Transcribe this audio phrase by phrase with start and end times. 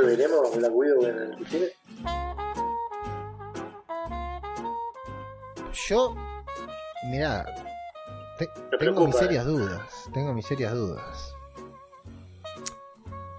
[0.00, 1.66] ¿Qué veremos la Widow en el cine?
[5.88, 6.14] Yo,
[8.38, 9.48] te- Me tengo preocupa, mis serias eh.
[9.48, 9.80] dudas.
[10.14, 11.34] Tengo mis serias dudas.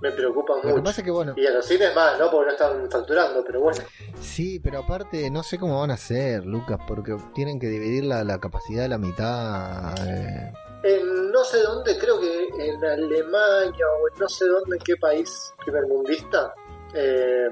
[0.01, 0.83] Me preocupa Lo que mucho.
[0.83, 2.29] pasa es que, bueno, Y a los cines más, ¿no?
[2.29, 3.79] Porque no están facturando, pero bueno.
[4.19, 8.23] sí, pero aparte no sé cómo van a hacer, Lucas, porque tienen que dividir la,
[8.25, 9.95] la capacidad de la mitad.
[10.07, 10.51] eh.
[10.83, 14.95] En no sé dónde, creo que en Alemania o en no sé dónde, en qué
[14.95, 16.53] país primermundista,
[16.93, 17.47] eh,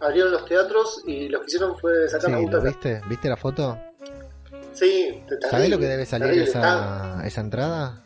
[0.00, 2.64] abrieron los teatros y lo que hicieron fue sacar Sí, la ¿lo butaca.
[2.64, 3.00] viste?
[3.08, 3.78] ¿Viste la foto?
[4.72, 8.02] Sí, ¿Sabés terrible, lo que debe salir esa, esa entrada?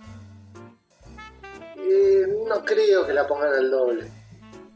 [1.78, 4.10] eh, no creo que la pongan al doble.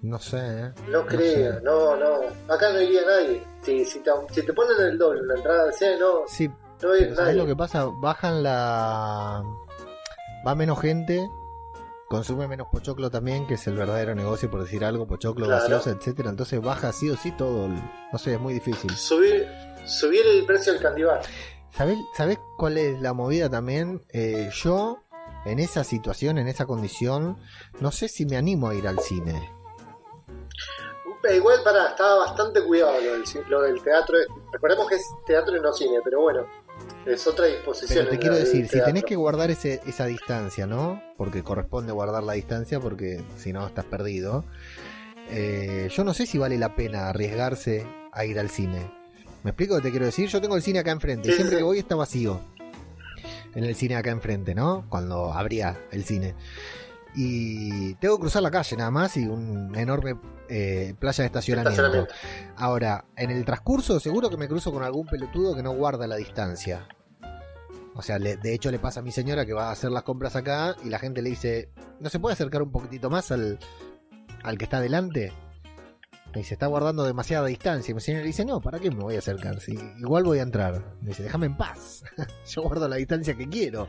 [0.03, 0.73] No sé, ¿eh?
[0.89, 1.61] No creo, sé.
[1.63, 2.21] no, no.
[2.49, 3.43] Acá no iría nadie.
[3.63, 6.49] Si, si, te, si te ponen el doble la entrada cine, no, Sí,
[6.83, 7.41] no va a ir pero ¿sabés nadie.
[7.43, 7.85] lo que pasa?
[7.87, 9.43] Bajan la...
[10.47, 11.29] Va menos gente,
[12.09, 15.61] consume menos pochoclo también, que es el verdadero negocio, por decir algo, pochoclo, Claro.
[15.63, 17.67] gaseosa, etcétera Entonces baja sí o sí todo.
[17.67, 18.91] el- No sé, es muy difícil.
[18.97, 19.47] Subir,
[19.85, 21.21] subir el precio del candibar.
[21.73, 24.03] ¿Sabés, ¿Sabés cuál es la movida también?
[24.13, 25.03] Eh, yo,
[25.45, 27.37] en esa situación, en esa condición,
[27.81, 29.51] no sé si me animo a ir al cine.
[31.29, 34.17] Eh, Igual para, estaba bastante cuidado lo del, lo del teatro.
[34.53, 36.47] Recordemos que es teatro y no cine, pero bueno,
[37.07, 38.07] es otra disposición.
[38.07, 41.03] Pero te quiero decir, si tenés que guardar ese, esa distancia, ¿no?
[41.17, 44.45] Porque corresponde guardar la distancia, porque si no estás perdido.
[45.31, 48.93] Eh, yo no sé si vale la pena arriesgarse a ir al cine.
[49.43, 50.29] ¿Me explico lo que te quiero decir?
[50.29, 51.29] Yo tengo el cine acá enfrente.
[51.29, 51.59] y siempre sí.
[51.59, 52.41] que voy está vacío.
[53.55, 54.87] En el cine acá enfrente, ¿no?
[54.89, 56.35] Cuando abría el cine.
[57.15, 60.17] Y tengo que cruzar la calle nada más y un enorme
[60.51, 61.71] eh, playa de estacionamiento.
[61.71, 62.15] Estacionamiento.
[62.57, 66.17] Ahora, en el transcurso seguro que me cruzo con algún pelotudo que no guarda la
[66.17, 66.87] distancia.
[67.95, 70.03] O sea, le- de hecho le pasa a mi señora que va a hacer las
[70.05, 73.59] compras acá y la gente le dice, ¿no se puede acercar un poquitito más al,
[74.43, 75.33] al que está adelante?
[76.33, 77.91] Me dice, está guardando demasiada distancia.
[77.91, 79.61] Y mi señora le dice, no, ¿para qué me voy a acercar?
[79.61, 80.95] Si igual voy a entrar.
[81.01, 82.05] Me dice, déjame en paz.
[82.47, 83.89] Yo guardo la distancia que quiero.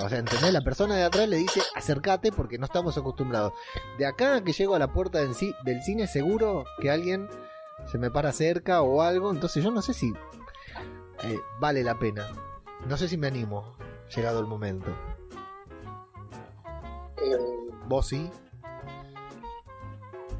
[0.00, 0.52] O sea, ¿entendés?
[0.52, 3.52] La persona de atrás le dice, acércate porque no estamos acostumbrados.
[3.98, 7.28] De acá a que llego a la puerta del, ci- del cine, seguro que alguien
[7.90, 9.32] se me para cerca o algo.
[9.32, 10.12] Entonces yo no sé si
[11.24, 12.28] eh, vale la pena.
[12.86, 13.76] No sé si me animo,
[14.14, 14.86] llegado el momento.
[17.24, 17.36] Eh,
[17.88, 18.30] ¿Vos sí?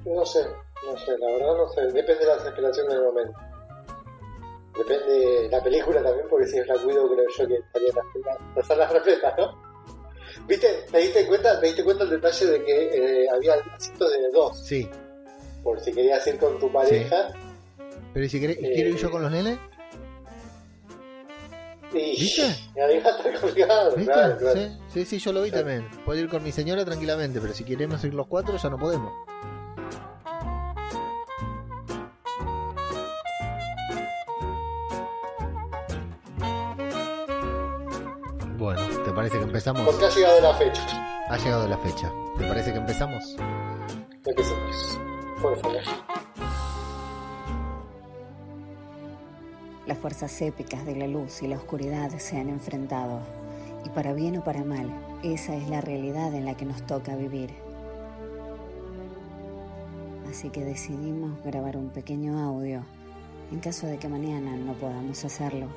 [0.04, 0.40] no sé,
[0.86, 1.82] no sé, la verdad no sé.
[1.82, 3.38] Depende de la desesperación del momento.
[4.76, 8.06] Depende de la película también, porque si es la cuido, creo yo que estaría las-
[8.24, 9.72] las las salas repletas, ¿no?
[10.46, 10.86] ¿Viste?
[10.90, 14.58] ¿Te diste cuenta, te diste cuenta el detalle de que eh, había asientos de dos?
[14.66, 14.88] Sí.
[15.62, 17.28] Por si querías ir con tu pareja.
[18.14, 19.58] Pero ¿y si querés- Eh, quiero ir yo con los nenes?
[21.92, 22.42] Y ¿Viste?
[22.80, 23.94] ahí va a estar colgado.
[23.96, 24.12] ¿Viste?
[24.12, 24.58] Claro, claro.
[24.58, 25.54] Sí, sí, sí, yo lo vi Sí.
[25.56, 25.86] también.
[26.06, 29.12] Puedo ir con mi señora tranquilamente, pero si queremos ir los cuatro ya no podemos.
[39.22, 39.82] Parece que empezamos?
[39.82, 41.26] Porque ha llegado la fecha.
[41.28, 42.12] Ha llegado la fecha.
[42.38, 43.36] ¿Te parece que empezamos?
[44.26, 44.98] Empecemos.
[45.40, 45.80] Por favor.
[49.86, 53.20] Las fuerzas épicas de la luz y la oscuridad se han enfrentado.
[53.84, 54.90] Y para bien o para mal,
[55.22, 57.50] esa es la realidad en la que nos toca vivir.
[60.28, 62.84] Así que decidimos grabar un pequeño audio
[63.52, 65.68] en caso de que mañana no podamos hacerlo.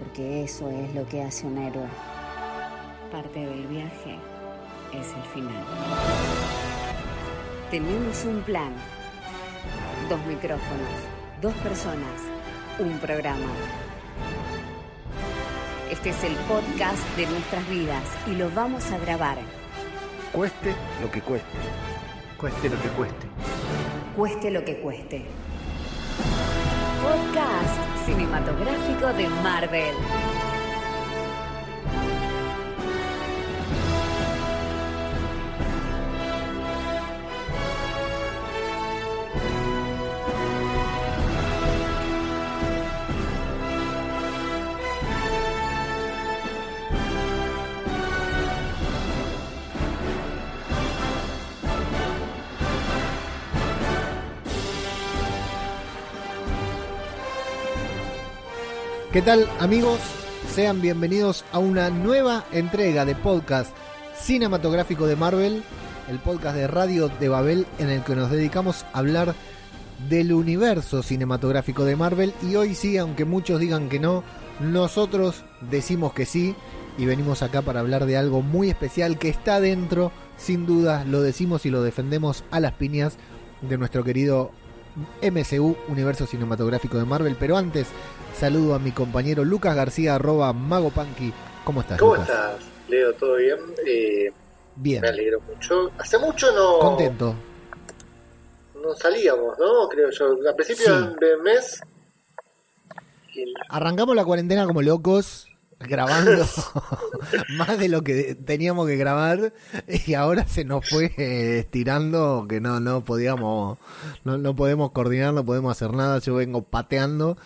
[0.00, 1.86] Porque eso es lo que hace un héroe.
[3.12, 4.16] Parte del viaje
[4.92, 5.64] es el final.
[7.70, 8.72] Tenemos un plan.
[10.08, 10.88] Dos micrófonos,
[11.42, 12.20] dos personas,
[12.78, 13.52] un programa.
[15.90, 19.36] Este es el podcast de nuestras vidas y lo vamos a grabar.
[20.32, 21.58] Cueste lo que cueste.
[22.38, 23.26] Cueste lo que cueste.
[24.16, 25.26] Cueste lo que cueste.
[27.02, 30.39] Podcast cinematográfico de Marvel.
[59.12, 59.98] ¿Qué tal amigos?
[60.54, 63.74] Sean bienvenidos a una nueva entrega de podcast
[64.14, 65.64] cinematográfico de Marvel,
[66.08, 69.34] el podcast de Radio de Babel en el que nos dedicamos a hablar
[70.08, 74.22] del universo cinematográfico de Marvel y hoy sí, aunque muchos digan que no,
[74.60, 75.42] nosotros
[75.72, 76.54] decimos que sí
[76.96, 81.20] y venimos acá para hablar de algo muy especial que está dentro, sin duda, lo
[81.20, 83.18] decimos y lo defendemos a las piñas
[83.60, 84.52] de nuestro querido
[85.22, 87.36] MCU, Universo Cinematográfico de Marvel.
[87.38, 87.88] Pero antes,
[88.38, 91.32] saludo a mi compañero Lucas García, arroba Mago Punky.
[91.64, 91.98] ¿Cómo estás?
[91.98, 92.28] ¿Cómo Lucas?
[92.28, 92.56] estás,
[92.88, 93.12] Leo?
[93.14, 93.58] ¿Todo bien?
[93.86, 94.32] Eh,
[94.76, 95.90] Bien, me alegro mucho.
[95.98, 97.34] Hace mucho no, contento.
[98.82, 99.88] no salíamos, ¿no?
[99.88, 100.36] Creo yo.
[100.48, 101.14] Al principio Sí.
[101.20, 101.80] del mes.
[103.34, 105.48] y- Arrancamos la cuarentena como locos,
[105.80, 106.44] grabando
[107.56, 109.52] más de lo que teníamos que grabar
[110.06, 113.78] y ahora se nos fue eh, estirando que no no podíamos
[114.24, 117.36] no, no podemos coordinar, no podemos hacer nada, yo vengo pateando.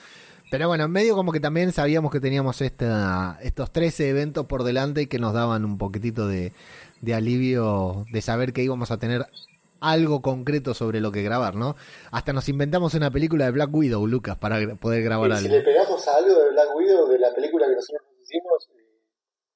[0.50, 4.62] Pero bueno, en medio como que también sabíamos que teníamos esta, estos 13 eventos por
[4.62, 6.52] delante y que nos daban un poquitito de,
[7.00, 9.26] de alivio de saber que íbamos a tener
[9.81, 11.76] algo concreto sobre lo que grabar, ¿no?
[12.10, 15.56] Hasta nos inventamos una película de Black Widow, Lucas, para poder grabar y si algo.
[15.56, 19.00] le pegamos a algo de Black Widow, de la película que nosotros hicimos, eh,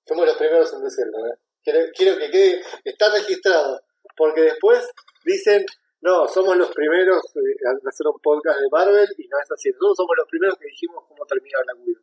[0.07, 1.27] fuimos los primeros en decirlo.
[1.27, 1.39] ¿eh?
[1.63, 3.81] Quiero, quiero que quede, está registrado,
[4.17, 4.89] porque después
[5.25, 5.67] dicen,
[6.01, 9.71] no, somos los primeros eh, en hacer un podcast de Marvel y no es así.
[9.71, 12.03] Nosotros somos los primeros que dijimos cómo termina Black Widow.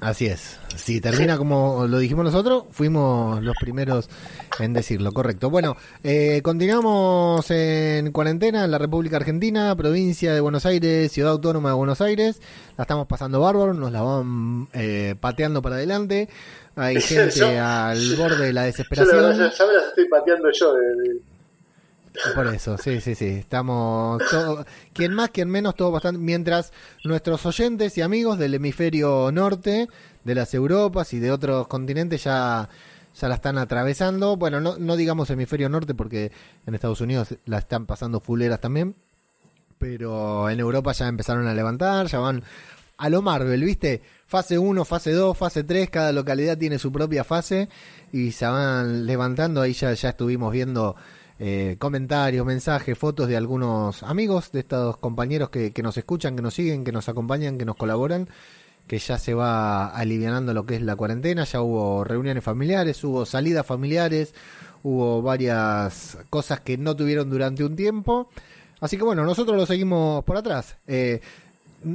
[0.00, 0.58] Así es.
[0.76, 4.08] Si termina como lo dijimos nosotros, fuimos los primeros
[4.60, 5.48] en decirlo, correcto.
[5.50, 11.70] Bueno, eh, continuamos en cuarentena en la República Argentina, provincia de Buenos Aires, ciudad autónoma
[11.70, 12.40] de Buenos Aires.
[12.76, 16.28] La estamos pasando bárbaro, nos la van eh, pateando para adelante.
[16.76, 19.30] Hay gente Yo- al borde de la Yo desesperación.
[19.38, 20.74] ya, ya me las estoy pateando yo.
[20.74, 20.80] de-
[21.14, 21.20] de-
[22.34, 23.26] Por eso, sí, sí, sí.
[23.26, 26.20] Estamos todo, quien más, quien menos, todo bastante.
[26.20, 26.72] Mientras
[27.04, 29.88] nuestros oyentes y amigos del hemisferio norte,
[30.24, 32.68] de las Europas y de otros continentes ya,
[33.20, 34.36] ya la están atravesando.
[34.36, 36.32] Bueno, no, no digamos hemisferio norte porque
[36.66, 38.94] en Estados Unidos la están pasando fuleras también.
[39.78, 42.42] Pero en Europa ya empezaron a levantar, ya van
[42.98, 44.02] a lo Marvel, ¿viste?
[44.26, 47.68] Fase 1, fase 2, fase 3, cada localidad tiene su propia fase
[48.12, 49.60] y se van levantando.
[49.60, 50.96] Ahí ya, ya estuvimos viendo
[51.38, 56.42] eh, comentarios, mensajes, fotos de algunos amigos, de estos compañeros que, que nos escuchan, que
[56.42, 58.28] nos siguen, que nos acompañan, que nos colaboran,
[58.86, 63.26] que ya se va alivianando lo que es la cuarentena, ya hubo reuniones familiares, hubo
[63.26, 64.34] salidas familiares,
[64.82, 68.28] hubo varias cosas que no tuvieron durante un tiempo.
[68.80, 70.76] Así que bueno, nosotros lo seguimos por atrás.
[70.86, 71.20] Eh,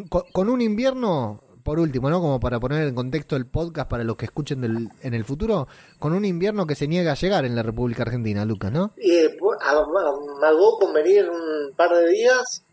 [0.10, 2.20] con, con un invierno, por último, ¿no?
[2.22, 5.68] Como para poner en contexto el podcast para los que escuchen del- en el futuro,
[6.00, 8.92] con un invierno que se niega a llegar en la República Argentina, Lucas, ¿no?
[8.98, 12.64] Eh, amagó con venir un par de días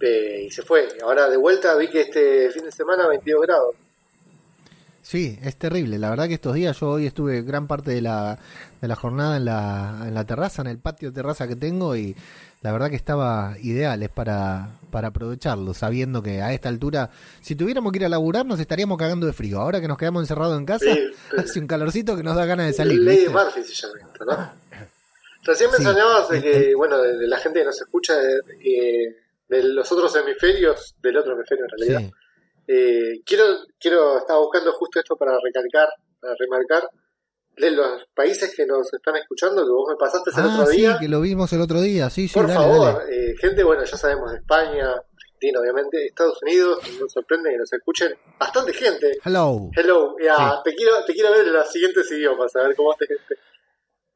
[0.00, 0.88] eh, y se fue.
[1.02, 3.74] Ahora de vuelta vi que este fin de semana 22 grados.
[5.14, 5.96] Sí, es terrible.
[6.00, 8.36] La verdad que estos días yo hoy estuve gran parte de la,
[8.82, 12.16] de la jornada en la, en la terraza, en el patio terraza que tengo y
[12.62, 17.54] la verdad que estaba ideal, es para, para aprovecharlo, sabiendo que a esta altura, si
[17.54, 19.60] tuviéramos que ir a laburar, nos estaríamos cagando de frío.
[19.60, 21.00] Ahora que nos quedamos encerrados en casa, Sí,
[21.38, 23.00] hace un calorcito que nos da ganas de salir.
[23.04, 23.30] De ¿viste?
[23.30, 24.52] Murphy se llama esto, ¿no?
[25.44, 25.76] Recién Sí.
[25.76, 29.14] mencionabas de que, bueno, de, de la gente que nos escucha de,
[29.48, 32.00] de los otros hemisferios, del otro hemisferio en realidad.
[32.00, 32.23] Sí.
[32.66, 33.44] Eh, quiero,
[33.78, 35.88] quiero, estaba buscando justo esto para recalcar,
[36.20, 36.88] para remarcar,
[37.56, 40.78] de los países que nos están escuchando, que vos me pasaste el Ah, otro sí,
[40.78, 40.96] día.
[40.98, 42.10] que lo vimos el otro día.
[42.10, 43.30] Sí, sí, Por dale, favor, dale.
[43.30, 47.72] eh, gente, bueno, ya sabemos de España, Argentina, obviamente, Estados Unidos, nos sorprende que nos
[47.72, 49.12] escuchen bastante gente.
[49.24, 49.70] Hello.
[49.76, 50.26] Hello, Sí.
[50.64, 53.06] te quiero te quiero ver en los siguientes idiomas, a ver cómo te...
[53.06, 53.16] te-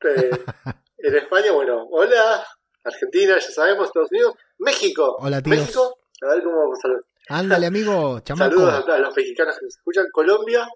[0.00, 0.44] te-
[0.98, 2.44] en España, bueno, hola,
[2.82, 5.58] Argentina, ya sabemos, Estados Unidos, México, Hola, tíos.
[5.58, 8.50] México, a ver cómo sal- Ándale, amigo, chamaco.
[8.50, 10.66] saludos a, los mexicanos que nos escuchan, Colombia,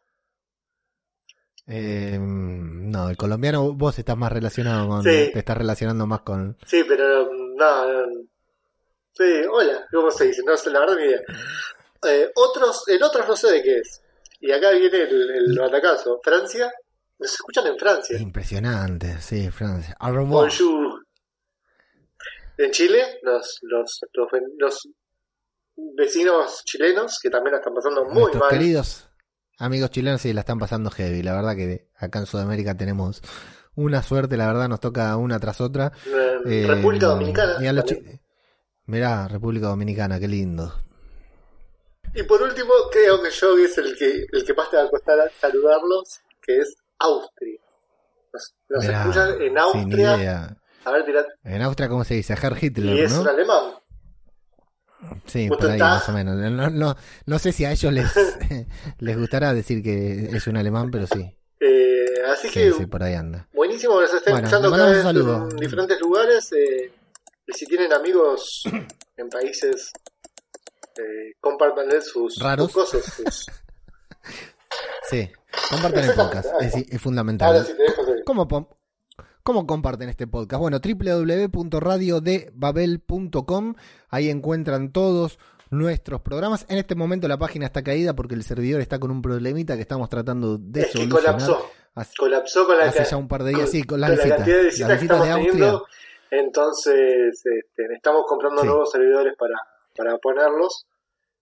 [1.67, 5.03] Eh, no, el colombiano, vos estás más relacionado con.
[5.03, 5.31] Sí.
[5.33, 6.57] Te estás relacionando más con.
[6.67, 8.27] sí, pero no, no,
[9.13, 10.43] sí, hola, ¿cómo se dice?
[10.45, 11.21] No sé, la verdad ni idea.
[12.05, 14.03] Eh, otros, el otros no sé de qué es,
[14.41, 16.71] y acá viene el, el batacazo, Francia,
[17.19, 18.19] nos escuchan en Francia.
[18.19, 19.97] Impresionante, sí, Francia.
[20.01, 21.07] Bonjour.
[22.59, 24.89] En Chile, los, los
[25.97, 28.51] vecinos chilenos, que también la están pasando muy Nuestros mal.
[28.51, 29.09] queridos
[29.59, 31.23] amigos chilenos sí la están pasando heavy.
[31.23, 33.23] La verdad que acá en Sudamérica tenemos
[33.75, 35.93] una suerte, la verdad nos toca una tras otra.
[36.47, 37.59] Eh, República Dominicana.
[38.87, 40.73] Mirá, República Dominicana, qué lindo.
[42.15, 44.91] Y por último, creo que yo es el que, el que más te va a
[44.91, 47.61] costar saludarlos, que es Austria.
[48.33, 50.17] Nos, nos Mirá, escuchan en sin Austria.
[50.17, 50.57] idea.
[50.85, 51.25] A ver, tirad.
[51.45, 52.35] En Austria, ¿cómo se dice?
[52.35, 53.23] Herr Hitler, Y es ¿no?
[53.23, 53.65] un alemán.
[55.27, 56.37] Sí, por ahí más o menos.
[56.37, 58.13] No, no, no sé si a ellos les,
[58.99, 61.37] les gustará decir que es un alemán, pero sí.
[61.61, 63.49] Eh, así Sí, que sí, por ahí anda.
[63.53, 66.53] buenísimo nos estén Bueno, escuchando cada vez en diferentes lugares.
[66.53, 66.93] eh,
[67.47, 68.63] y si tienen amigos
[69.17, 69.91] en países,
[70.97, 71.33] eh,
[72.03, 72.71] sus, Raros.
[72.73, 73.05] sus cosas.
[73.15, 73.47] sus-
[75.11, 75.31] Sí,
[75.71, 77.49] compartan el podcast, es, es fundamental.
[77.49, 78.03] Ahora sí te dejo.
[78.25, 78.49] ¿Cómo,
[79.43, 80.61] ¿Cómo comparten este podcast?
[80.61, 83.75] Bueno, www.radiodebabel.com,
[84.11, 85.39] ahí encuentran todos
[85.71, 86.65] nuestros programas.
[86.69, 89.81] En este momento la página está caída porque el servidor está con un problemita que
[89.83, 91.23] estamos tratando de Es que solucionar.
[91.41, 91.67] colapsó.
[91.95, 94.17] Hace, Colapsó con la, hace ya un par de días, con- sí, con las con
[94.19, 94.39] la visitas.
[94.39, 95.53] cantidad de visitas que visitas de estamos Austria.
[95.53, 95.87] teniendo.
[96.31, 98.67] Entonces, este, estamos comprando Sí.
[98.69, 99.55] nuevos servidores para,
[99.97, 100.87] para ponerlos.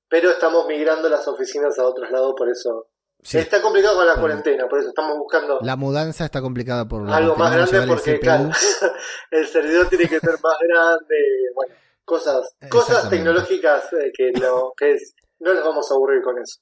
[0.09, 2.87] Pero estamos migrando las oficinas a otros lados, por eso.
[3.23, 6.89] Sí, Está complicado con la Por- cuarentena, por eso estamos buscando la mudanza está complicada
[6.89, 8.51] por la algo más grande el porque, claro,
[9.31, 11.17] el servidor tiene que ser más grande.
[11.55, 11.75] Bueno,
[12.05, 16.61] cosas, cosas tecnológicas eh, que, no, que es- no les vamos a aburrir con eso.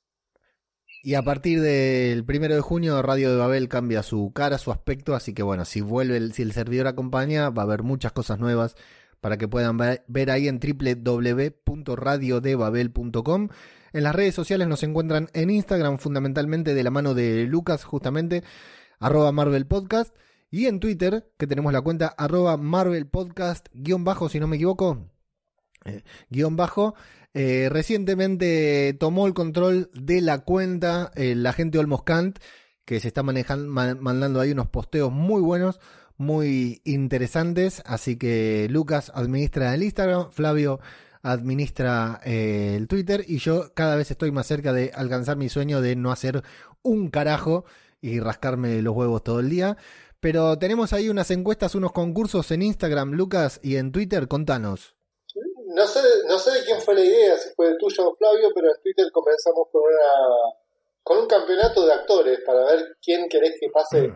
[1.00, 5.14] Y a partir del primero de junio, Radio de Babel cambia su cara, su aspecto,
[5.14, 8.40] así que bueno, si vuelve, el, si el servidor acompaña, va a haber muchas cosas
[8.40, 8.74] nuevas
[9.20, 13.48] para que puedan ver, ver ahí en www.radiodebabel.com.
[13.92, 18.42] En las redes sociales nos encuentran en Instagram, fundamentalmente de la mano de Lucas, justamente,
[18.99, 20.14] arroba Marvel Podcast,
[20.50, 24.57] y en Twitter, que tenemos la cuenta arroba Marvel Podcast, guion bajo, si no me
[24.57, 25.11] equivoco,
[25.85, 26.95] eh, guion bajo.
[27.35, 32.38] Eh, recientemente tomó el control de la cuenta la gente Olmos Kant,
[32.85, 35.78] que se está mandando ahí unos posteos muy buenos,
[36.16, 37.83] muy interesantes.
[37.85, 40.80] Así que Lucas administra el Instagram, Flavio
[41.32, 45.80] administra eh, el Twitter y yo cada vez estoy más cerca de alcanzar mi sueño
[45.80, 46.42] de no hacer
[46.82, 47.64] un carajo
[48.00, 49.76] y rascarme los huevos todo el día.
[50.20, 54.26] Pero tenemos ahí unas encuestas, unos concursos en Instagram, Lucas, y en Twitter.
[54.26, 54.97] Contanos.
[55.66, 58.49] No sé, no sé de quién fue la idea, si fue de tuyo o Flavio,
[58.54, 60.54] pero en Twitter comenzamos con una
[61.02, 64.12] con un campeonato de actores para ver quién querés que pase,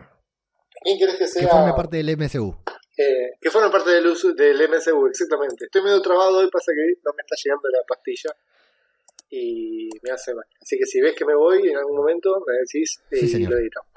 [0.83, 2.55] quién querés que Que sea, forme parte del MCU.
[2.97, 5.65] Eh, que forme parte del, uso- del MCU, exactamente.
[5.65, 8.31] Estoy medio trabado hoy, pasa que no me está llegando la pastilla
[9.29, 10.45] y me hace mal.
[10.61, 13.57] Así que si ves que me voy en algún momento, me decís y Sí, lo
[13.57, 13.89] editamos.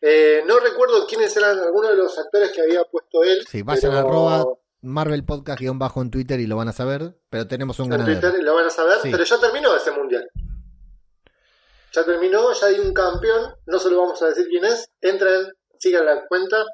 [0.00, 3.44] Eh, no recuerdo quiénes eran algunos de los actores que había puesto él.
[3.48, 6.72] Sí, vayan pero- a arroba Marvel Podcast guion bajo en Twitter y lo van a
[6.72, 8.20] saber, pero tenemos un en ganador.
[8.20, 9.10] Twitter lo van a saber, Sí.
[9.12, 10.28] pero ya terminó ese mundial.
[11.94, 15.52] Ya terminó, ya hay un campeón, no se lo vamos a decir quién es, entren,
[15.78, 16.64] sigan la cuenta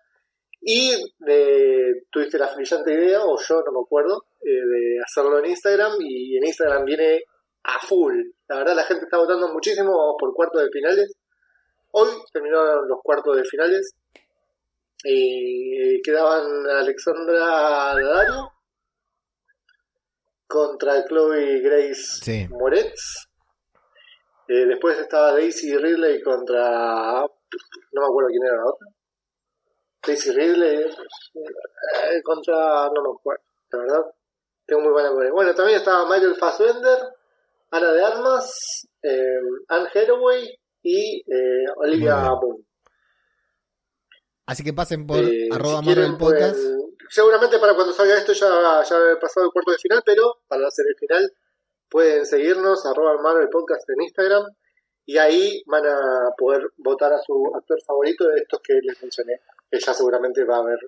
[0.61, 0.91] y
[1.27, 5.93] eh, tuviste la brillante idea, o yo no me acuerdo, eh, de hacerlo en Instagram
[6.01, 7.23] y en Instagram viene
[7.65, 8.15] a full.
[8.49, 11.13] La verdad la gente está votando muchísimo, vamos por cuartos de finales.
[11.93, 13.95] Hoy terminaron los cuartos de finales
[15.05, 18.53] y quedaban Alexandra Daddario
[20.47, 22.49] contra Chloe Grace Sí.
[22.51, 23.29] Moretz.
[24.49, 27.21] Eh, después estaba Daisy Ridley contra.
[27.21, 28.87] No me acuerdo quién era la otra.
[30.07, 32.89] Daisy Ridley eh, contra.
[32.95, 34.03] No me acuerdo, la verdad.
[34.67, 35.33] Tengo muy buena memoria.
[35.33, 36.99] Bueno, también estaba Michael Fassbender,
[37.71, 42.17] Ana de Armas, eh, Anne Hathaway y eh, Olivia.
[42.41, 42.65] Moon.
[44.47, 46.59] Así que pasen por Eh, arroba si quieren, Marvel Podcast.
[47.11, 50.67] seguramente para cuando salga esto ya, ya haber pasado el cuarto de final, pero para
[50.67, 51.33] hacer el final
[51.89, 54.45] pueden seguirnos, arroba Marvel Podcast en Instagram,
[55.07, 59.41] y ahí van a poder votar a su actor favorito de estos que les mencioné,
[59.71, 60.79] que ya seguramente va a haber,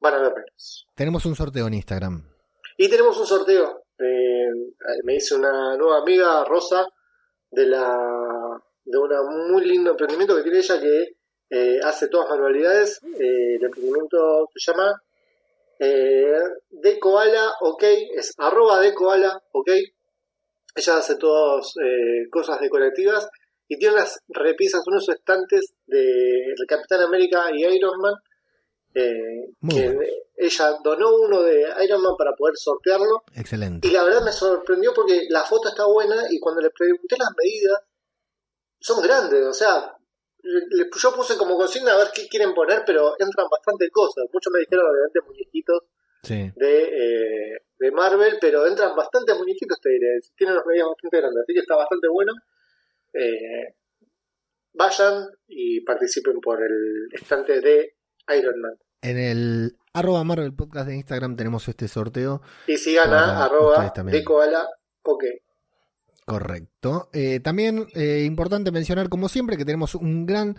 [0.00, 0.86] van a ver menos.
[0.94, 2.22] Tenemos un sorteo en Instagram.
[2.76, 3.84] Y tenemos un sorteo.
[3.98, 4.48] eh,
[5.04, 6.86] me dice una nueva amiga, Rosa,
[7.50, 11.16] de la de un muy lindo emprendimiento que tiene ella que
[11.50, 13.00] eh, hace todas manualidades.
[13.02, 15.02] Eh, el emprendimiento se llama
[15.78, 16.40] eh,
[16.70, 17.82] de Koala, ok,
[18.16, 19.70] es arroba de Koala, ok.
[20.74, 23.28] Ella hace todas eh, cosas decorativas
[23.68, 28.14] y tiene unas repisas, unos estantes de el Capitán América y Iron Man.
[28.94, 29.98] eh, que
[30.38, 33.86] ella donó uno de Iron Man para poder sortearlo Excelente.
[33.88, 37.28] y la verdad me sorprendió porque la foto está buena y cuando le pregunté las
[37.36, 37.80] medidas,
[38.80, 39.92] son grandes, o sea,
[40.42, 44.24] le- yo puse como consigna a ver qué quieren poner, pero entran bastante cosas.
[44.32, 45.80] Muchos me dijeron obviamente muñequitos
[46.22, 46.50] Sí.
[46.56, 50.18] de, eh, de Marvel, pero entran bastantes muñequitos, te diré.
[50.36, 52.32] Tienen unas medidas bastante grandes, así que está bastante bueno.
[53.12, 53.74] Eh,
[54.74, 57.96] vayan y participen por el estante de
[58.36, 58.74] Iron Man.
[59.02, 62.42] En el arroba Marvel Podcast de Instagram tenemos este sorteo.
[62.66, 64.68] Y sigan Para a arroba de koala,
[65.02, 65.24] ok.
[66.24, 67.08] Correcto.
[67.12, 70.56] Eh, también eh, importante mencionar, como siempre, que tenemos un gran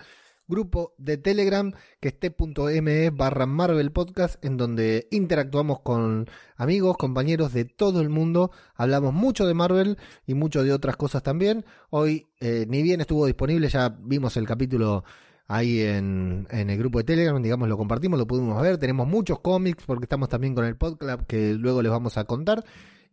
[0.48, 7.54] grupo de Telegram que es t.me barra Marvel Podcast, en donde interactuamos con amigos, compañeros
[7.54, 8.52] de todo el mundo.
[8.76, 11.66] Hablamos mucho de Marvel y mucho de otras cosas también.
[11.90, 15.04] Hoy, eh, ni bien estuvo disponible, ya vimos el capítulo
[15.48, 18.78] ahí en, en, el grupo de Telegram, digamos, lo compartimos, lo pudimos ver.
[18.78, 22.64] Tenemos muchos cómics porque estamos también con el podcast que luego les vamos a contar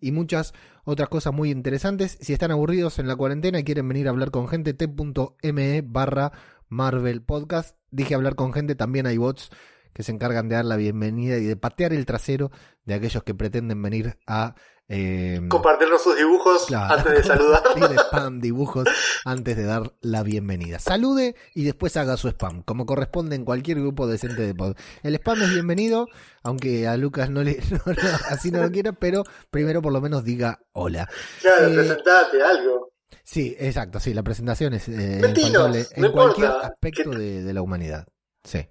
[0.04, 0.52] y muchas
[0.84, 2.18] otras cosas muy interesantes.
[2.20, 6.32] Si están aburridos en la cuarentena y quieren venir a hablar con gente, t.me barra
[6.68, 7.76] Marvel Podcast.
[7.90, 9.50] Dije hablar con gente, también hay bots
[9.92, 12.50] que se encargan de dar la bienvenida y de patear el trasero
[12.84, 14.54] de aquellos que pretenden venir a
[14.86, 17.62] eh, compartirnos sus dibujos antes de saludar.
[17.98, 18.86] spam dibujos
[19.24, 20.78] antes de dar la bienvenida.
[20.78, 24.76] Salude y después haga su spam, como corresponde en cualquier grupo decente de pod.
[25.02, 26.06] El spam es bienvenido,
[26.42, 27.58] aunque a Lucas no le
[28.28, 31.08] así no lo quiera, pero primero por lo menos diga hola.
[31.40, 32.93] Claro, eh, presentate algo.
[33.24, 35.20] Sí, exacto, sí, la presentación es eh,
[35.96, 38.06] en cualquier aspecto de, de la humanidad.
[38.44, 38.68] Sí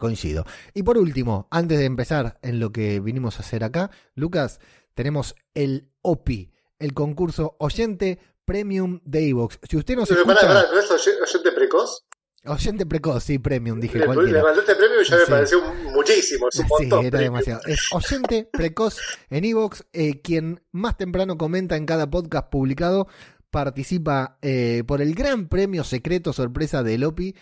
[0.00, 0.44] coincido.
[0.74, 4.58] Y por último, antes de empezar en lo que vinimos a hacer acá, Lucas,
[4.94, 9.60] tenemos el OPI, el concurso Oyente Premium de Evox.
[9.68, 10.48] Si usted no se escucha...
[10.48, 12.04] ¿no es oyente precoz?
[12.46, 14.06] Oyente precoz, sí, premium, dije le.
[14.06, 17.00] Le mandaste premium y ya me pareció muchísimo, es un montón.
[17.02, 17.60] Sí, era demasiado.
[17.66, 18.96] Es oyente precoz
[19.28, 23.08] en Evox, eh, quien más temprano comenta en cada podcast publicado,
[23.50, 27.34] participa eh, por el gran premio secreto sorpresa del OPI,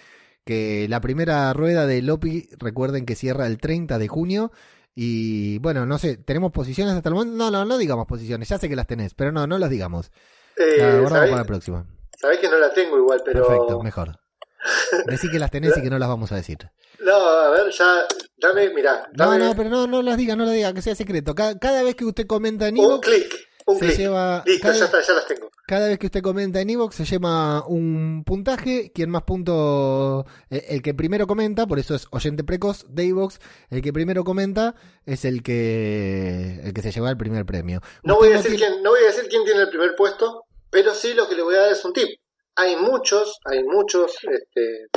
[0.44, 4.50] que la primera rueda del OPI, recuerden que cierra el 30 de junio,
[4.94, 7.36] y bueno, no sé, ¿tenemos posiciones hasta el momento?
[7.36, 10.10] No, no, no digamos posiciones, ya sé que las tenés, pero no, no las digamos.
[10.56, 11.86] Eh, la guardamos para la próxima.
[12.20, 13.46] Sabés que no la tengo igual, pero.
[13.46, 14.18] Perfecto, mejor.
[15.06, 16.58] Decí que las tenés y que no las vamos a decir.
[17.00, 18.06] No, a ver, ya,
[18.38, 19.08] dame, mirá.
[19.16, 21.34] No, no, pero no, no las diga, no las diga, que sea secreto.
[21.34, 24.42] Cada, cada vez que usted comenta en Un clic, un se lleva.
[24.46, 25.50] Listo, cada, ya está, ya las tengo.
[25.66, 28.90] cada vez que usted comenta en Evox se lleva un puntaje.
[28.94, 30.24] Quien más puntos.
[30.50, 33.38] eh, el que primero comenta, por eso es oyente precoz de Evox.
[33.70, 34.74] El que primero comenta
[35.06, 36.60] es el que.
[36.64, 37.80] El que se lleva el primer premio.
[38.02, 40.44] No voy, a decir tiene- quién, no voy a decir quién tiene el primer puesto,
[40.70, 42.08] pero sí lo que le voy a dar es un tip.
[42.56, 44.88] Hay muchos, hay muchos este,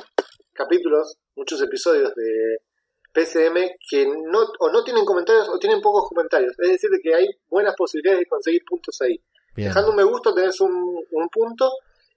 [0.53, 2.57] capítulos, muchos episodios de
[3.12, 6.54] PCM que no, o no tienen comentarios o tienen pocos comentarios.
[6.60, 9.21] Es decir, de que hay buenas posibilidades de conseguir puntos ahí.
[9.56, 9.69] Bien.
[9.69, 10.71] Dejando un me gusta tenés un,
[11.12, 11.71] un punto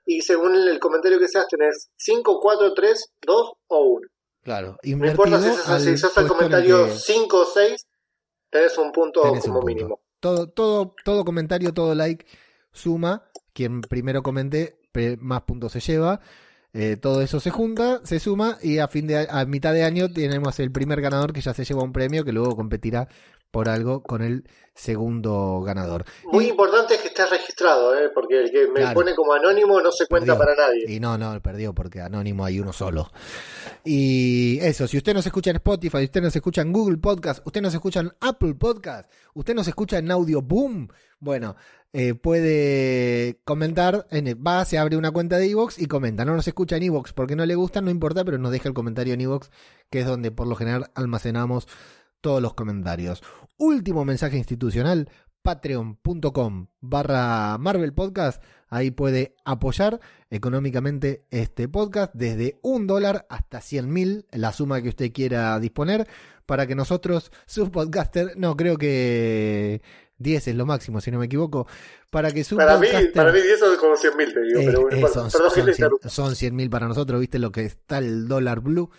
[0.07, 4.09] y según el, comentario que seas tenés 5, 4, 3, 2 o 1.
[4.43, 7.87] Claro, No importa si sos, si sos el comentario que 5 o 6,
[8.51, 9.67] tenés un punto tenés un como punto.
[9.67, 10.01] mínimo.
[10.21, 12.27] Todo, todo, todo comentario, todo like
[12.73, 13.31] suma.
[13.53, 14.81] Quien primero comente,
[15.21, 16.21] más puntos se lleva.
[16.77, 20.11] Eh, todo eso se junta, se suma y a fin de a mitad de año
[20.11, 23.07] tenemos el primer ganador que ya se lleva un premio que luego competirá
[23.55, 26.05] por algo con el segundo ganador.
[26.33, 28.11] Muy Y- importante es que estés registrado, ¿eh?
[28.12, 28.95] porque el que me Claro.
[28.95, 30.45] pone como anónimo no se cuenta Perdió.
[30.57, 30.85] para nadie.
[30.93, 33.11] Y no, no, perdió porque anónimo hay uno solo.
[33.85, 37.61] Y eso, si usted nos escucha en Spotify, usted nos escucha en Google Podcast, usted
[37.62, 40.88] nos escucha en Apple Podcast, usted nos escucha en Audio Boom,
[41.21, 41.55] bueno,
[41.93, 46.25] eh, puede comentar, en va, se abre una cuenta de Evox y comenta.
[46.25, 48.75] No nos escucha en Evox porque no le gusta, no importa, pero nos deja el
[48.75, 49.51] comentario en Evox,
[49.90, 51.69] que es donde por lo general almacenamos
[52.25, 53.23] todos los comentarios.
[53.59, 55.11] Último mensaje institucional,
[55.43, 58.43] patreon.com barra Marvel Podcast.
[58.69, 64.89] Ahí puede apoyar económicamente este podcast desde un dólar hasta 100 mil, la suma que
[64.89, 66.09] usted quiera disponer,
[66.47, 69.83] para que nosotros, sus podcaster, no, creo que
[70.19, 71.67] 10 es lo máximo, si no me equivoco,
[72.11, 74.61] para que su Para mí, podcaster- para mí eso es como 100 mil, te digo.
[74.61, 76.09] eh, pero bueno, eh, son, perdón que son te 100 interrumpa.
[76.09, 78.91] son 100 mil para nosotros, viste lo que está el dólar blue.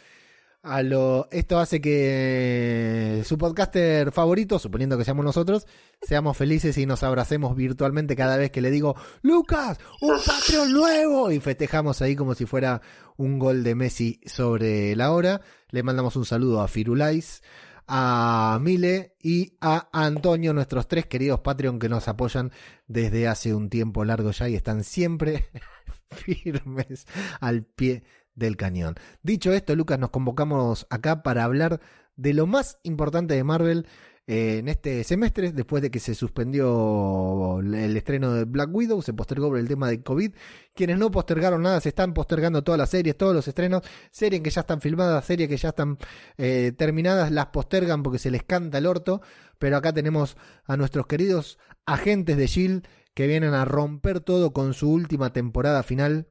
[1.30, 5.68] Esto hace que su podcaster favorito, suponiendo que seamos nosotros,
[6.02, 11.32] seamos felices y nos abracemos virtualmente cada vez que le digo, Lucas, un Patreon nuevo,
[11.32, 12.82] y festejamos ahí como si fuera
[13.16, 15.42] un gol de Messi sobre la hora.
[15.70, 17.44] Le mandamos un saludo a Firulais,
[17.88, 22.52] a Mile y a Antonio, nuestros tres queridos Patreon que nos apoyan
[22.88, 25.46] desde hace un tiempo largo ya y están siempre
[26.10, 27.06] firmes
[27.40, 28.04] al pie
[28.36, 28.96] del cañón.
[29.24, 31.80] Dicho esto, Lucas, nos convocamos acá para hablar
[32.16, 33.88] de lo más importante de Marvel
[34.28, 39.14] eh, en este semestre, después de que se suspendió el estreno de Black Widow, se
[39.14, 40.32] postergó por el tema de COVID.
[40.74, 44.50] Quienes no postergaron nada, se están postergando todas las series, todos los estrenos, series que
[44.50, 45.98] ya están filmadas, series que ya están
[46.38, 49.22] eh, terminadas, las postergan porque se les canta el orto.
[49.60, 54.74] Pero acá tenemos a nuestros queridos agentes de Shield que vienen a romper todo con
[54.74, 56.28] su última temporada final.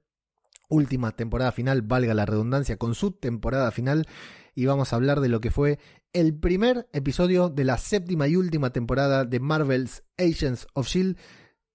[0.68, 4.06] Última temporada final, valga la redundancia, con su temporada final.
[4.54, 5.78] Y vamos a hablar de lo que fue
[6.12, 11.18] el primer episodio de la séptima y última temporada de Marvel's Agents of Shield,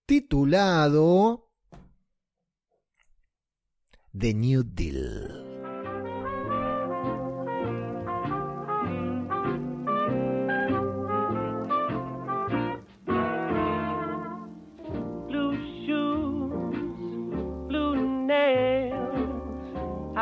[0.06, 1.52] titulado
[4.18, 5.49] The New Deal.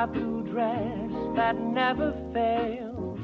[0.05, 3.19] Dress that never fails.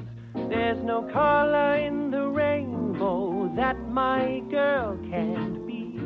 [0.49, 5.99] There's no color in the rainbow that my girl can't be.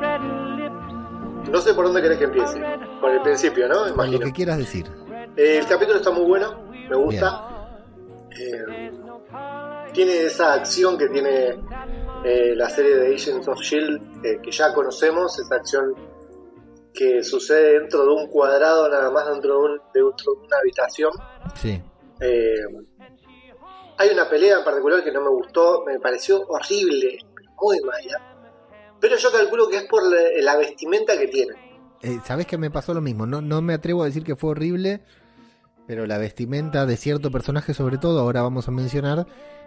[0.00, 0.20] Red
[0.56, 2.60] lips, No sé por dónde querés que empiece.
[3.00, 3.74] Por el principio, ¿no?
[3.74, 4.20] Con lo Imagino.
[4.26, 4.86] que quieras decir.
[5.36, 7.46] Eh, el capítulo está muy bueno, me gusta.
[8.38, 8.90] Eh,
[9.92, 11.56] tiene esa acción que tiene
[12.24, 15.94] eh, la serie de Agents of Shield eh, que ya conocemos, esa acción
[16.92, 21.12] que sucede dentro de un cuadrado, nada más dentro de, un- dentro de una habitación.
[21.54, 21.80] Sí.
[22.20, 22.54] Eh,
[23.98, 27.18] hay una pelea en particular que no me gustó, me pareció horrible,
[27.60, 28.26] muy mala.
[29.00, 31.54] Pero yo calculo que es por la, la vestimenta que tiene.
[32.24, 33.26] ¿Sabés que me pasó lo mismo?
[33.26, 35.02] No, no me atrevo a decir que fue horrible,
[35.86, 39.26] pero la vestimenta de cierto personaje, sobre todo, ahora vamos a mencionar,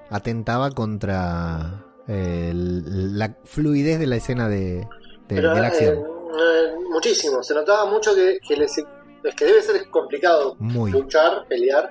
[0.09, 4.85] atentaba contra eh, la fluidez de la escena de, de-
[5.27, 5.95] Pero, de la acción.
[5.95, 8.77] eh, eh, muchísimo, se notaba mucho que, que les-
[9.23, 10.91] es que debe ser complicado Muy.
[10.91, 11.89] luchar, pelear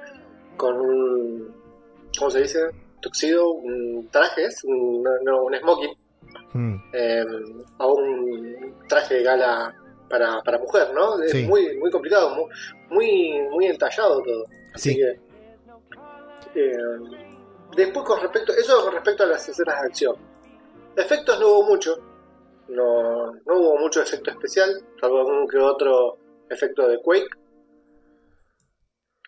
[0.57, 1.55] con un,
[2.19, 2.61] ¿cómo se dice?
[3.01, 5.95] Tuxido, un traje, un, no, un smoking,
[6.55, 7.25] Mm, eh,
[7.79, 9.75] a un traje de gala
[10.09, 11.19] para, para mujer, ¿no?
[11.23, 12.49] Es muy, muy complicado, mu-
[12.91, 14.45] muy, muy entallado todo.
[14.75, 14.97] Así Sí.
[14.97, 16.77] que, eh,
[17.77, 20.17] después con respecto, eso con respecto a las escenas de acción.
[20.97, 21.97] Efectos no hubo mucho,
[22.69, 27.31] no, no hubo mucho efecto especial, salvo algún que otro efecto de Quake.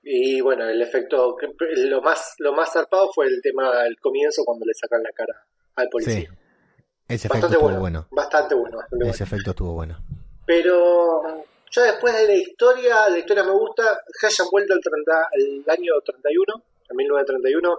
[0.02, 4.66] Y bueno, el efecto, lo más, lo más zarpado fue el tema del comienzo cuando
[4.66, 5.34] le sacan la cara
[5.76, 5.90] al sí.
[5.90, 6.30] policía.
[7.08, 8.06] Ese efecto Bastante estuvo bueno, bueno.
[8.10, 9.96] Bastante bueno, bastante Ese efecto estuvo bueno.
[10.06, 10.24] bueno.
[10.46, 15.12] Pero ya después de la historia, la historia me gusta, que hayan vuelto al, 30
[15.12, 17.76] al año 31, a 1931,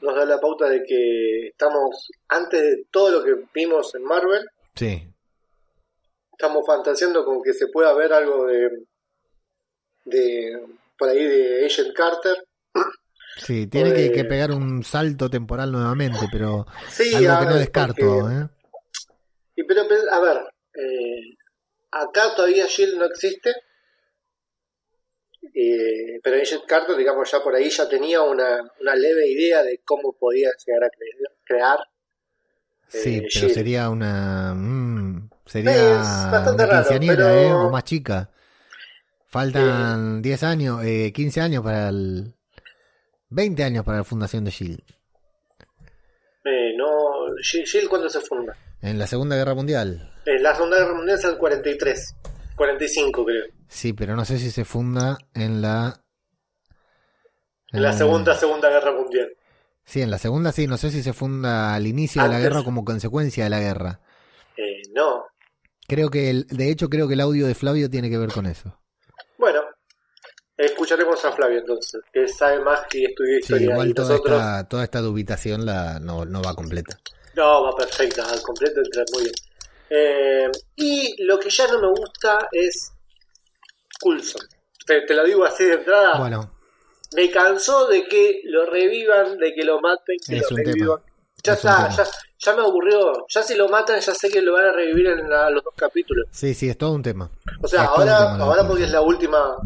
[0.00, 4.46] nos da la pauta de que estamos, antes de todo lo que vimos en Marvel,
[4.74, 5.06] Sí.
[6.32, 8.70] estamos fantaseando con que se pueda ver algo de,
[10.04, 10.60] de
[10.98, 12.36] por ahí de Agent Carter.
[13.36, 17.94] Sí, tiene que, pegar un salto temporal nuevamente, pero Sí, algo que no descarto.
[17.94, 18.48] porque- ¿eh?
[19.56, 20.36] Y pero, pero, a ver,
[20.74, 21.36] eh,
[21.92, 23.54] acá todavía Shield no existe.
[25.54, 29.80] Eh, pero Agent Carter, digamos, ya por ahí ya tenía una, una leve idea de
[29.84, 31.78] cómo podía llegar a cre- crear.
[32.88, 34.54] Sí, eh, pero sería una.
[34.54, 37.52] mm, sería Es bastante una raro, quinceañera, pero- ¿eh?
[37.52, 38.30] O más chica.
[39.26, 42.34] Faltan 10 años, eh, 15 años para el.
[43.28, 44.80] 20 años para la fundación de Shield.
[46.44, 48.56] Eh, no, Shi- Shield cuando se funda.
[48.82, 50.10] En la Segunda Guerra Mundial.
[50.26, 52.14] En la Segunda Guerra Mundial es el 43,
[52.60, 53.44] 45 creo.
[53.68, 56.04] Sí, pero no sé si se funda en la.
[57.72, 59.30] En la eh, Segunda Segunda Guerra Mundial.
[59.82, 62.60] Sí, en la segunda sí, no sé si se funda al inicio de la guerra
[62.60, 64.00] o como consecuencia de la guerra.
[64.58, 65.24] Eh, no.
[65.88, 68.44] Creo que, el, de hecho, creo que el audio de Flavio tiene que ver con
[68.44, 68.78] eso.
[69.38, 69.62] Bueno,
[70.54, 73.66] escucharemos a Flavio entonces, que sabe más que estudió Sí, historia.
[73.66, 74.36] y igual toda nosotros...
[74.36, 77.00] esta, toda esta dubitación la, no, no va completa.
[77.34, 79.34] No, va perfecta, al completo entra muy bien.
[79.90, 82.92] Eh, y lo que ya no me gusta es
[84.00, 84.42] Coulson.
[84.86, 86.18] Te, te lo digo así de entrada.
[86.18, 86.50] Bueno,
[87.14, 90.88] Me cansó de que lo revivan, de que lo maten, que Es lo un revivan.
[91.00, 91.02] tema.
[91.42, 92.04] Ya Es está, ya,
[92.38, 93.26] ya me aburrió.
[93.28, 95.74] Ya si lo matan, ya sé que lo van a revivir en la- los dos
[95.76, 96.28] capítulos.
[96.30, 97.30] sí, sí, es todo un tema.
[97.62, 99.56] O sea, Es ahora, tema ahora porque es la última,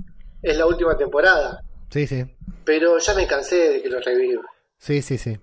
[0.43, 1.61] es la última temporada.
[1.91, 2.25] Sí, sí,
[2.65, 4.47] Pero ya me cansé de que lo revivan.
[4.79, 5.37] sí, sí, sí.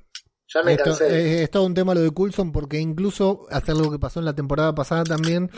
[0.53, 1.43] Ya me Esto- cansé.
[1.43, 4.35] es todo un tema lo de Coulson porque incluso hace algo que pasó en la
[4.35, 5.49] temporada pasada también,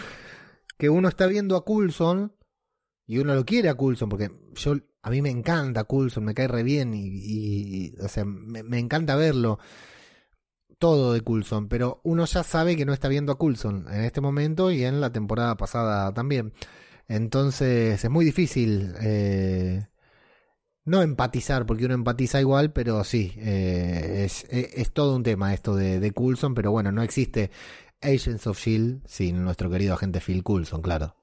[0.78, 2.36] que uno está viendo a Coulson
[3.08, 6.48] y uno lo quiere a Coulson porque yo a mí me encanta Coulson, me cae
[6.48, 9.60] re bien y, y- o sea, me, me encanta verlo
[10.80, 14.22] todo de Coulson, pero uno ya sabe que no está viendo a Coulson en este
[14.22, 16.54] momento y en la temporada pasada también.
[17.08, 19.88] Entonces es muy difícil eh,
[20.86, 25.54] no empatizar, porque uno empatiza igual, pero sí, eh, es, es- es todo un tema
[25.54, 27.52] esto de, de Coulson, pero bueno, no existe
[28.02, 31.16] Agents of Shield sin nuestro querido agente Phil Coulson, claro.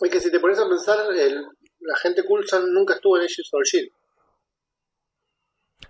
[0.00, 1.34] Es que si te pones a pensar, el,
[1.80, 3.88] la gente Coulson nunca estuvo en Agents of Shield.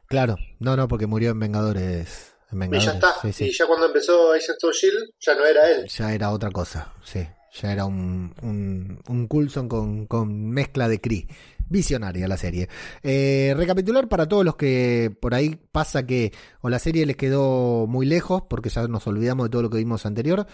[0.07, 2.35] Claro, no, no, porque murió en Vengadores.
[2.53, 3.13] En Y ya está.
[3.23, 3.45] sí, sí.
[3.47, 5.89] Y ya cuando empezó Agents of Shield, ya no era él.
[5.89, 7.27] Ya era otra cosa, sí.
[7.61, 11.29] Ya era un, un, un Coulson con, con mezcla de Kree.
[11.75, 12.69] Visionaria la serie.
[13.03, 17.89] Eh, recapitular para todos los que por ahí pasa que o la serie les quedó
[17.89, 20.47] muy lejos porque ya nos olvidamos de todo lo que vimos anterior.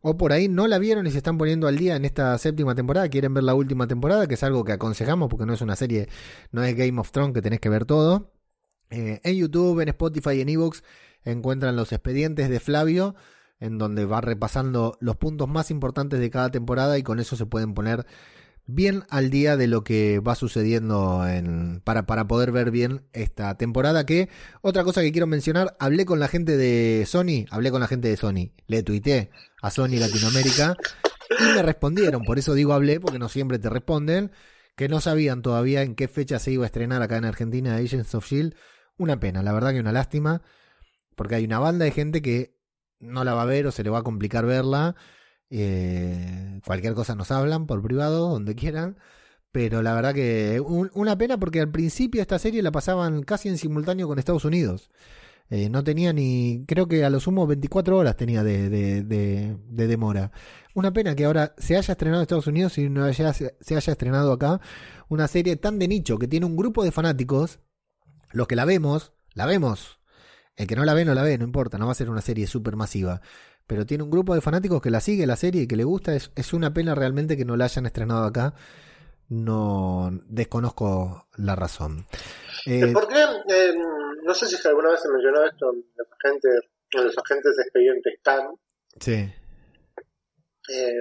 [0.00, 2.74] O por ahí no la vieron y se están poniendo al día en esta séptima
[2.74, 3.06] temporada.
[3.10, 6.08] Quieren ver la última temporada, que es algo que aconsejamos porque no es una serie,
[6.52, 8.32] no es Game of Thrones que tenés que ver todo.
[8.88, 10.82] Eh, en YouTube, en Spotify, en Evox
[11.24, 13.14] encuentran los expedientes de Flavio
[13.60, 17.44] en donde va repasando los puntos más importantes de cada temporada y con eso se
[17.44, 18.06] pueden poner
[18.66, 23.56] bien al día de lo que va sucediendo en, para, para poder ver bien esta
[23.56, 24.04] temporada.
[24.04, 24.28] Que
[24.60, 28.08] otra cosa que quiero mencionar, hablé con la gente de Sony, hablé con la gente
[28.08, 29.30] de Sony, le tuité
[29.62, 30.76] a Sony Latinoamérica
[31.38, 34.30] y me respondieron, por eso digo hablé, porque no siempre te responden,
[34.76, 38.14] que no sabían todavía en qué fecha se iba a estrenar acá en Argentina Agents
[38.14, 38.54] of Shield.
[38.98, 40.42] Una pena, la verdad que una lástima,
[41.14, 42.56] porque hay una banda de gente que
[42.98, 44.96] no la va a ver o se le va a complicar verla.
[45.50, 48.98] Eh, cualquier cosa nos hablan por privado, donde quieran.
[49.52, 53.48] Pero la verdad que un- una pena porque al principio esta serie la pasaban casi
[53.48, 54.90] en simultáneo con Estados Unidos.
[55.48, 59.56] Eh, no tenía ni, creo que a lo sumo 24 horas tenía de, de, de-
[59.68, 60.32] de demora.
[60.74, 63.92] Una pena que ahora se haya estrenado en Estados Unidos y no haya, se haya
[63.92, 64.60] estrenado acá
[65.08, 67.60] una serie tan de nicho que tiene un grupo de fanáticos.
[68.32, 70.00] Los que la vemos, la vemos.
[70.56, 72.22] El que no la ve, no la ve, no importa, no va a ser una
[72.22, 73.20] serie súper masiva.
[73.66, 76.14] Pero tiene un grupo de fanáticos que la sigue la serie y que le gusta.
[76.14, 78.54] Es, es una pena realmente que no la hayan estrenado acá.
[79.28, 82.06] No desconozco la razón.
[82.66, 83.22] Eh, ¿Por qué?
[83.48, 83.74] Eh,
[84.22, 86.52] no sé si alguna vez se mencionó esto en los agentes,
[86.92, 88.40] en los agentes de expediente están.
[89.00, 89.32] sí.
[90.68, 90.92] Eh,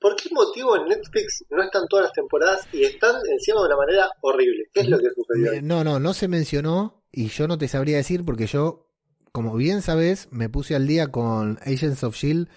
[0.00, 3.76] ¿Por qué motivo en Netflix no están todas las temporadas y están encima de una
[3.76, 4.64] manera horrible?
[4.72, 5.52] ¿Qué es lo que sucedió?
[5.52, 8.88] Me- No, no, no se mencionó y yo no te sabría decir porque yo,
[9.32, 12.48] como bien sabes, me puse al día con Agents of Shield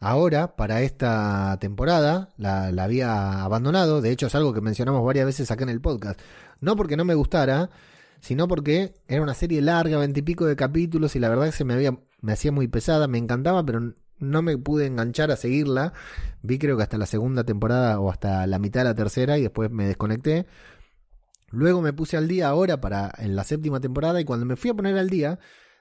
[0.00, 2.34] ahora para esta temporada.
[2.36, 5.80] La, la había abandonado, de hecho es algo que mencionamos varias veces acá en el
[5.80, 6.20] podcast.
[6.60, 7.70] No porque no me gustara,
[8.20, 11.74] sino porque era una serie larga, veintipico de capítulos y la verdad que se me
[11.74, 15.92] había, me hacía muy pesada, me encantaba, pero no me pude enganchar a seguirla.
[16.42, 19.42] Vi creo que hasta la segunda temporada o hasta la mitad de la tercera y
[19.42, 20.46] después me desconecté.
[21.50, 24.70] Luego me puse al día ahora para en la séptima temporada y cuando me fui
[24.70, 25.38] a poner al día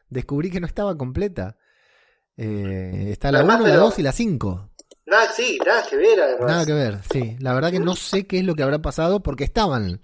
[0.10, 1.58] descubrí que no estaba completa.
[2.38, 4.70] Eh, está la Además, 1, la pero- 2 y la 5.
[5.08, 6.48] Nada, sí, nada que ver además.
[6.48, 7.36] Nada que ver, sí.
[7.40, 10.02] La verdad que no sé qué es lo que habrá pasado porque estaban.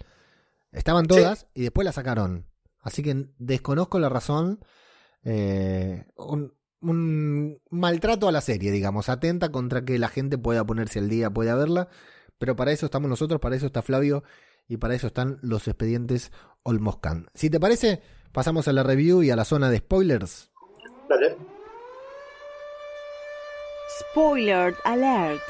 [0.71, 2.45] Estaban todas y después la sacaron.
[2.81, 4.59] Así que desconozco la razón.
[5.23, 9.09] Eh, un, un maltrato a la serie, digamos.
[9.09, 11.89] Atenta contra que la gente pueda ponerse al día, pueda verla.
[12.37, 14.23] Pero para eso estamos nosotros, para eso está Flavio
[14.67, 16.31] y para eso están los expedientes
[16.63, 17.27] Olmoscan.
[17.33, 20.51] Si te parece, pasamos a la review y a la zona de spoilers.
[21.09, 21.37] Dale.
[23.99, 25.41] Spoiler alert.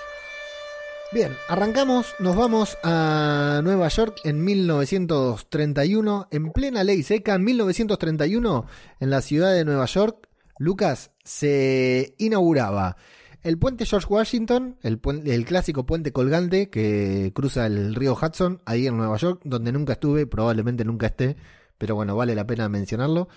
[1.13, 8.65] Bien, arrancamos, nos vamos a Nueva York en 1931, en plena ley seca, en 1931,
[9.01, 12.95] en la ciudad de Nueva York, Lucas, se inauguraba
[13.43, 18.87] el puente George Washington, el, el clásico puente colgante que cruza el río Hudson, ahí
[18.87, 21.35] en Nueva York, donde nunca estuve, probablemente nunca esté,
[21.81, 23.27] pero bueno, vale la pena mencionarlo.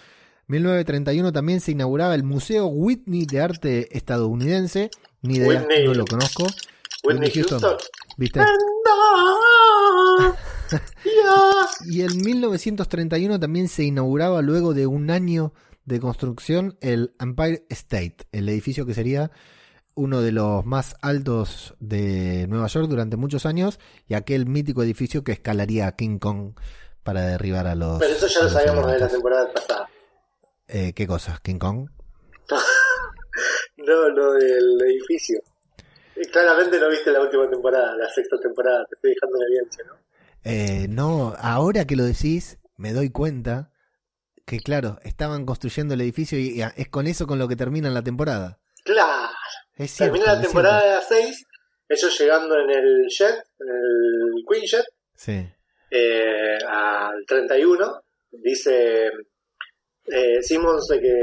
[0.48, 4.90] 1931 también se inauguraba el Museo Whitney de Arte Estadounidense,
[5.22, 5.86] ni idea, Whitney.
[5.86, 6.46] no lo conozco.
[7.04, 7.62] Whitney Houston.
[8.18, 8.40] ¿Viste?
[11.86, 15.52] Y en 1931 también se inauguraba luego de un año
[15.84, 19.30] de construcción el Empire State, el edificio que sería
[19.94, 23.78] uno de los más altos de Nueva York durante muchos años
[24.08, 26.54] y aquel mítico edificio que escalaría King Kong
[27.04, 28.00] para derribar a los...
[28.00, 29.88] Pero eso ya lo sabíamos de la temporada pasada.
[30.66, 31.40] Eh, ¿Qué cosas?
[31.40, 31.88] ¿King Kong?
[33.76, 35.40] No, lo del edificio.
[36.16, 38.86] Y claramente no viste la última temporada, la sexta temporada.
[38.88, 39.94] Te estoy dejando en evidencia, ¿no?
[40.44, 43.72] Eh, no, ahora que lo decís, me doy cuenta
[44.46, 47.94] que, claro, estaban construyendo el edificio y y es con eso con lo que terminan
[47.94, 48.58] la temporada.
[48.84, 49.32] Claro.
[49.76, 51.46] Es cierto, Termina la temporada 6,
[51.88, 54.84] ellos llegando en el jet, en el Queen Jet.
[55.16, 55.48] Sí.
[55.94, 58.02] Eh, al 31.
[58.32, 59.06] Dice
[60.06, 61.14] eh, Simmons de que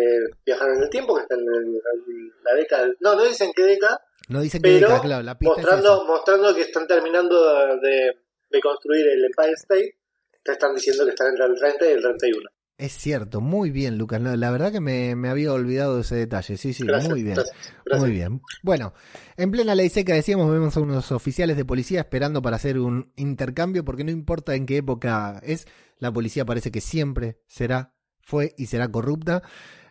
[0.45, 2.83] viajaron en el tiempo, que están en, en la década.
[2.83, 5.57] del- No, no dicen qué década, No dicen que pero deca, claro, la pista es
[5.57, 8.11] mostrando, mostrando que están terminando de,
[8.49, 9.97] de construir el Empire State.
[10.43, 12.49] Te están diciendo que están entre el 30 y el 31.
[12.81, 14.19] Es cierto, muy bien, Lucas.
[14.19, 16.57] No, La verdad que me, me había olvidado de ese detalle.
[16.57, 17.35] Sí, sí, Gracias, muy bien.
[17.35, 18.01] gracias, gracias.
[18.01, 18.41] Muy bien.
[18.63, 18.95] Bueno,
[19.37, 23.11] en plena ley seca decíamos, vemos a unos oficiales de policía esperando para hacer un
[23.17, 25.67] intercambio, porque no importa en qué época es,
[25.99, 29.43] la policía parece que siempre será, fue y será corrupta.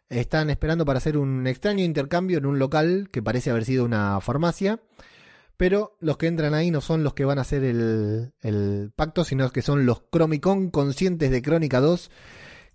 [0.08, 4.20] Están esperando para hacer un extraño intercambio en un local que parece haber sido una
[4.20, 4.80] farmacia.
[5.56, 9.22] Pero los que entran ahí no son los que van a hacer el, el pacto,
[9.22, 12.10] sino que son los Cromicon conscientes de Crónica 2,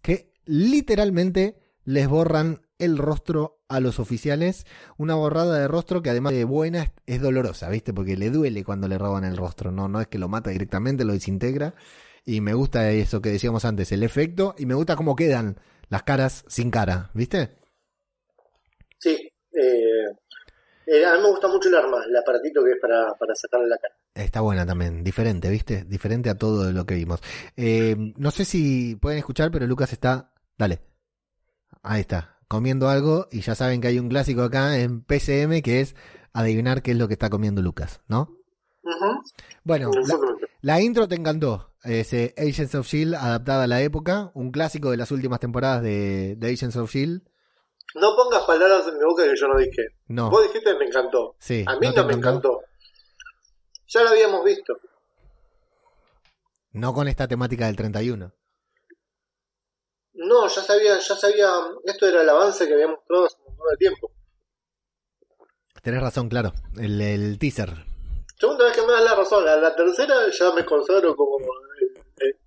[0.05, 4.67] que literalmente les borran el rostro a los oficiales.
[4.97, 7.91] Una borrada de rostro que además de buena es, dolorosa, ¿viste?
[7.91, 9.71] Porque le duele cuando le roban el rostro.
[9.71, 11.73] No, no es que lo mata directamente, lo desintegra.
[12.23, 14.53] Y me gusta eso que decíamos antes, el efecto.
[14.59, 17.57] Y me gusta cómo quedan las caras sin cara, ¿viste?
[18.99, 20.05] Sí, Eh,
[20.87, 23.67] eh, a mí me gusta mucho el arma, el aparatito que es para, para sacarle
[23.67, 23.95] la cara.
[24.13, 25.83] Está buena también, diferente, ¿viste?
[25.85, 27.21] Diferente a todo lo que vimos.
[27.57, 30.31] Eh, no sé si pueden escuchar, pero Lucas está...
[30.57, 30.79] Dale.
[31.81, 35.81] Ahí está, comiendo algo y ya saben que hay un clásico acá en PCM que
[35.81, 35.95] es
[36.33, 38.37] adivinar qué es lo que está comiendo Lucas, ¿no?
[39.63, 39.89] Bueno,
[40.61, 41.73] la, intro te encantó.
[41.83, 46.35] Ese Agents of Shield adaptada a la época, un clásico de las últimas temporadas de,
[46.37, 47.23] de Agents of Shield.
[47.95, 49.87] No pongas palabras en mi boca que yo no dije.
[50.07, 51.35] No, Vos dijiste me encantó.
[51.39, 51.63] sí.
[51.67, 52.61] A mí ¿no me encantó.
[53.87, 54.73] Ya lo habíamos visto.
[56.71, 58.31] No con esta temática del 31.
[60.13, 61.49] No, ya sabía, ya sabía,
[61.83, 64.11] esto era el avance que había mostrado hace un montón de tiempo.
[65.81, 66.53] Tenés razón, claro.
[66.77, 67.69] El, el teaser.
[68.37, 71.37] Segunda vez que me das la razón, a la tercera ya me consagro como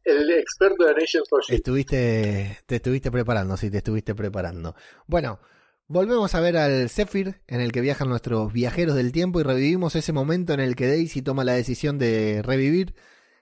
[0.09, 1.27] el, experto de of Shield.
[1.49, 4.75] Estuviste, te estuviste preparando, sí, te estuviste preparando.
[5.07, 5.41] Bueno,
[5.87, 9.97] volvemos a ver al Zephyr, en el que viajan nuestros viajeros del tiempo y revivimos
[9.97, 12.95] ese momento en el que Daisy toma la decisión de revivir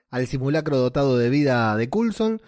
[0.09, 2.41] al simulacro dotado de vida de Coulson,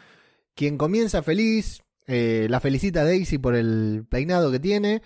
[0.56, 5.02] quien comienza feliz, eh, la felicita a Daisy por el peinado que tiene,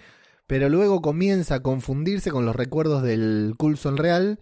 [0.47, 4.39] pero luego comienza a confundirse con los recuerdos del Coulson real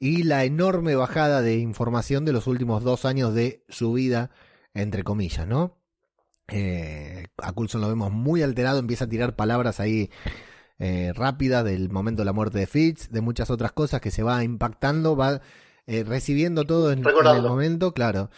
[0.00, 4.30] y la enorme bajada de información de los últimos dos años de su vida,
[4.72, 5.76] entre comillas, ¿no?
[6.48, 10.10] Eh, a Coulson lo vemos muy alterado, empieza a tirar palabras ahí
[10.78, 14.22] eh, rápidas del momento de la muerte de Fitz, de muchas otras cosas que se
[14.22, 15.42] va impactando, va
[15.86, 18.30] eh, recibiendo todo en, en el momento, claro.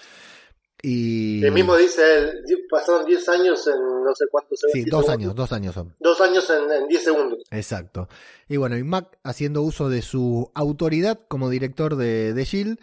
[0.85, 5.07] Y El mismo dice él, pasaron 10 años en no sé cuántos sí, 10 dos
[5.07, 5.09] segundos.
[5.11, 5.95] años, dos años son.
[6.01, 7.39] Dos años en, en 10 segundos.
[7.53, 8.09] Exacto.
[8.49, 12.79] Y bueno, y Mac haciendo uso de su autoridad como director de, de Shield,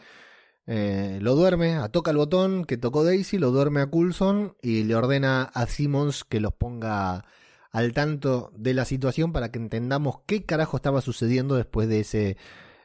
[0.65, 4.95] eh, lo duerme, toca el botón que tocó Daisy, lo duerme a Coulson y le
[4.95, 7.25] ordena a Simmons que los ponga
[7.71, 12.37] al tanto de la situación para que entendamos qué carajo estaba sucediendo después de ese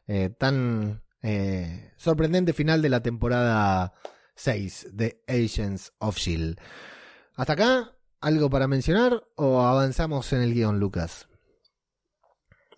[0.06, 3.92] eh, tan eh, sorprendente final de la temporada
[4.34, 6.58] 6 de Agents of Shield.
[7.36, 11.28] Hasta acá, ¿algo para mencionar o avanzamos en el guion, Lucas?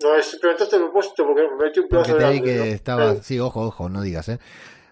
[0.03, 2.53] No, es- preguntaste a propósito porque me metí un Porque pedazo te de vi hambre,
[2.53, 2.65] que ¿no?
[2.65, 3.13] estaba.
[3.13, 4.39] Eh, Sí, ojo, ojo, no digas, ¿eh?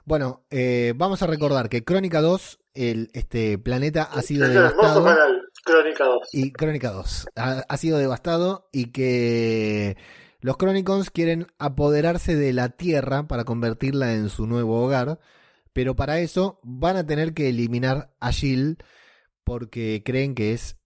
[0.06, 5.04] Bueno, eh, vamos a recordar que Crónica 2, el, este planeta ha sido es devastado.
[5.04, 6.28] canal, Crónica 2.
[6.32, 9.96] Y Crónica 2 ha, ha sido devastado y que
[10.40, 15.20] los Chronicons quieren apoderarse de la Tierra para convertirla en su nuevo hogar.
[15.74, 18.78] Pero para eso van a tener que eliminar a Shield
[19.44, 20.78] porque creen que es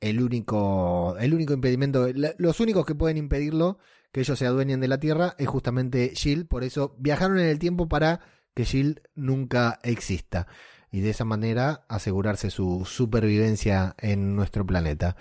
[0.00, 3.78] el único, el único impedimento, los únicos que pueden impedirlo
[4.12, 7.58] que ellos se adueñen de la Tierra es justamente Shield, por eso viajaron en el
[7.58, 8.20] tiempo para
[8.54, 10.46] que Shield nunca exista.
[10.90, 15.16] Y de esa manera asegurarse su supervivencia en nuestro planeta.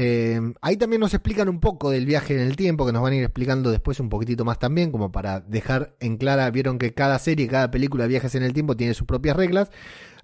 [0.00, 3.14] Eh, ahí también nos explican un poco del viaje en el tiempo, que nos van
[3.14, 6.94] a ir explicando después un poquitito más también, como para dejar en clara, vieron que
[6.94, 9.72] cada serie, cada película de viajes en el tiempo tiene sus propias reglas.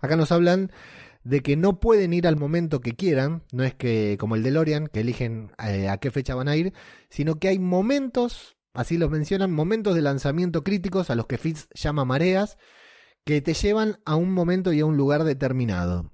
[0.00, 0.70] Acá nos hablan
[1.24, 4.86] de que no pueden ir al momento que quieran, no es que como el DeLorean,
[4.86, 6.72] que eligen eh, a qué fecha van a ir,
[7.10, 11.66] sino que hay momentos, así los mencionan, momentos de lanzamiento críticos a los que Fitz
[11.74, 12.58] llama mareas,
[13.24, 16.12] que te llevan a un momento y a un lugar determinado.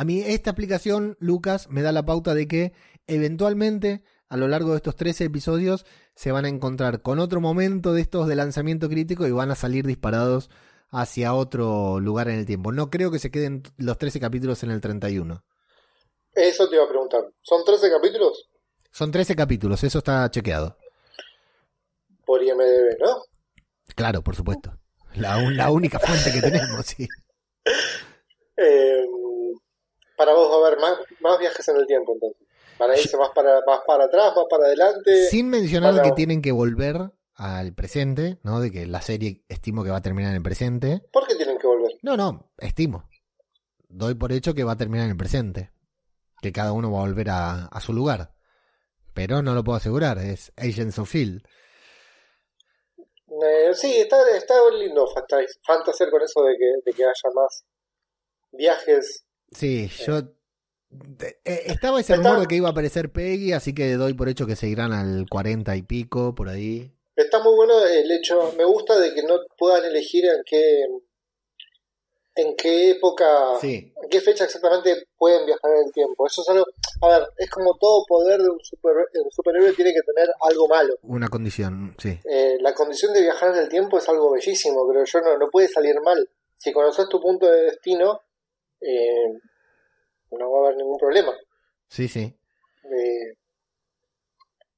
[0.00, 2.72] A mí esta aplicación, Lucas, me da la pauta de que
[3.06, 5.84] eventualmente a lo largo de estos 13 episodios
[6.14, 9.56] se van a encontrar con otro momento de estos de lanzamiento crítico y van a
[9.56, 10.48] salir disparados
[10.88, 12.72] hacia otro lugar en el tiempo.
[12.72, 15.44] No creo que se queden los 13 capítulos en el 31.
[16.32, 17.20] Eso te iba a preguntar.
[17.42, 18.48] ¿Son 13 capítulos?
[18.90, 20.78] Son 13 capítulos, eso está chequeado.
[22.24, 23.24] Por IMDB, ¿no?
[23.94, 24.78] Claro, por supuesto.
[25.16, 27.06] La, la única fuente que tenemos, sí.
[28.62, 29.06] Eh,
[30.20, 32.46] para vos va a haber más, más viajes en el tiempo, entonces.
[32.78, 35.24] Van a irse más para, más para atrás, más para adelante.
[35.28, 36.96] Sin mencionar para- que tienen que volver
[37.34, 38.60] al presente, ¿no?
[38.60, 41.02] De que la serie estimo que va a terminar en el presente.
[41.12, 41.92] ¿Por qué tienen que volver?
[42.02, 43.08] No, no, estimo.
[43.88, 45.70] Doy por hecho que va a terminar en el presente.
[46.42, 48.34] Que cada uno va a volver a, a su lugar.
[49.14, 51.42] Pero no lo puedo asegurar, es Agents of Shield.
[53.42, 57.64] Eh, sí, está, está lindo fanta- fantasear con eso de que, de que haya más
[58.52, 59.24] viajes.
[59.52, 60.18] Sí, yo.
[61.44, 64.46] eh, estaba ese rumor de que iba a aparecer Peggy, así que doy por hecho
[64.46, 66.92] que seguirán al 40 y pico, por ahí.
[67.16, 70.84] Está muy bueno el hecho, me gusta de que no puedan elegir en qué
[72.36, 73.26] en qué época,
[73.60, 76.26] Sí, en qué fecha exactamente pueden viajar en el tiempo.
[76.26, 76.64] Eso es algo,
[77.02, 80.68] a ver, es como todo poder de un, super, un superhéroe tiene que tener algo
[80.68, 80.94] malo.
[81.02, 82.18] una condición, sí.
[82.24, 85.50] Eh, la condición de viajar en el tiempo es algo bellísimo, creo yo, no, no
[85.50, 86.26] puede salir mal.
[86.56, 88.22] Si conoces tu punto de destino,
[88.80, 89.32] eh,
[90.32, 91.32] no va a haber ningún problema.
[91.88, 92.34] Sí, sí.
[92.84, 93.34] Eh,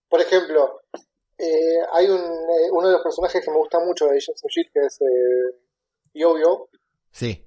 [0.08, 0.80] Por ejemplo,
[1.38, 2.20] eh, hay un,
[2.72, 4.98] uno de los personajes que me gusta mucho de of Shield que es
[6.14, 6.68] Yo-Yo,
[7.10, 7.44] Sí,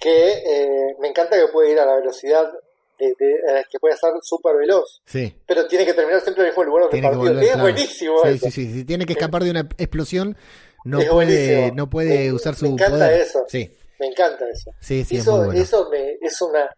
[0.00, 2.52] que me encanta que puede ir a la velocidad
[2.98, 5.34] de, de- que puede ser súper veloz, sí.
[5.46, 7.62] pero tiene que terminar siempre en el mismo lugar donde volver, es claro.
[7.62, 8.46] buenísimo Sí, eso.
[8.46, 8.72] sí, sí.
[8.72, 10.36] Si tiene que escapar de una explosión,
[10.84, 11.14] no Es puede,
[11.60, 11.74] buenísimo.
[11.76, 13.20] no puede Me- usar su me encanta poder.
[13.20, 13.44] eso.
[13.48, 14.70] Sí, Me encanta eso.
[14.80, 15.60] sí, sí, es eso muy bueno.
[15.60, 16.68] eso me, es una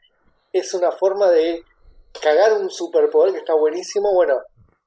[0.52, 1.62] es una forma de
[2.22, 4.12] cagar un superpoder que está buenísimo.
[4.14, 4.34] Bueno,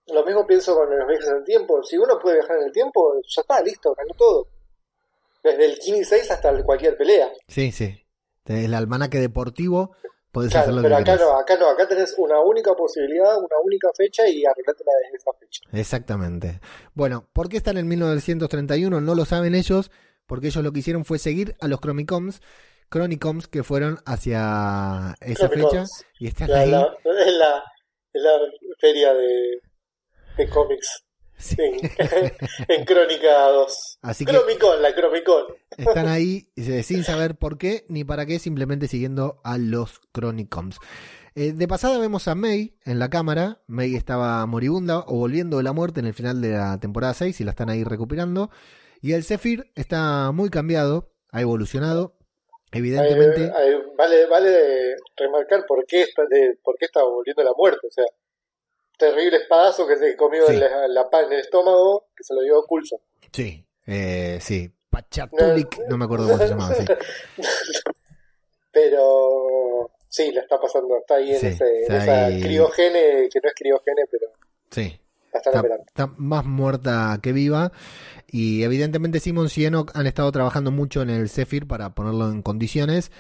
[0.07, 1.83] lo mismo pienso con los viajes en el tiempo.
[1.83, 4.47] Si uno puede viajar en el tiempo, ya está, listo, ganó todo.
[5.43, 7.29] Desde el Kini 6 hasta cualquier pelea.
[7.47, 8.03] Sí, sí.
[8.45, 9.95] El almanaque deportivo,
[10.31, 11.21] podés Claro, hacer lo pero acá querés.
[11.21, 15.31] no, acá no, acá tenés una única posibilidad, una única fecha y arreglátela desde esa
[15.39, 15.61] fecha.
[15.71, 16.59] Exactamente.
[16.95, 19.01] Bueno, ¿por qué están en 1931?
[19.01, 19.91] No lo saben ellos,
[20.29, 22.41] porque ellos lo que hicieron fue seguir a los Chronicoms,
[22.89, 25.83] Chronicoms que fueron hacia esa fecha
[26.19, 26.71] y están La, ahí.
[26.71, 27.63] la, es la,
[28.13, 28.31] la
[28.79, 29.61] feria de,
[30.37, 31.03] de cómics
[31.37, 31.55] Sí.
[31.61, 31.79] en,
[32.67, 33.99] en Crónica 2.
[34.01, 35.43] Así que Cromicon, la Cromicon.
[35.77, 40.77] están ahí eh, sin saber por qué ni para qué, simplemente siguiendo a los Chronicoms.
[41.35, 43.61] Eh, de pasada vemos a May en la cámara.
[43.67, 47.39] May estaba moribunda o volviendo de la muerte en el final de la temporada 6
[47.39, 48.49] y la están ahí recuperando.
[49.01, 52.15] Y el Zephyr está muy cambiado, ha evolucionado.
[52.71, 57.45] Evidentemente, Eh, eh, vale, vale remarcar por qué, está, de, por qué está volviendo a
[57.45, 57.87] la muerte.
[57.87, 58.05] O sea,
[58.97, 60.53] terrible espadazo que se comió Sí.
[60.53, 62.99] en, la, la pa- en el estómago que se lo dio Coulson.
[63.31, 64.71] sí, eh, sí.
[64.91, 66.73] Pachatulik, no me acuerdo cómo se llamaba.
[66.75, 66.83] Sí,
[68.71, 70.97] Pero sí, la está pasando.
[70.97, 72.41] Está ahí en, Sí, ese, en está esa ahí.
[72.41, 74.27] criogene, que no es criogene, pero
[74.71, 74.99] sí.
[75.33, 77.71] La Está, más muerta que viva.
[78.27, 82.41] Y evidentemente Simon y Enoch han estado trabajando mucho en el Zephyr para ponerlo en
[82.41, 83.11] condiciones.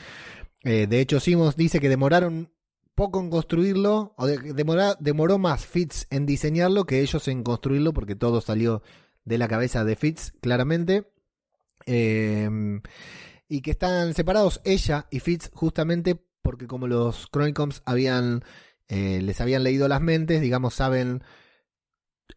[0.63, 2.51] Eh, de hecho, Simons dice que demoraron
[2.95, 7.93] poco en construirlo, o de- demora- demoró más Fitz en diseñarlo que ellos en construirlo,
[7.93, 8.83] porque todo salió
[9.23, 11.05] de la cabeza de Fitz, claramente.
[11.85, 12.49] Eh,
[13.47, 18.43] y que están separados ella y Fitz justamente porque como los Chronicons habían
[18.89, 21.23] eh, les habían leído las mentes, digamos, saben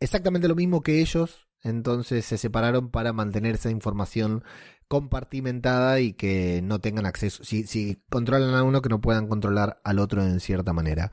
[0.03, 4.43] exactamente lo mismo que ellos, entonces se separaron para mantener esa información
[4.89, 9.81] compartimentada y que no tengan acceso, si, si controlan a uno, que no puedan controlar
[9.85, 11.13] al otro en cierta manera.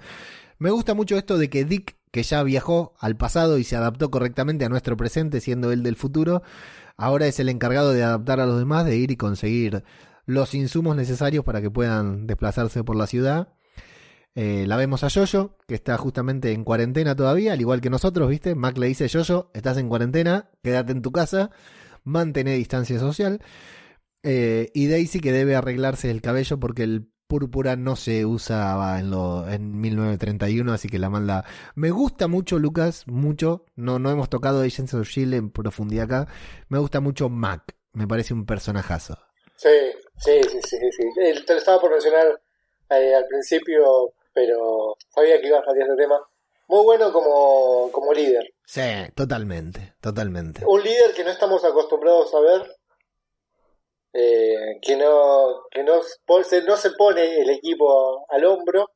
[0.57, 4.11] Me gusta mucho esto de que Dick, que ya viajó al pasado y se adaptó
[4.11, 6.41] correctamente a nuestro presente, siendo él del futuro,
[6.97, 9.83] ahora es el encargado de adaptar a los demás, de ir y conseguir
[10.25, 13.53] los insumos necesarios para que puedan desplazarse por la ciudad.
[14.35, 18.29] Eh, la vemos a Yoyo, que está justamente en cuarentena todavía, al igual que nosotros,
[18.29, 18.55] ¿viste?
[18.55, 21.51] Mac le dice, Yoyo, estás en cuarentena, quédate en tu casa,
[22.03, 23.41] mantén distancia social.
[24.23, 29.11] Eh, y Daisy que debe arreglarse el cabello porque el púrpura no se usaba en,
[29.11, 31.45] lo, en 1931, así que la manda.
[31.75, 33.65] Me gusta mucho, Lucas, mucho.
[33.75, 36.27] No, no hemos tocado Agents of Shield en profundidad acá.
[36.69, 39.17] Me gusta mucho Mac, me parece un personajazo.
[39.55, 39.69] Sí,
[40.17, 41.45] sí, sí, sí, sí.
[41.45, 42.41] Te lo estaba por mencionar
[42.89, 46.17] eh, al principio, pero sabía que iba a salir ese tema.
[46.67, 48.53] Muy bueno como, como líder.
[48.65, 48.81] Sí,
[49.15, 50.63] totalmente, totalmente.
[50.65, 52.75] Un líder que no estamos acostumbrados a ver,
[54.13, 55.99] eh, que no que no,
[56.43, 58.89] se- no se pone el equipo al hombro.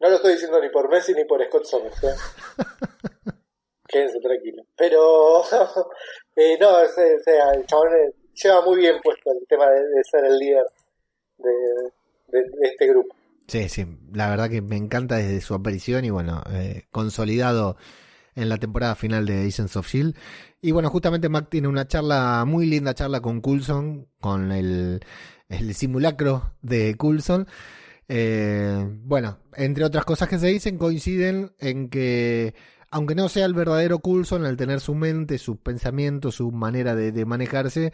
[0.00, 2.04] No lo estoy diciendo ni por Messi ni por Scott Summers.
[2.04, 2.14] ¿eh?
[3.88, 4.66] Quédense tranquilos.
[4.76, 5.42] Pero,
[6.36, 10.04] eh, no, o sea, el chabón eh, lleva muy bien puesto el tema de, de
[10.04, 10.64] ser el líder
[11.38, 11.52] de,
[12.28, 13.14] de- de este grupo.
[13.50, 17.76] Sí, sí, la verdad que me encanta desde su aparición y bueno, eh, consolidado
[18.36, 20.14] en la temporada final de Agents of Shield.
[20.62, 25.00] Y bueno, justamente Mac tiene una charla, muy linda charla con Coulson, con el,
[25.48, 27.48] el simulacro de Coulson.
[28.06, 32.54] Eh, bueno, entre otras cosas que se dicen, coinciden en que,
[32.92, 37.10] aunque no sea el verdadero Coulson, al tener su mente, sus pensamientos, su manera de,
[37.10, 37.92] de manejarse,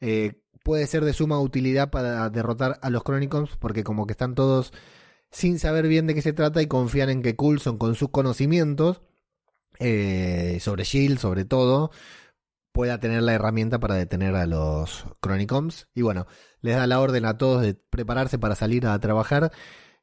[0.00, 4.34] eh, puede ser de suma utilidad para derrotar a los Chronicons, porque como que están
[4.34, 4.72] todos
[5.30, 9.00] sin saber bien de qué se trata y confían en que Coulson, con sus conocimientos
[9.78, 11.90] eh, sobre Shield, sobre todo,
[12.72, 15.88] pueda tener la herramienta para detener a los Chronicons.
[15.94, 16.26] Y bueno,
[16.60, 19.52] les da la orden a todos de prepararse para salir a trabajar.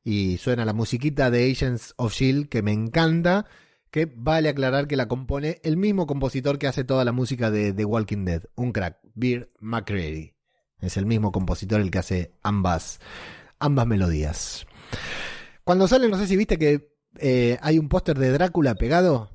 [0.04, 3.46] Y suena la musiquita de Agents of Shield que me encanta.
[3.92, 7.74] Que vale aclarar que la compone el mismo compositor que hace toda la música de
[7.74, 10.39] The Walking Dead, un crack, Beer McCready.
[10.82, 13.00] Es el mismo compositor el que hace ambas,
[13.60, 14.66] ambas melodías.
[15.64, 19.30] Cuando sale, no sé si viste que eh, hay un póster de Drácula pegado.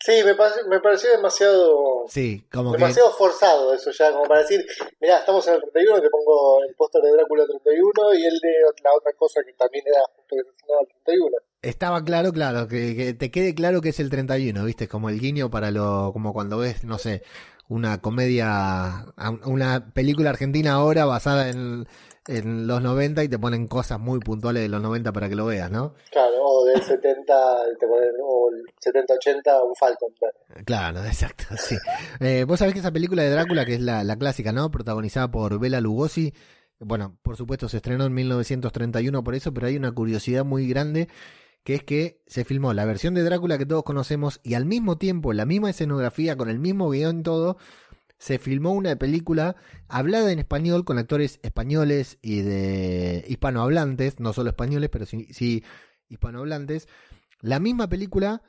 [0.00, 4.40] Sí, me, pare- me pareció demasiado Sí, como que demasiado forzado eso ya, como para
[4.40, 4.64] decir,
[5.00, 8.52] mirá, estamos en el 31, te pongo el póster de Drácula 31 y el de
[8.82, 11.36] la otra cosa que también era justo que se estrenaba el 31.
[11.60, 14.88] Estaba claro, claro, que, que te quede claro que es el 31, ¿viste?
[14.88, 17.22] Como el guiño para lo, como cuando ves, no sé,
[17.68, 19.06] una comedia,
[19.44, 21.86] una película argentina ahora basada en,
[22.26, 25.46] en los 90 y te ponen cosas muy puntuales de los 90 para que lo
[25.46, 25.94] veas, ¿no?
[26.10, 27.34] Claro, o del 70,
[27.78, 30.12] te ponen, o el 70-80, un Falcon.
[30.18, 30.64] claro.
[30.64, 31.76] Claro, exacto, sí.
[32.20, 34.70] Eh, Vos sabés que esa película de Drácula, que es la, la clásica, ¿no?
[34.70, 36.32] Protagonizada por Bela Lugosi,
[36.80, 41.08] bueno, por supuesto se estrenó en 1931 por eso, pero hay una curiosidad muy grande
[41.68, 44.96] que es que se filmó la versión de Drácula que todos conocemos y al mismo
[44.96, 47.58] tiempo, la misma escenografía, con el mismo guion todo,
[48.16, 49.54] se filmó una película
[49.86, 55.62] hablada en español con actores españoles y de hispanohablantes, no solo españoles, pero sí, sí
[56.08, 56.88] hispanohablantes.
[57.42, 58.40] La misma película,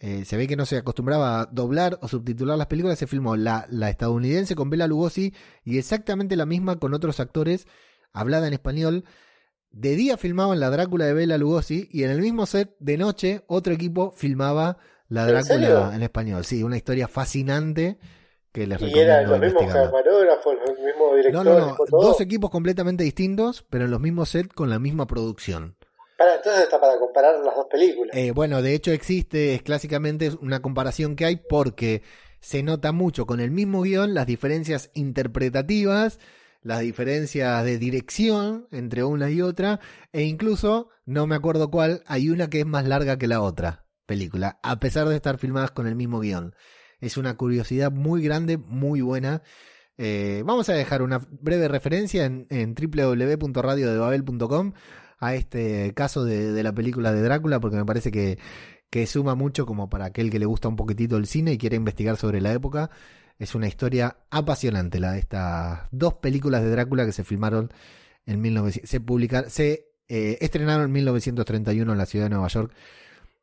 [0.00, 3.36] eh, se ve que no se acostumbraba a doblar o subtitular las películas, se filmó
[3.36, 5.32] la, la estadounidense con Bela Lugosi
[5.62, 7.68] y exactamente la misma con otros actores,
[8.12, 9.04] hablada en español.
[9.70, 13.44] De día filmaban la Drácula de Bela Lugosi y en el mismo set de noche
[13.46, 16.44] otro equipo filmaba la ¿En Drácula en español.
[16.44, 17.98] Sí, una historia fascinante
[18.52, 22.00] que les Y recomiendo eran los mismos camarógrafos, los mismos No, directores, no, no, todo.
[22.00, 25.76] dos equipos completamente distintos, pero en los mismos sets con la misma producción.
[26.16, 28.16] Para, entonces está para comparar las dos películas.
[28.16, 32.02] Eh, bueno, de hecho existe, es clásicamente una comparación que hay porque
[32.40, 36.18] se nota mucho con el mismo guion las diferencias interpretativas,
[36.62, 39.80] las diferencias de dirección entre una y otra,
[40.12, 43.86] e incluso, no me acuerdo cuál, hay una que es más larga que la otra
[44.06, 46.54] película, a pesar de estar filmadas con el mismo guion.
[47.00, 49.42] Es una curiosidad muy grande, muy buena.
[49.96, 54.72] Eh, vamos a dejar una breve referencia en, en www.radiodebabel.com
[55.20, 58.38] a este caso de, la película de Drácula, porque me parece que,
[58.90, 61.76] que suma mucho como para aquel que le gusta un poquitito el cine y quiere
[61.76, 62.90] investigar sobre la época.
[63.38, 67.72] Es una historia apasionante la de estas dos películas de Drácula que se filmaron
[68.26, 72.72] en 1900, se publicaron, se eh, estrenaron en 1931 en la ciudad de Nueva York,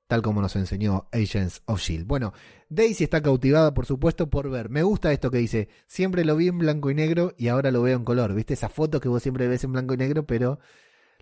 [0.08, 2.06] tal como nos enseñó Agents of Shield.
[2.06, 2.34] Bueno,
[2.70, 4.70] Daisy está cautivada, por supuesto, por ver.
[4.70, 7.82] Me gusta esto que dice, siempre lo vi en blanco y negro y ahora lo
[7.82, 8.34] veo en color.
[8.34, 10.60] ¿Viste esa foto que vos siempre ves en blanco y negro, pero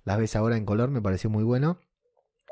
[0.03, 0.89] las ves ahora en color?
[0.89, 1.79] Me pareció muy bueno.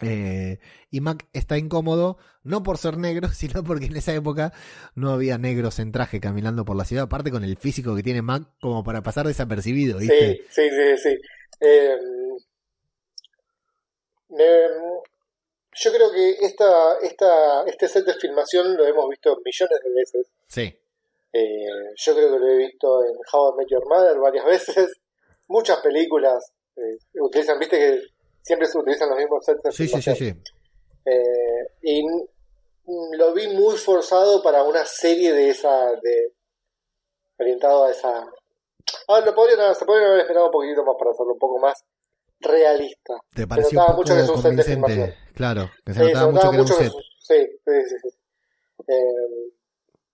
[0.01, 4.53] Eh, y Mac está incómodo, no por ser negro, sino porque en esa época
[4.95, 8.21] no había negros en traje caminando por la ciudad, aparte con el físico que tiene
[8.21, 10.43] Mac como para pasar desapercibido, ¿viste?
[10.49, 11.17] Sí, sí, sí, sí.
[11.61, 11.95] Eh,
[14.37, 14.67] eh,
[15.73, 20.31] yo creo que esta, esta, este set de filmación lo hemos visto millones de veces.
[20.47, 20.77] Sí.
[21.33, 24.99] Eh, yo creo que lo he visto en How I Met Your Mother varias veces.
[25.47, 28.01] Muchas películas eh, utilizan, viste que
[28.41, 30.33] siempre se utilizan los mismos sets de Sí, sí, sí, sí.
[31.05, 36.33] Eh, y mm, lo vi muy forzado para una serie de esa, de
[37.39, 38.25] orientado a esa.
[39.07, 41.83] Ah, lo podrían, se podrían haber esperado un poquitito más para hacerlo un poco más
[42.39, 43.15] realista.
[43.33, 45.13] ¿Te Se pareció notaba un mucho que un set de filmación.
[45.35, 46.93] Claro, que se notaba se mucho notaba que era un mucho que set.
[46.93, 48.17] es- sí, sí, sí, sí.
[48.87, 49.53] Eh,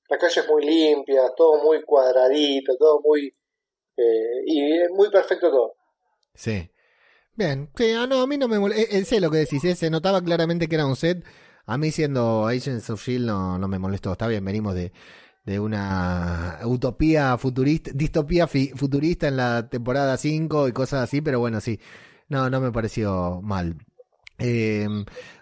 [0.09, 3.33] la calle es muy limpia, todo muy cuadradito, todo muy.
[3.97, 5.75] eh, y es muy perfecto todo.
[6.33, 6.69] Sí.
[7.37, 9.05] Bien, sí, ah, no, a mí no me molesta.
[9.05, 11.23] sé lo que decís, eh, se notaba claramente que era un set.
[11.67, 14.11] A mí siendo Agents of Shield no, no me molestó.
[14.13, 14.91] Está bien, venimos de,
[15.45, 21.39] de una utopía futurista, distopía fi- futurista en la temporada 5 y cosas así, pero
[21.39, 21.79] bueno, sí.
[22.29, 23.77] No, no me pareció mal.
[24.39, 24.87] Eh,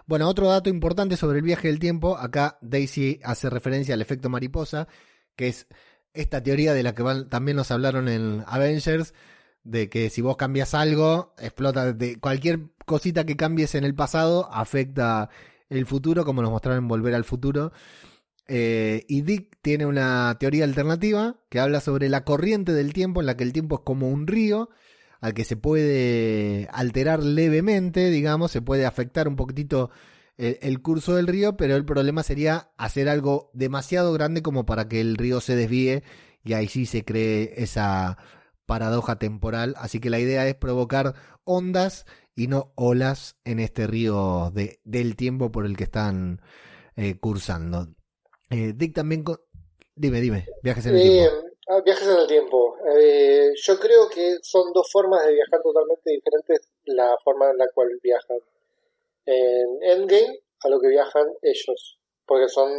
[0.05, 2.17] bueno, otro dato importante sobre el viaje del tiempo.
[2.17, 4.87] Acá Daisy hace referencia al efecto mariposa,
[5.37, 5.67] que es
[6.13, 9.13] esta teoría de la que van- también nos hablaron en Avengers,
[9.65, 11.91] de que si vos cambias algo, explota.
[11.91, 15.29] De cualquier cosita que cambies en el pasado afecta
[15.69, 17.73] el futuro, como nos mostraron en Volver al Futuro.
[18.47, 23.25] Eh, y Dick tiene una teoría alternativa que habla sobre la corriente del tiempo, en
[23.25, 24.69] la que el tiempo es como un río
[25.19, 29.89] al que se puede alterar levemente, digamos, se puede afectar un poquitito
[30.37, 34.87] el, el curso del río, pero el problema sería hacer algo demasiado grande como para
[34.87, 36.03] que el río se desvíe
[36.43, 38.19] y ahí sí se cree esa
[38.65, 39.73] paradoja temporal.
[39.77, 41.13] Así que la idea es provocar
[41.43, 42.05] ondas
[42.35, 46.41] y no olas en este río de, del tiempo por el que están
[46.95, 47.87] eh, cursando.
[48.49, 49.23] Eh, Dick también...
[49.95, 51.47] Dime, dime, viajes en el Eh, tiempo.
[51.69, 52.77] ah, viajes en el tiempo.
[52.97, 57.67] Eh, yo creo que son dos formas de viajar totalmente diferentes la forma en la
[57.73, 58.37] cual viajan.
[59.25, 61.99] En Endgame, a lo que viajan ellos.
[62.25, 62.69] Porque son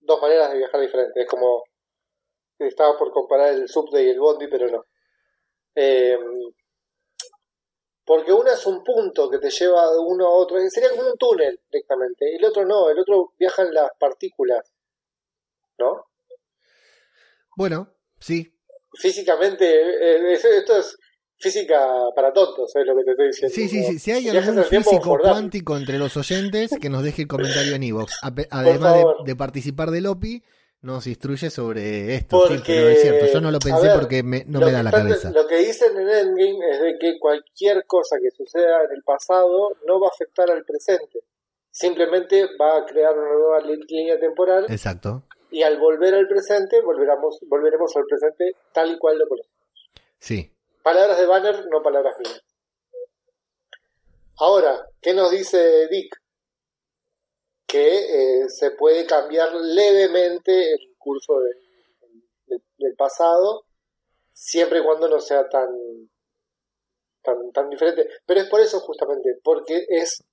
[0.00, 1.16] dos maneras de viajar diferentes.
[1.22, 1.62] Es como.
[2.58, 4.84] Estaba por comparar el subte y el bondi, pero no.
[5.80, 6.18] Eh,
[8.04, 10.58] porque una es un punto que te lleva de uno a otro.
[10.70, 12.34] Sería como un túnel directamente.
[12.34, 12.88] El otro no.
[12.88, 14.72] El otro viajan las partículas.
[15.78, 16.06] ¿No?
[17.56, 18.52] Bueno, sí,
[18.94, 20.96] físicamente, eh, es- esto es
[21.36, 21.78] física
[22.16, 23.54] para tontos, es lo que te estoy diciendo.
[23.54, 23.98] Sí, sí, sí.
[23.98, 28.18] Si hay algún físico cuántico entre los oyentes, que nos deje el comentario en Evox.
[28.50, 30.42] Además de, de participar del OPI,
[30.80, 32.46] nos instruye sobre esto.
[32.46, 34.82] sí, Porque, pero es cierto, yo no lo pensé ver, porque me- no me da
[34.82, 35.30] la cabeza.
[35.30, 39.70] Lo que dicen en Endgame es de que cualquier cosa que suceda en el pasado
[39.86, 41.20] no va a afectar al presente.
[41.70, 45.22] Simplemente va a crear una nueva línea temporal Exacto.
[45.50, 49.58] y al volver al presente volveremos, volveremos al presente tal y cual lo conocemos.
[50.18, 50.52] Sí.
[50.82, 52.42] Palabras de Banner, no palabras mías.
[54.38, 56.14] Ahora, ¿qué nos dice Dick?
[57.68, 63.66] Que eh, se puede cambiar levemente el curso de- de- del pasado,
[64.32, 65.68] siempre y cuando no sea tan,
[67.22, 68.08] tan, tan diferente.
[68.26, 70.24] Pero es por eso justamente, porque es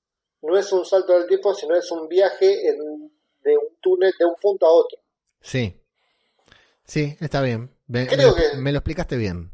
[0.41, 3.11] no es un salto del tiempo, sino es un viaje en-
[3.43, 4.97] de un túnel de un punto a otro.
[5.41, 5.75] Sí.
[6.85, 7.71] Sí, está bien.
[7.87, 9.51] Me, Creo me- que- me lo explicaste bien.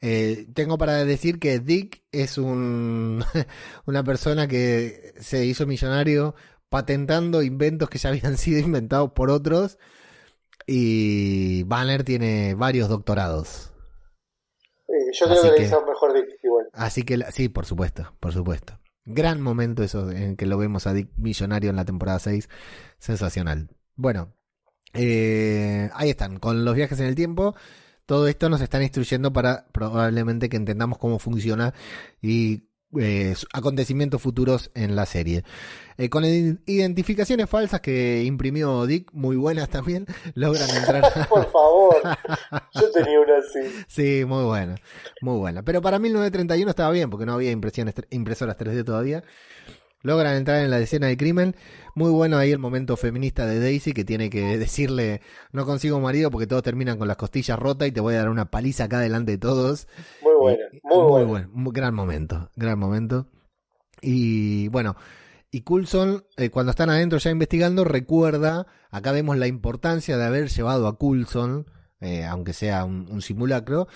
[0.00, 3.22] Eh, tengo para decir que Dick es un,
[3.86, 6.34] una persona que se hizo millonario
[6.68, 9.78] patentando inventos que ya habían sido inventados por otros
[10.66, 13.72] y Banner tiene varios doctorados.
[14.88, 16.66] Eh, yo Así creo que, que- le hizo mejor Dick igual.
[16.72, 18.78] Así que sí, por supuesto, por supuesto.
[19.06, 22.48] Gran momento eso en que lo vemos a Dick millonario en la temporada 6.
[22.98, 23.68] Sensacional.
[23.96, 24.34] Bueno,
[24.94, 27.54] eh, ahí están, con los viajes en el tiempo.
[28.06, 31.74] Todo esto nos están instruyendo para probablemente que entendamos cómo funciona
[32.22, 32.68] y
[33.00, 35.44] eh, acontecimientos futuros en la serie.
[35.96, 41.02] Eh, con id- identificaciones falsas que imprimió Dick, muy buenas también, logran entrar.
[41.28, 41.96] Por favor,
[42.74, 43.84] yo tenía una así.
[43.86, 44.76] Sí, muy buena,
[45.20, 45.62] muy buena.
[45.62, 49.22] Pero para 1931 estaba bien, porque no había impresiones, impresoras 3D todavía.
[50.02, 51.56] Logran entrar en la escena del crimen.
[51.94, 56.30] Muy bueno ahí el momento feminista de Daisy, que tiene que decirle, no consigo marido
[56.30, 59.00] porque todos terminan con las costillas rotas y te voy a dar una paliza acá
[59.00, 59.88] delante de todos.
[60.38, 61.26] Muy buena, muy, buena.
[61.28, 63.26] buen- muy- gran momento, gran momento.
[64.00, 64.96] Y bueno,
[65.50, 70.48] y Coulson, eh, cuando están adentro ya investigando, recuerda, acá vemos la importancia de haber
[70.48, 71.66] llevado a Coulson,
[72.00, 73.86] eh, aunque sea un, un simulacro,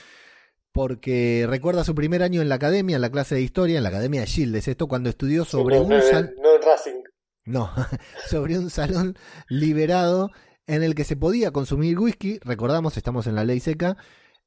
[0.73, 3.89] porque recuerda su primer año en la academia, en la clase de historia, en la
[3.89, 7.03] academia de Shield, es esto, cuando estudió sobre no, un no, sal- no en Racing.
[7.45, 7.71] no,
[8.29, 9.17] sobre un salón
[9.49, 10.31] liberado
[10.67, 13.97] en el que se podía consumir whisky, recordamos, estamos en la ley seca,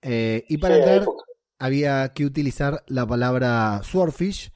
[0.02, 1.24] eh, y para Sí, entrar época.
[1.62, 4.52] Había que utilizar la palabra swordfish.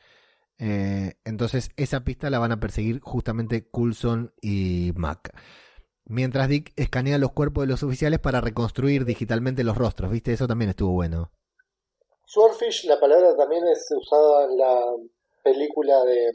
[0.58, 5.32] eh, entonces esa pista la van a perseguir justamente Coulson y Mac.
[6.06, 10.34] Mientras Dick escanea los cuerpos de los oficiales para reconstruir digitalmente los rostros, ¿viste?
[10.34, 11.32] Eso también estuvo bueno.
[12.26, 14.82] Swordfish, la palabra también es usada en la
[15.44, 16.30] película de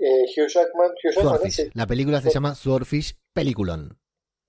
[0.00, 0.90] eh, Hugh Jackman.
[0.90, 1.24] Hugh Jackman.
[1.24, 1.54] Swordfish.
[1.54, 1.70] Sí.
[1.72, 3.98] La película se llama Swordfish Peliculon.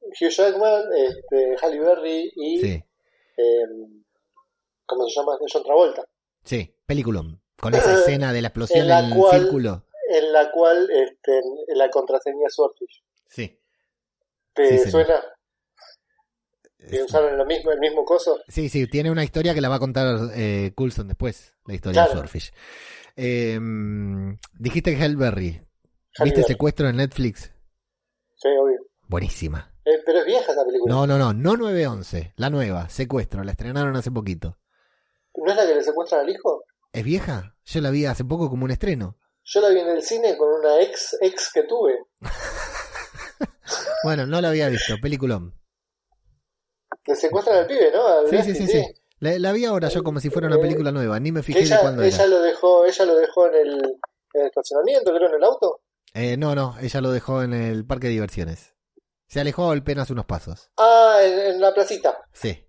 [0.02, 2.60] Hugh Jackman, este, Halle Berry y.
[2.60, 2.84] Sí,
[3.38, 4.03] eh,
[4.96, 5.38] ¿Cómo se llama?
[5.52, 6.04] John Travolta.
[6.44, 7.42] sí, Peliculon.
[7.60, 9.86] Con esa escena de la explosión En la en el círculo.
[10.10, 11.38] En la cual este,
[11.68, 13.04] en la contraseña Swordfish.
[13.30, 13.58] Sí.
[14.54, 15.16] ¿Te Sí, suena?
[16.78, 18.40] ¿Que Es- usaron lo mismo, el mismo coso?
[18.50, 22.04] Sí, sí, tiene una historia que la va a contar eh, Coulson después, la historia
[22.06, 22.12] de.
[22.12, 22.52] Swordfish.
[23.16, 23.60] Eh,
[24.60, 25.62] dijiste que Hellberry.
[26.24, 26.44] ¿Viste Berry.
[26.44, 27.52] Secuestro en Netflix?
[28.36, 28.80] Sí, obvio.
[29.08, 29.72] Buenísima.
[29.86, 30.94] Eh, pero es vieja esa película.
[30.94, 34.58] No, no, no, no 911, la nueva, Secuestro, la estrenaron hace poquito.
[35.36, 36.64] ¿No es la que le secuestran al hijo?
[36.92, 37.56] ¿Es vieja?
[37.66, 39.18] Yo la vi hace poco como un estreno.
[39.44, 41.98] Yo la vi en el cine con una ex ex que tuve.
[44.04, 45.54] Bueno, no la había visto, peliculón.
[47.08, 48.28] Le secuestran al pibe, ¿no?
[48.28, 48.84] Sí, sí, sí, sí.
[49.20, 51.60] La, la vi ahora yo como si fuera una película nueva, ni me Que fijé
[51.60, 52.28] de ella, cuándo ella era.
[52.28, 53.74] lo dejó, ella lo dejó en el,
[54.34, 55.82] en el estacionamiento, creo, en el auto.
[56.14, 58.74] Eh, no, no, ella lo dejó en el parque de diversiones.
[59.28, 60.70] Se alejó apenas unos pasos.
[60.78, 62.26] Ah, en, en la placita.
[62.34, 62.68] Sí,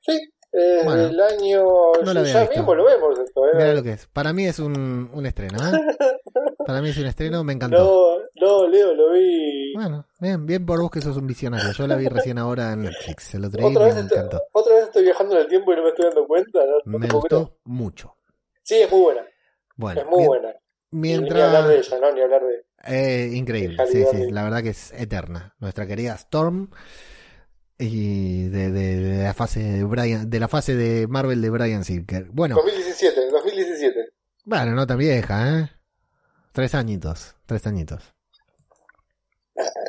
[0.00, 0.18] Sí,
[0.52, 1.64] eh, Bueno, el año.
[2.04, 3.50] no la ya mismo lo vemos esto, ¿eh?
[3.54, 4.06] mira lo que es.
[4.06, 5.80] Para mí es un, un estreno, ¿eh?
[6.66, 8.20] Para mí es un estreno, me encantó.
[8.36, 9.72] No, no, Leo, lo vi.
[9.74, 11.72] Bueno, bien, bien por vos que sos un visionario.
[11.72, 13.34] Yo la vi recién ahora en Netflix.
[13.34, 14.42] El otro día y Otra me vez, estoy, encantó.
[14.52, 16.60] otra vez estoy viajando en el tiempo y no me estoy dando cuenta.
[16.64, 18.14] No, no Me gustó mucho.
[18.62, 19.22] Sí, es muy buena.
[19.76, 20.48] Bueno, es muy buena.
[20.92, 21.88] Ni hablar de Mientras.
[21.88, 22.12] ella, ¿no?
[22.12, 22.64] Ni hablar de.
[22.84, 24.30] Eh, increíble, sí, sí.
[24.30, 25.54] La verdad que es eterna.
[25.58, 26.70] Nuestra querida Storm.
[27.84, 31.84] Y de, de- de la fase de Brian, de la fase de Marvel de Brian
[31.84, 32.26] Silker.
[32.30, 33.98] Bueno, 2017, 2017.
[34.44, 35.70] bueno, no tan vieja, ¿eh?
[36.52, 38.14] Tres añitos, tres añitos.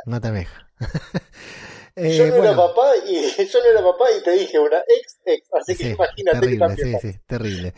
[0.05, 0.67] No tan vieja.
[1.95, 5.19] Eh, yo no era papá y yo no era papá y te dije una ex
[5.25, 7.73] ex, así que Sí, imagínate terrible, sí, sí, terrible.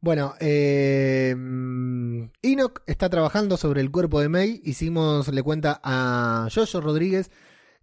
[0.00, 4.60] Bueno, eh, mm, Enoch está trabajando sobre el cuerpo de May.
[4.64, 7.30] Hicimos, le cuenta a Jojo Rodríguez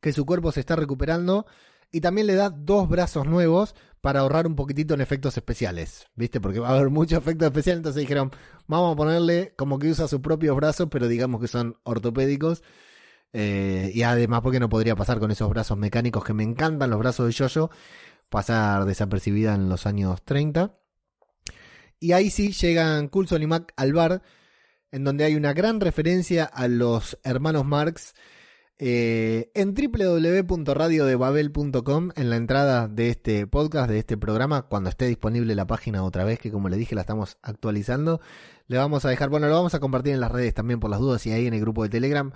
[0.02, 1.46] que su cuerpo se está recuperando
[1.92, 6.40] Y también le da dos brazos nuevos para ahorrar un poquitito en efectos especiales, ¿viste?
[6.40, 8.32] Porque va a haber muchos efectos especiales, entonces dijeron,
[8.68, 12.64] vamos a ponerle como que usa sus propios brazos, pero digamos que son ortopédicos.
[13.34, 17.00] Eh, y además porque no podría pasar con esos brazos mecánicos que me encantan, los
[17.00, 17.70] brazos de Yoyo,
[18.30, 20.76] pasar desapercibida en los años 30.
[22.00, 24.22] Y ahí sí llegan Coulson y Mac al bar,
[24.92, 28.14] en donde hay una gran referencia a los hermanos Marx.
[28.82, 35.54] Eh, en www.radiodebabel.com, en la entrada de este podcast, de este programa, cuando esté disponible
[35.54, 38.22] la página otra vez, que como le dije la estamos actualizando,
[38.68, 41.02] le vamos a dejar, bueno, lo vamos a compartir en las redes también por las
[41.02, 42.32] dudas y ahí en el grupo de Telegram,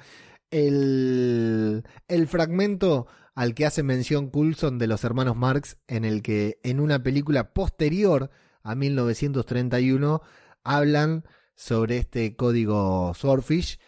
[0.52, 6.60] el, el fragmento al que hace mención Coulson de los hermanos Marx, en el que
[6.64, 8.32] en una película posterior
[8.64, 10.22] a 1931
[10.66, 11.24] hablan
[11.56, 13.80] sobre este código Swordfish.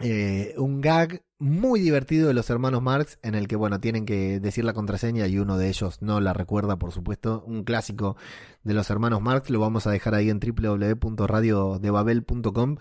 [0.00, 4.38] Eh, un gag muy divertido de los hermanos Marx en el que, bueno, tienen que
[4.40, 7.42] decir la contraseña y uno de ellos no la recuerda, por supuesto.
[7.46, 8.16] Un clásico
[8.62, 12.76] de los hermanos Marx, lo vamos a dejar ahí en www.radiodebabel.com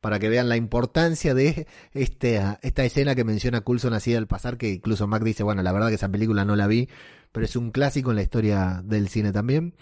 [0.00, 4.58] para que vean la importancia de este, esta escena que menciona Coulson así al pasar,
[4.58, 6.90] que incluso Mac dice, bueno, la verdad que esa película no la vi,
[7.32, 9.74] pero es un clásico en la historia del cine también.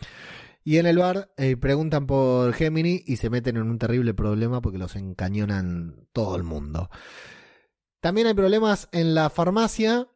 [0.64, 4.60] Y en el bar eh, preguntan por Gemini y se meten en un terrible problema
[4.60, 6.88] porque los encañonan todo el mundo.
[8.00, 10.08] También hay problemas en la farmacia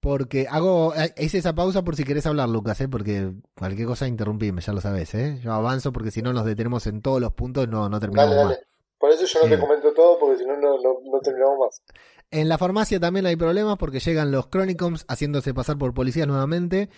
[0.00, 2.88] porque hago eh, hice esa pausa por si querés hablar, Lucas, ¿eh?
[2.88, 5.14] porque cualquier cosa interrumpime, ya lo sabes.
[5.14, 5.38] ¿eh?
[5.42, 8.44] Yo avanzo porque si no nos detenemos en todos los puntos no, no terminamos Dale,
[8.44, 8.54] más.
[8.56, 8.66] dale.
[8.98, 9.50] Por eso yo no Eh.
[9.56, 11.82] te comento todo, porque si no, no, no, no terminamos más.
[12.30, 16.88] En la farmacia también hay problemas porque llegan los Chronicons haciéndose pasar por policías nuevamente.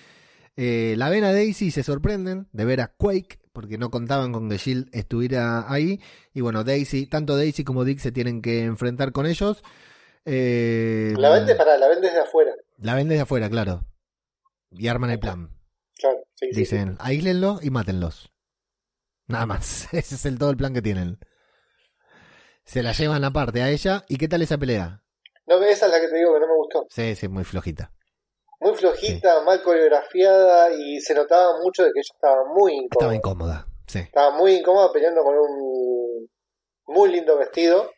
[0.56, 4.56] Eh, la Vena Daisy se sorprenden de ver a Quake porque no contaban con que
[4.56, 6.00] Shield estuviera ahí.
[6.32, 9.62] Y bueno, Daisy, tanto Daisy como Dick se tienen que enfrentar con ellos.
[10.24, 12.52] Eh, La vende, para, la vende desde afuera.
[12.78, 13.84] la ven desde afuera, claro.
[14.70, 15.50] Y arman el plan.
[15.98, 18.32] Claro, sí, sí, Dicen, aíslenlo y mátenlos.
[19.26, 19.88] Nada más.
[19.92, 21.18] Ese es el, todo el plan que tienen.
[22.64, 24.04] Se la llevan aparte a ella.
[24.08, 25.02] ¿Y qué tal esa pelea?
[25.46, 26.86] No, esa es la que te digo que no me gustó.
[26.90, 27.92] Sí, sí, muy flojita.
[28.60, 32.88] Muy flojita, mal coreografiada y se notaba mucho de que ella estaba muy incómoda.
[32.92, 33.66] Estaba incómoda.
[33.86, 33.98] Sí.
[34.00, 36.28] Estaba muy incómoda peleando con un
[36.86, 37.90] muy lindo vestido.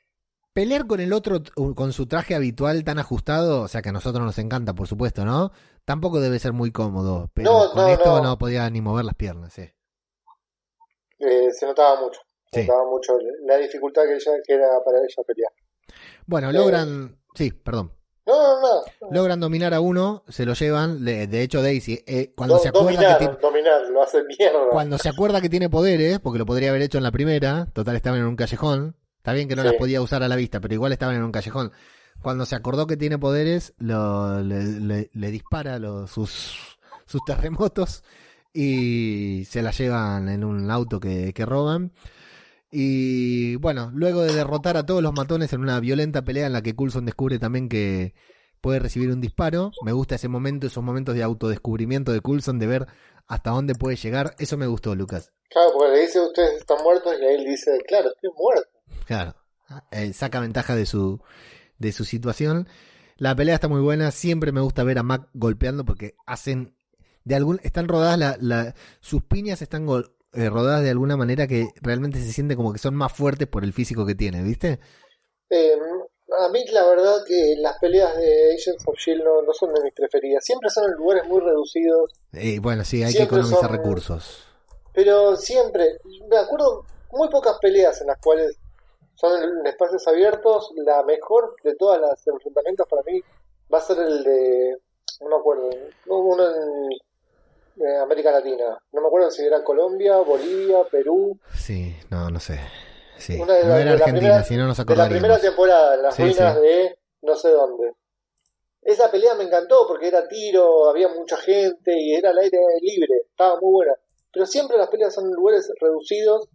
[0.53, 1.41] Pelear con el otro
[1.75, 5.25] con su traje habitual tan ajustado, o sea que a nosotros nos encanta, por supuesto,
[5.25, 5.53] ¿no?
[5.85, 7.31] Tampoco debe ser muy cómodo.
[7.35, 8.23] Pero No, con no, esto no.
[8.23, 8.39] no.
[8.39, 9.71] podía ni mover las piernas, sí.
[11.19, 12.21] eh, se notaba mucho.
[12.53, 12.67] Se Sí.
[12.69, 15.53] notaba mucho la dificultad que, ella, que era para ella pelear.
[16.27, 16.53] Bueno, Eh.
[16.55, 17.19] logran.
[17.35, 17.93] Sí, perdón.
[18.27, 19.09] No, no, no.
[19.13, 21.05] Logran dominar a uno, se lo llevan.
[21.05, 23.39] De, hecho, Daisy, eh, cuando Do- se acuerda que tiene.
[23.41, 24.59] dominar, lo hace mierda.
[24.71, 27.95] Cuando se acuerda que tiene poderes, porque lo podría haber hecho en la primera, total
[27.97, 28.97] estaban en un callejón.
[29.19, 29.69] Está bien que no Sí.
[29.69, 31.73] las podía usar a la vista, pero igual estaban en un callejón.
[32.23, 38.03] Cuando se acordó que tiene poderes, lo- le, le- le dispara los, sus, sus terremotos
[38.53, 41.93] y se la llevan en un auto que, que roban.
[42.71, 46.63] Y bueno, luego de derrotar a todos los matones en una violenta pelea en la
[46.63, 48.15] que Coulson descubre también que
[48.61, 52.67] puede recibir un disparo, me gusta ese momento, esos momentos de autodescubrimiento de Coulson, de
[52.67, 52.87] ver
[53.29, 54.35] hasta dónde puede llegar.
[54.39, 55.33] Eso me gustó, Lucas.
[55.49, 58.69] Claro, porque le dice ustedes están muertos y él dice, claro, estoy muerto.
[59.07, 59.37] Claro.
[59.93, 61.21] Eh, saca ventaja de su,
[61.79, 62.69] de su situación.
[63.17, 64.11] La pelea está muy buena.
[64.11, 66.75] Siempre me gusta ver a Mac golpeando porque hacen.
[67.25, 71.47] De algún, están rodadas, la, la- sus piñas están gol- eh, rodadas de alguna manera
[71.47, 74.79] que realmente se siente como que son más fuertes por el físico que tiene, ¿viste?
[75.51, 75.77] Eh,
[76.39, 79.25] a mí la verdad que las peleas de Agents of S.H.I.E.L.D.
[79.25, 80.45] no, no son de mis preferidas.
[80.45, 84.45] Siempre son en lugares muy reducidos, Eh, bueno, sí, hay Siempre que economizar son- recursos.
[84.93, 88.57] pero siempre, me acuerdo muy pocas peleas en las cuales
[89.15, 90.71] son en espacios abiertos.
[90.77, 93.21] La mejor de todas las enfrentamientos para mí
[93.73, 94.77] va a ser el de,
[95.21, 95.71] no me acuerdo,
[96.07, 96.89] uno en
[97.77, 98.79] eh, América Latina.
[98.93, 101.39] No me acuerdo si era Colombia, Bolivia, Perú.
[101.55, 102.61] Sí, no, no sé.
[103.19, 103.39] Sí.
[103.41, 105.41] Una de no la- era de Argentina, si no nos de la primera acordaríamos.
[105.41, 106.61] temporada, en las Sí, ruinas sí.
[106.63, 107.93] de no sé dónde.
[108.83, 113.15] Esa pelea me encantó porque era tiro, había mucha gente y era al aire libre,
[113.31, 113.93] estaba muy buena.
[114.33, 116.49] Pero siempre las peleas son en lugares reducidos,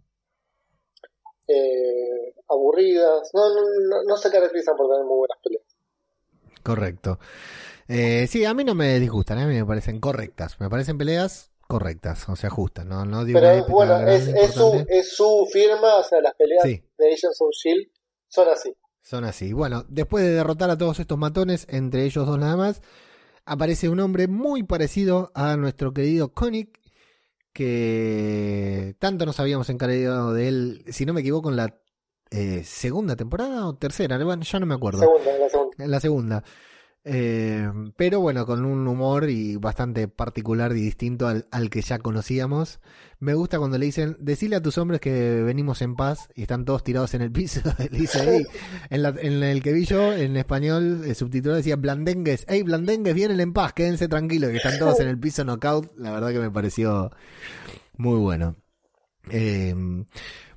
[1.48, 3.60] eh, aburridas, no, no,
[3.90, 5.64] no, no se caracterizan por tener muy buenas peleas.
[6.62, 7.18] Correcto.
[7.88, 10.58] Eh, sí, a mí no me disgustan, a mí me parecen correctas.
[10.60, 12.84] Me parecen peleas correctas, o sea, justas.
[12.84, 16.62] No, no digo Pero bueno, es, es, su, es su firma, o sea, las peleas
[16.64, 16.82] Sí.
[16.98, 17.90] de Agents of S.H.I.E.L.D.
[18.28, 18.76] son así.
[19.02, 19.52] Son así.
[19.52, 22.82] Bueno, después de derrotar a todos estos matones, entre ellos dos nada más,
[23.44, 26.70] aparece un hombre muy parecido a nuestro querido Koenig,
[27.52, 31.78] que tanto nos habíamos encargado de él, si no me equivoco, en la
[32.30, 35.00] eh, segunda temporada o tercera, bueno, ya no me acuerdo.
[35.00, 35.84] Segunda, la segunda.
[35.84, 36.44] En la segunda.
[37.04, 41.98] Eh, pero bueno, con un humor y bastante particular y distinto al, al que ya
[41.98, 42.80] conocíamos.
[43.18, 46.64] Me gusta cuando le dicen, decile a tus hombres que venimos en paz y están
[46.64, 47.60] todos tirados en el piso.
[47.90, 48.46] Dice, "Ey",
[48.90, 53.52] en, el que vi yo, en español, el subtítulo decía, Blandengues, hey, Blandengues, vienen en
[53.52, 55.96] paz, quédense tranquilos, que están todos en el piso knockout.
[55.96, 57.10] La verdad que me pareció
[57.96, 58.56] muy bueno.
[59.30, 59.74] Eh,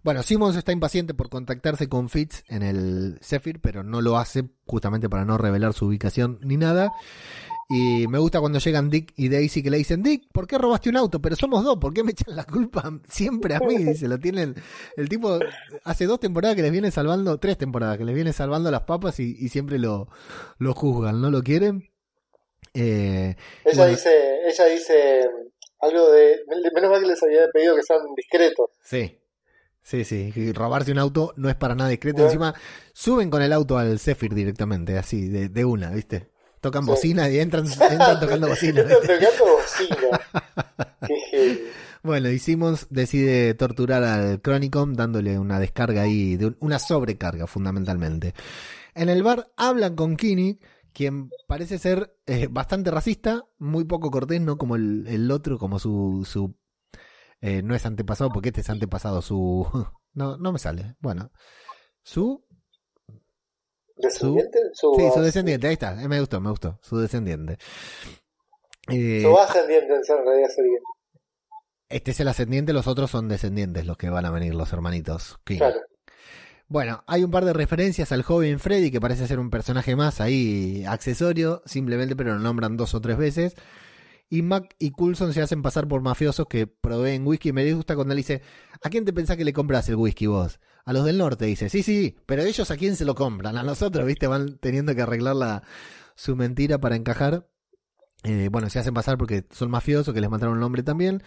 [0.05, 4.43] bueno, Simmons está impaciente por contactarse con Fitz en el Zephyr, pero no lo hace
[4.67, 6.91] justamente para no revelar su ubicación ni nada.
[7.67, 10.89] Y me gusta cuando llegan Dick y Daisy que le dicen, Dick, ¿por qué robaste
[10.89, 11.19] un auto?
[11.19, 13.77] Pero somos dos, ¿por qué me echan la culpa siempre a mí?
[13.83, 14.53] Dice, lo tienen,
[14.95, 15.39] el tipo
[15.83, 19.19] hace dos temporadas que les viene salvando, tres temporadas que les viene salvando las papas
[19.19, 20.07] y, y siempre lo,
[20.59, 21.89] lo juzgan, ¿no lo quieren?
[22.75, 23.91] Eh, Ella Bueno.
[23.91, 24.11] dice,
[24.47, 25.21] ella dice
[25.79, 26.37] algo de,
[26.75, 28.69] menos mal que les había pedido que sean discretos.
[28.83, 29.17] Sí,
[29.85, 30.33] sí, sí.
[30.35, 32.25] y robarse un auto no es para nada discreto.
[32.25, 32.53] Encima,
[32.93, 36.31] suben con el auto al Zephyr directamente, así, de, de una, ¿viste?
[36.59, 36.89] Tocan Sí.
[36.89, 38.81] bocina y entran, entran tocando bocina.
[38.83, 38.95] ¿viste?
[39.07, 40.19] tocando bocina.
[41.07, 41.71] Qué.
[42.03, 47.47] Bueno, y Simmons decide torturar al Chronicom dándole una descarga ahí, de un- una sobrecarga
[47.47, 48.33] fundamentalmente.
[48.93, 50.59] En el bar hablan con Kinney,
[50.93, 55.79] quien parece ser eh, bastante racista, muy poco cortés, no como el, el otro, como
[55.79, 56.27] su...
[56.29, 56.55] su
[57.41, 59.67] eh, no es antepasado, porque este es antepasado, su...
[60.13, 60.95] No, no me sale.
[60.99, 61.29] Bueno,
[62.01, 62.45] su...
[63.97, 64.59] ¿Descendiente?
[64.73, 67.57] Su, Sí, su descendiente, ahí está, eh, me gustó, me gustó, su descendiente.
[68.89, 70.79] Eh, Su ascendiente en realidad sería.
[71.89, 75.37] este es el ascendiente, los otros son descendientes, los que van a venir, los hermanitos.
[75.43, 75.79] Claro.
[76.67, 80.19] Bueno, hay un par de referencias al joven Freddy que parece ser un personaje más
[80.19, 83.55] ahí accesorio, simplemente pero lo nombran dos o tres veces.
[84.29, 87.51] Y Mac y Coulson se hacen pasar por mafiosos que proveen whisky.
[87.53, 88.41] Me gusta cuando él dice,
[88.81, 90.59] ¿a quién te pensás que le compras el whisky vos?
[90.83, 91.69] A los del norte, dice.
[91.69, 93.57] Sí, sí, pero ellos a quién se lo compran?
[93.57, 94.27] A nosotros, ¿viste?
[94.27, 95.63] Van teniendo que arreglar la,
[96.15, 97.47] su mentira para encajar.
[98.23, 101.23] Eh, bueno, se hacen pasar porque son mafiosos, que les mataron un nombre también.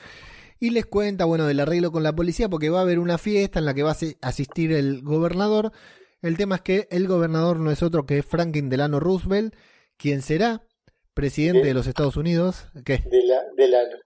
[0.60, 3.60] Y les cuenta, bueno, del arreglo con la policía porque va a haber una fiesta
[3.60, 5.72] en la que va a asi- asistir el gobernador.
[6.20, 9.54] El tema es que el gobernador no es otro que Franklin Delano Roosevelt,
[9.96, 10.62] quien será
[11.18, 12.68] presidente de los Estados Unidos.
[12.84, 12.98] ¿Qué?
[12.98, 13.96] De la, del ano.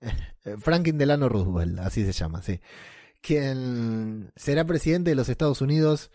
[0.00, 2.60] Eh, Franklin Delano Roosevelt, así se llama, sí.
[3.20, 6.10] Quien será presidente de los Estados Unidos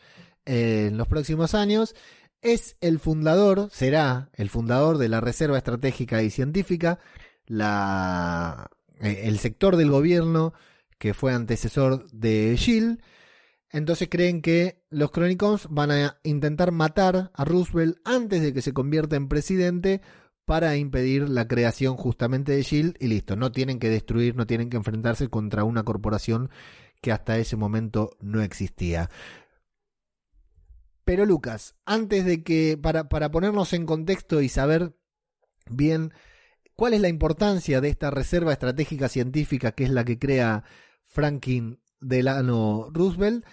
[0.46, 1.94] eh, en los próximos años.
[2.41, 6.98] Es el fundador, será el fundador de la Reserva Estratégica y Científica,
[7.46, 10.54] la, eh, el sector del gobierno
[10.98, 13.00] que fue antecesor de Shield.
[13.74, 18.71] Entonces creen que los Chronicons van a intentar matar a Roosevelt antes de que se
[18.71, 20.01] convierta en presidente
[20.45, 24.69] para impedir la creación justamente de Shield y listo, no tienen que destruir, no tienen
[24.69, 26.51] que enfrentarse contra una corporación
[27.01, 29.09] que hasta ese momento no existía.
[31.03, 34.95] Pero Lucas, antes de que, para, para ponernos en contexto y saber
[35.67, 36.13] bien
[36.76, 40.63] cuál es la importancia de esta reserva estratégica científica que es la que crea
[41.05, 43.45] Franklin Delano Roosevelt,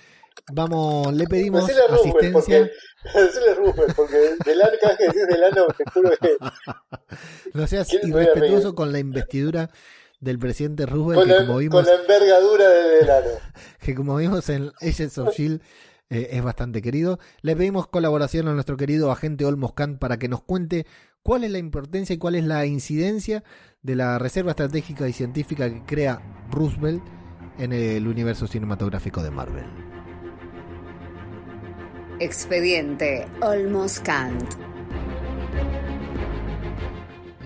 [0.53, 2.32] vamos, le pedimos a Roosevelt, asistencia.
[2.32, 2.70] porque,
[3.26, 6.36] decile a Roosevelt, porque Delano, cada vez que decís Delano, te juro que
[7.55, 9.70] No seas ¿Quién me voy a irrespetuoso con la investidura
[10.20, 13.30] del presidente Roosevelt, con que la, como con vimos, la envergadura de Delano.
[13.80, 15.62] que como vimos en Agents of Shield
[16.11, 17.18] eh, es bastante querido.
[17.40, 20.86] Le pedimos colaboración a nuestro querido agente Olmos Kant para que nos cuente
[21.22, 23.44] cuál es la importancia y cuál es la incidencia
[23.82, 26.20] de la reserva estratégica y científica que crea
[26.51, 27.03] Roosevelt
[27.61, 29.66] en el universo cinematográfico de Marvel.
[32.18, 34.54] Expediente Olmos Kant.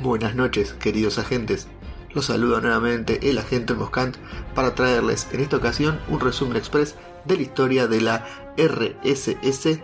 [0.03, 1.67] Buenas noches, queridos agentes.
[2.13, 4.17] Los saluda nuevamente el agente Moscant
[4.55, 6.95] para traerles en esta ocasión un resumen express
[7.25, 8.25] de la historia de la
[8.57, 9.81] RSS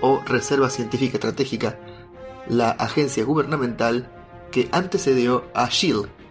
[0.00, 1.80] o Reserva Científica Estratégica,
[2.48, 4.08] la agencia gubernamental
[4.52, 6.21] que antecedió a SHIELD.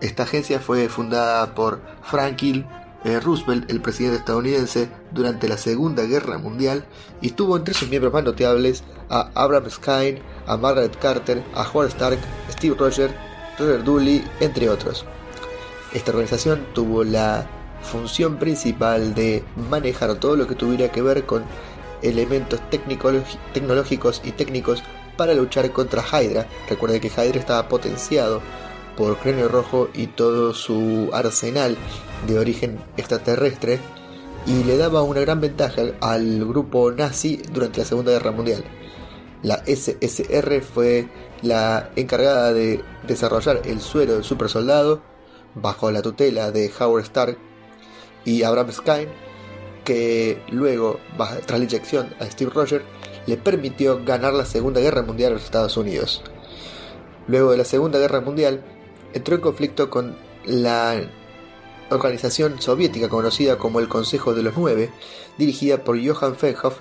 [0.00, 2.66] Esta agencia fue fundada por Franklin
[3.04, 6.84] eh, Roosevelt, el presidente estadounidense, durante la Segunda Guerra Mundial
[7.20, 11.88] y tuvo entre sus miembros más notables a Abraham Skine, a Margaret Carter, a Howard
[11.88, 12.18] Stark,
[12.50, 13.14] Steve Rogers,
[13.58, 15.04] Robert Dooley, entre otros.
[15.92, 17.46] Esta organización tuvo la
[17.82, 21.44] función principal de manejar todo lo que tuviera que ver con
[22.02, 22.60] elementos
[23.52, 24.82] tecnológicos y técnicos
[25.16, 26.46] para luchar contra Hydra.
[26.68, 28.40] Recuerden que Hydra estaba potenciado
[29.00, 31.74] por Cráneo Rojo y todo su arsenal
[32.26, 33.80] de origen extraterrestre
[34.46, 38.62] y le daba una gran ventaja al grupo nazi durante la Segunda Guerra Mundial.
[39.42, 41.08] La SSR fue
[41.40, 45.00] la encargada de desarrollar el suero del supersoldado
[45.54, 47.38] bajo la tutela de Howard Stark
[48.26, 49.08] y Abraham Skine,
[49.82, 51.00] que luego,
[51.46, 52.84] tras la inyección a Steve Rogers,
[53.26, 56.22] le permitió ganar la Segunda Guerra Mundial a los Estados Unidos.
[57.28, 58.62] Luego de la Segunda Guerra Mundial,
[59.12, 61.00] entró en conflicto con la
[61.90, 64.90] organización soviética conocida como el Consejo de los Nueve,
[65.38, 66.78] dirigida por Johann Fenhoff,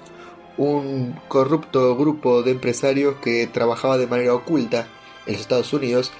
[0.58, 4.88] un corrupto grupo de empresarios que trabajaba de manera oculta
[5.26, 6.12] en los Estados Unidos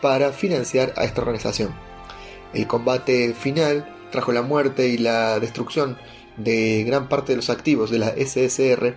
[0.00, 1.74] para financiar a esta organización.
[2.54, 5.98] El combate final trajo la muerte y la destrucción
[6.36, 8.96] de gran parte de los activos de la SSR,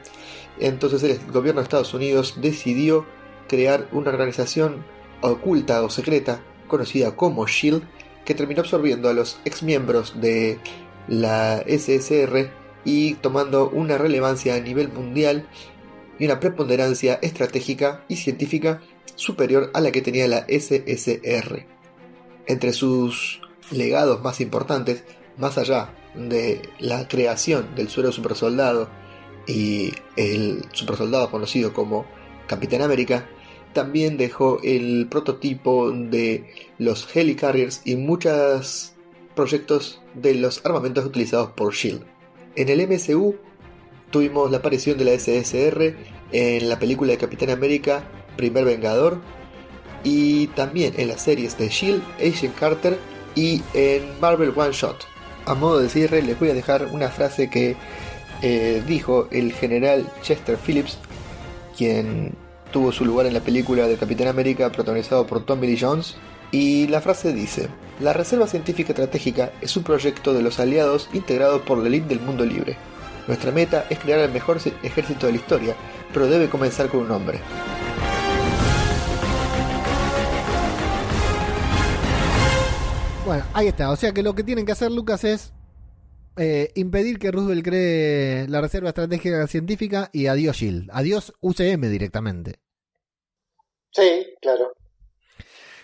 [0.59, 3.05] entonces el gobierno de Estados Unidos decidió
[3.47, 4.85] crear una organización
[5.21, 6.41] oculta o secreta
[6.71, 7.83] conocida como SHIELD
[8.25, 10.57] que terminó absorbiendo a los exmiembros de
[11.07, 12.49] la SSR
[12.85, 15.47] y tomando una relevancia a nivel mundial
[16.17, 18.81] y una preponderancia estratégica y científica
[19.15, 21.67] superior a la que tenía la SSR.
[22.47, 25.03] Entre sus legados más importantes,
[25.37, 28.89] más allá de la creación del suero supersoldado
[29.47, 32.05] y el supersoldado conocido como
[32.47, 33.27] Capitán América,
[33.73, 36.45] también dejó el prototipo de
[36.77, 38.93] los Helicarriers y muchos
[39.35, 42.03] proyectos de los armamentos utilizados por Shield.
[42.55, 43.35] En el MCU
[44.09, 45.95] tuvimos la aparición de la SSR
[46.31, 48.03] en la película de Capitán América,
[48.35, 49.19] Primer Vengador,
[50.03, 52.97] y también en las series de Shield, Agent Carter
[53.35, 55.05] y en Marvel One Shot.
[55.45, 57.75] A modo de cierre les voy a dejar una frase que
[58.41, 60.97] eh, dijo el general Chester Phillips,
[61.77, 62.35] quien
[62.71, 66.15] tuvo su lugar en la película de Capitán América protagonizado por Tommy Lee Jones,
[66.51, 67.69] y la frase dice,
[67.99, 72.19] la Reserva Científica Estratégica es un proyecto de los aliados integrado por la elite del
[72.19, 72.77] mundo libre.
[73.27, 75.75] Nuestra meta es crear el mejor ejército de la historia,
[76.13, 77.39] pero debe comenzar con un hombre.
[83.25, 83.91] Bueno, ahí está.
[83.91, 85.53] O sea que lo que tienen que hacer, Lucas, es
[86.37, 90.89] eh, impedir que Roosevelt cree la Reserva Estratégica Científica y adiós Shield.
[90.91, 92.60] Adiós UCM directamente.
[93.91, 94.73] Sí, claro.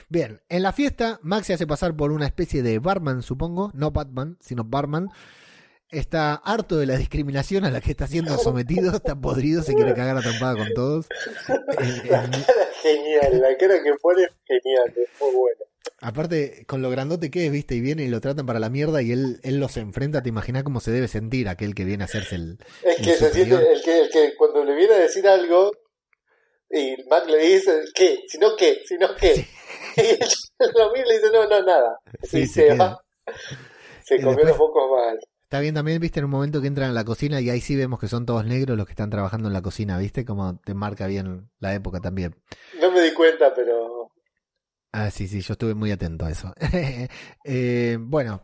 [0.10, 3.92] Bien, en la fiesta, Max se hace pasar por una especie de barman, supongo, no
[3.92, 5.10] Batman, sino barman.
[5.90, 9.94] Está harto de la discriminación a la que está siendo sometido, está podrido, se quiere
[9.94, 11.08] cagar a trompada con todos.
[11.48, 15.62] La cara genial, la cara que pone es genial, es muy buena.
[16.02, 19.02] aparte, con lo grandote que es, viste, y viene y lo tratan para la mierda
[19.02, 22.06] y él, él los enfrenta, te imaginas cómo se debe sentir aquel que viene a
[22.06, 22.60] hacerse el.
[22.84, 25.72] Es el que se siente, el que, el que cuando le viene a decir algo
[26.70, 28.20] y Mac le dice, ¿qué?
[28.28, 28.80] Si no, ¿qué?
[28.86, 29.46] Si no, ¿qué?
[29.98, 30.02] Y
[30.78, 32.00] lo y le dice, no, no, nada.
[32.24, 33.00] Sí, y se va.
[34.04, 35.20] Se Y comió los pocos mal.
[35.44, 37.76] Está bien también, viste, en un momento que entran a la cocina y ahí sí
[37.76, 40.74] vemos que son todos negros los que están trabajando en la cocina, viste, como te
[40.74, 42.36] marca bien la época también.
[42.82, 44.12] No me di cuenta, pero
[44.92, 46.54] Ah, sí, sí, yo estuve muy atento a eso.
[47.44, 48.44] Eh, bueno,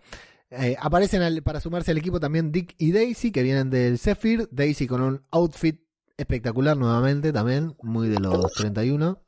[0.50, 4.48] eh, aparecen al- para sumarse al equipo también Dick y Daisy, que vienen del Zephyr.
[4.52, 5.82] Daisy con un outfit
[6.18, 9.22] espectacular nuevamente, también, muy de los 31.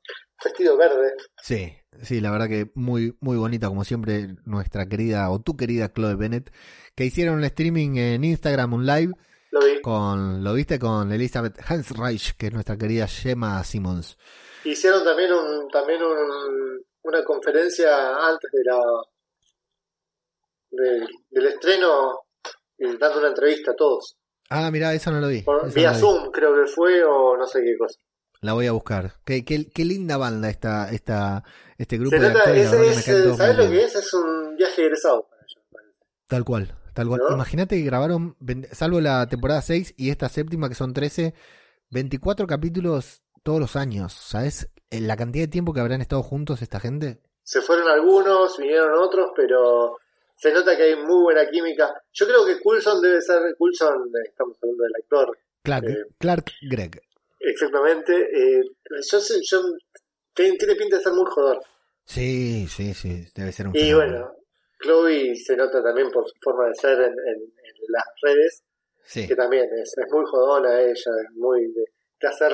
[0.43, 1.13] vestido verde.
[1.41, 5.91] Sí, sí, la verdad que muy, muy bonita, como siempre, nuestra querida, o tu querida
[5.91, 6.51] Chloe Bennett,
[6.95, 9.13] que hicieron un streaming en Instagram, un live,
[9.51, 9.81] Lo vi.
[9.81, 14.17] con, lo viste, con Elizabeth Hansreich, que es nuestra querida Gemma Simmons.
[14.63, 18.81] Hicieron también un, también un, una conferencia antes de la
[20.71, 22.25] del, del estreno
[22.77, 24.17] dando una entrevista a todos.
[24.49, 25.41] Ah, mirá, eso no lo vi.
[25.41, 26.13] Por- vía no lo vi.
[26.19, 27.99] Zoom creo que fue o no sé qué cosa.
[28.41, 29.13] La voy a buscar.
[29.25, 31.43] Qué, qué, qué linda banda esta, esta,
[31.77, 32.71] este grupo Se de actores.
[32.73, 33.95] es, es, ¿sabes lo que es?
[33.95, 35.63] Es un viaje egresado para ellos.
[36.27, 37.21] Tal cual, tal cual.
[37.27, 37.35] ¿No?
[37.35, 38.35] Imagínate que grabaron,
[38.71, 41.33] salvo la temporada 6 y esta séptima que son 13,
[41.89, 44.13] 24 capítulos todos los años.
[44.13, 47.21] ¿Sabes Eh, la cantidad de tiempo que habrán estado juntos esta gente?
[47.43, 49.97] Se fueron algunos, vinieron otros, pero
[50.35, 51.93] se nota que hay muy buena química.
[52.13, 57.01] Yo creo que Coulson debe ser, Coulson, estamos hablando del actor, Clark, Eh, Clark Gregg.
[57.39, 58.13] exactamente.
[58.15, 58.63] eh,
[59.11, 59.61] yo sé, yo,
[60.33, 61.61] tiene, pinta de ser muy jodor.
[62.05, 64.11] Sí, sí, sí, debe ser un Y fenómeno.
[64.11, 64.31] bueno,
[64.81, 68.63] Chloe se nota también por su forma de ser en, en- en las redes,
[69.07, 71.85] Sí, que también es, es muy jodona ella, es muy de,
[72.21, 72.51] de hacer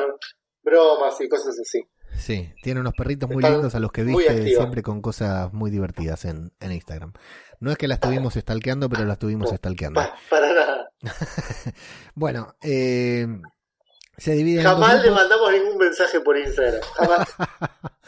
[0.61, 1.81] bromas y cosas así.
[2.17, 2.53] sí.
[2.61, 6.25] Tiene unos perritos muy Está lindos a los que viste siempre con cosas muy divertidas
[6.25, 7.13] en, en Instagram.
[7.61, 10.01] No es que las estuvimos stalkeando, pero las estuvimos stalkeando.
[10.01, 10.91] Pa- para nada.
[12.15, 13.25] Bueno, eh,
[14.17, 16.81] se dividen en dos Jamás le mandamos ningún mensaje por Instagram.
[16.95, 17.27] Jamás.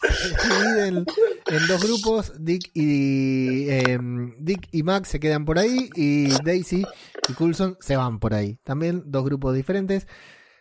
[0.00, 1.04] se dividen
[1.46, 2.32] en dos grupos.
[2.38, 6.86] Dick y em, Dick y Max se quedan por ahí y Daisy
[7.28, 8.58] y Coulson se van por ahí.
[8.64, 10.06] También dos grupos diferentes.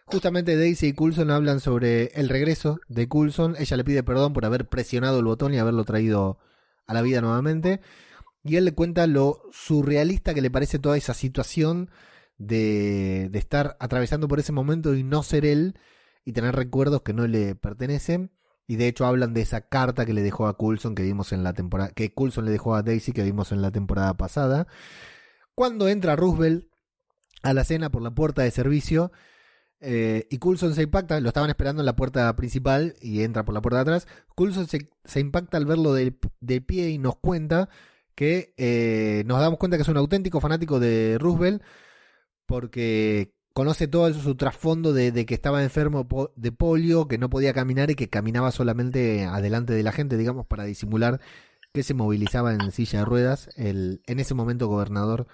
[0.06, 3.56] Justamente Daisy y Coulson hablan sobre el regreso de Coulson.
[3.60, 6.40] Ella le pide perdón por haber presionado el botón y haberlo traído
[6.88, 7.80] a la vida nuevamente.
[8.44, 11.90] Y él le cuenta lo surrealista que le parece toda esa situación
[12.38, 15.78] de, de estar atravesando por ese momento y no ser él
[16.26, 18.32] y tener recuerdos que no le pertenecen.
[18.68, 21.44] Y de hecho hablan de esa carta que le dejó a Coulson que vimos en
[21.44, 24.68] la temporada, que Coulson le dejó a Daisy que vimos en la temporada pasada.
[25.56, 26.70] Cuando entra Roosevelt
[27.42, 29.12] a la cena por la puerta de servicio
[29.82, 33.56] eh, y Coulson se impacta, lo estaban esperando en la puerta principal y entra por
[33.56, 34.08] la puerta de atrás.
[34.36, 37.70] Coulson se, se impacta al verlo de, de pie y nos cuenta
[38.20, 41.64] que eh, nos damos cuenta que es un auténtico fanático de Roosevelt
[42.46, 46.06] porque conoce todo su trasfondo de, de que estaba enfermo
[46.36, 50.46] de polio, que no podía caminar y que caminaba solamente adelante de la gente, digamos,
[50.48, 51.22] para disimular
[51.74, 55.28] que se movilizaba en silla de ruedas, el en ese momento gobernador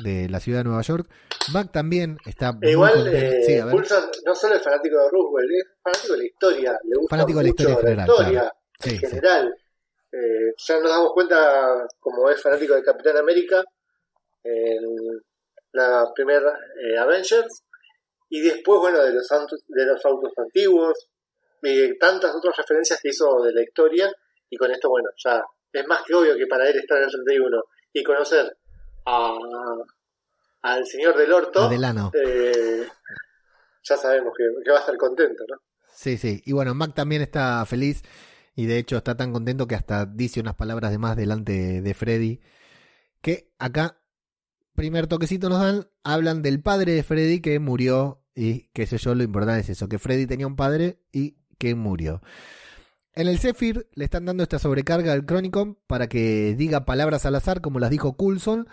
[0.00, 1.10] de la ciudad de Nueva York.
[1.54, 6.12] Mac también está E igual, eh, Sí, no solo es fanático de Roosevelt, es fanático
[6.12, 6.78] de la historia.
[6.84, 8.54] Le gusta Fanático de la mucho historia en general, historia claro.
[8.78, 9.16] Sí, en sí.
[10.12, 13.62] Eh, ya nos damos cuenta, como es fanático de Capitán América,
[14.42, 15.22] en
[15.72, 17.64] la primera eh, Avengers,
[18.28, 21.08] y después, bueno, de los, autos, de los autos antiguos,
[21.62, 24.12] y de tantas otras referencias que hizo de la historia,
[24.48, 25.42] y con esto, bueno, ya
[25.72, 28.56] es más que obvio que para él estar en el 31 y conocer
[29.06, 29.36] a,
[30.62, 32.10] al señor del orto, Adelano.
[32.14, 32.86] eh,
[33.82, 35.56] ya sabemos que, que va a estar contento, ¿no?
[35.92, 36.42] Sí, sí.
[36.44, 38.02] Y bueno, Mac también está feliz
[38.54, 41.94] y de hecho está tan contento que hasta dice unas palabras de más delante de
[41.94, 42.40] Freddy.
[43.20, 44.00] Que acá,
[44.74, 49.14] primer toquecito nos dan, hablan del padre de Freddy que murió y qué sé yo,
[49.14, 52.22] lo importante es eso, que Freddy tenía un padre y que murió.
[53.12, 57.34] En el Zephyr le están dando esta sobrecarga al Chronicom para que diga palabras al
[57.34, 58.68] azar como las dijo Coulson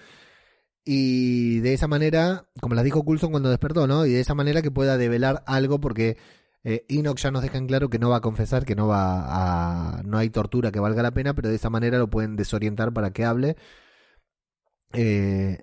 [0.86, 4.05] y de esa manera, como las dijo Coulson cuando despertó, ¿no?
[4.05, 6.17] Y de esa manera que pueda develar algo porque
[6.70, 9.99] eh, Enoch ya nos deja en claro que no va a confesar, que no va
[9.99, 10.03] a.
[10.03, 13.11] no hay tortura que valga la pena, pero de esa manera lo pueden desorientar para
[13.11, 13.55] que hable.
[14.91, 15.59] Eh,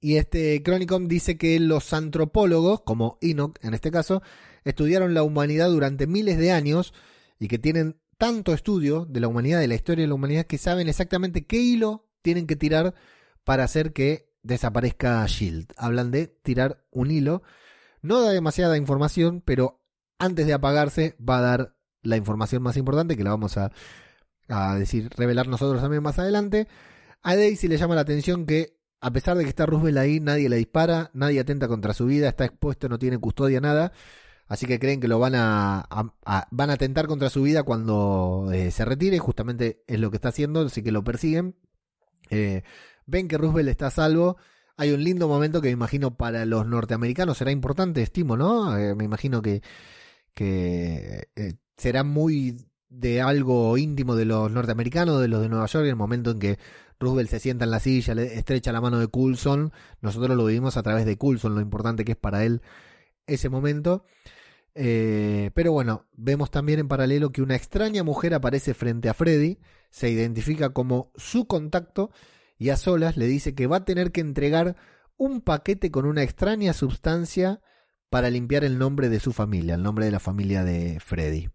[0.00, 4.20] y este Chronicom dice que los antropólogos, como Enoch en este caso,
[4.64, 6.92] estudiaron la humanidad durante miles de años
[7.38, 10.58] y que tienen tanto estudio de la humanidad, de la historia de la humanidad, que
[10.58, 12.94] saben exactamente qué hilo tienen que tirar
[13.44, 15.72] para hacer que desaparezca Shield.
[15.78, 17.42] Hablan de tirar un hilo.
[18.02, 19.81] No da demasiada información, pero
[20.22, 23.72] antes de apagarse va a dar la información más importante que la vamos a,
[24.78, 26.68] decir, revelar nosotros también más adelante.
[27.22, 30.48] A Daisy le llama la atención que a pesar de que está Roosevelt ahí, nadie
[30.48, 33.92] le dispara, nadie atenta contra su vida, está expuesto, no tiene custodia, nada.
[34.46, 35.88] Así que creen que lo van a-
[36.50, 39.18] van a atentar contra su vida cuando eh, se retire.
[39.18, 41.56] Justamente es lo que está haciendo, así que lo persiguen.
[42.30, 42.62] Eh,
[43.06, 44.36] ven que Roosevelt está a salvo.
[44.76, 48.76] Hay un lindo momento que me imagino para los norteamericanos será importante, estimo, ¿no?
[48.76, 49.62] Eh, me imagino que,
[50.34, 52.56] que eh, será muy
[52.88, 56.58] de algo íntimo de los norteamericanos, de los de Nueva York, el momento en que
[57.00, 59.72] Roosevelt se sienta en la silla, le estrecha la mano de Coulson.
[60.00, 62.62] Nosotros lo vivimos a través de Coulson, lo importante que es para él
[63.26, 64.04] ese momento.
[64.74, 69.58] Eh, pero bueno, vemos también en paralelo que una extraña mujer aparece frente a Freddy,
[69.90, 72.10] se identifica como su contacto
[72.56, 74.76] y a solas le dice que va a tener que entregar
[75.16, 77.60] un paquete con una extraña sustancia
[78.12, 81.48] para limpiar el nombre de su familia, el nombre de la familia de Freddy.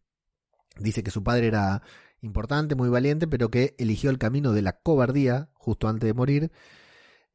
[0.79, 1.83] Dice que su padre era
[2.21, 6.51] importante, muy valiente, pero que eligió el camino de la cobardía justo antes de morir.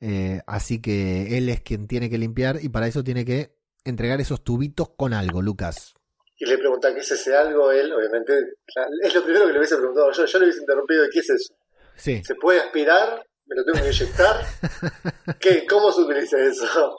[0.01, 4.21] Eh, así que él es quien tiene que limpiar y para eso tiene que entregar
[4.21, 5.95] esos tubitos con algo, Lucas.
[6.37, 8.33] Y le preguntan qué es ese algo, él, obviamente,
[9.05, 10.25] es lo primero que le hubiese preguntado yo.
[10.25, 11.55] Yo le hubiese interrumpido, ¿qué es eso?
[11.95, 13.25] Sí, ¿Se puede aspirar?
[13.47, 14.45] ¿Me lo tengo que inyectar?
[15.39, 16.97] ¿Qué, ¿Cómo se utiliza eso?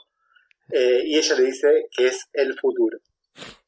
[0.70, 2.98] Eh, y ella le dice que es el futuro.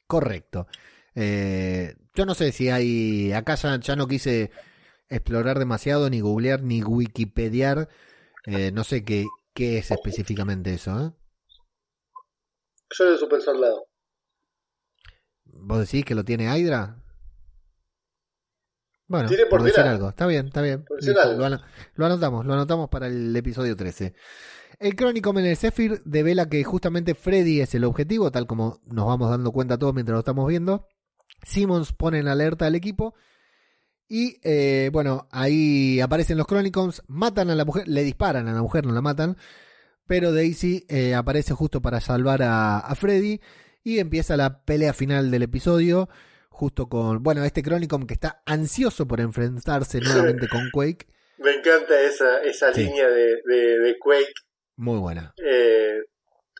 [0.06, 0.66] correcto.
[1.14, 3.32] Eh, yo no sé si hay.
[3.32, 4.50] Acá ya, ya no quise
[5.08, 7.88] explorar demasiado, ni googlear, ni wikipediar.
[8.46, 9.24] Eh, no sé qué,
[9.54, 10.90] qué es específicamente eso.
[11.00, 11.10] ¿eh?
[12.90, 13.88] Yo el super soldado.
[15.44, 17.02] ¿Vos decís que lo tiene Hydra?
[19.08, 20.08] Bueno, por por decir algo.
[20.08, 20.84] Está bien, está bien.
[21.00, 21.38] Listo, algo.
[21.38, 21.62] Lo, ano-
[21.94, 24.14] lo anotamos, lo anotamos para el episodio 13.
[24.78, 29.06] El Chronicom en el Zephyr devela que justamente Freddy es el objetivo, tal como nos
[29.06, 30.86] vamos dando cuenta todos mientras lo estamos viendo.
[31.42, 33.14] Simmons pone en alerta al equipo.
[34.08, 38.62] Y eh, bueno, ahí aparecen los Chronicons, matan a la mujer, le disparan a la
[38.62, 39.36] mujer, no la matan.
[40.06, 43.40] Pero Daisy eh, aparece justo para salvar a, a Freddy.
[43.82, 46.08] Y empieza la pelea final del episodio.
[46.58, 51.06] Justo con, bueno, este Chronicom que está ansioso por enfrentarse nuevamente con Quake.
[51.38, 52.84] Me encanta esa, esa Sí.
[52.84, 54.32] línea de, de, de Quake.
[54.76, 55.34] Muy buena.
[55.36, 55.98] Eh,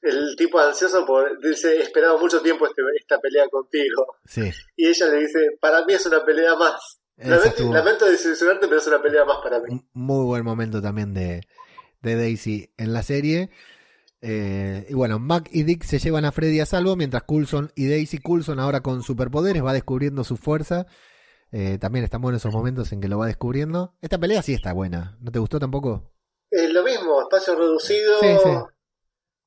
[0.02, 4.06] el tipo ansioso por, dice, he esperado mucho tiempo este- esta pelea contigo.
[4.26, 4.50] Sí.
[4.76, 7.00] Y ella le dice, para mí es una pelea más.
[7.16, 9.64] Lamento, lamento desilusionarte, pero es una pelea más para mí.
[9.70, 11.40] un muy buen momento también de,
[12.02, 13.48] de Daisy en la serie.
[14.28, 17.88] Eh, y bueno, Mac y Dick se llevan a Freddy a salvo, mientras Coulson y
[17.88, 20.86] Daisy, Coulson ahora con superpoderes, va descubriendo su fuerza.
[21.52, 23.94] Eh, también están buenos esos momentos en que lo va descubriendo.
[24.02, 25.16] Esta pelea sí está buena.
[25.20, 26.12] ¿No te gustó tampoco?
[26.50, 28.50] Es lo mismo, espacio reducido, Sí, sí.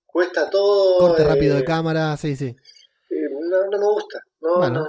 [0.06, 0.98] cuesta todo.
[1.00, 2.46] Corte eh, rápido de cámara, sí, sí.
[2.46, 3.16] eh,
[3.50, 4.20] no, no me gusta.
[4.42, 4.80] No, Bueno.
[4.82, 4.88] no.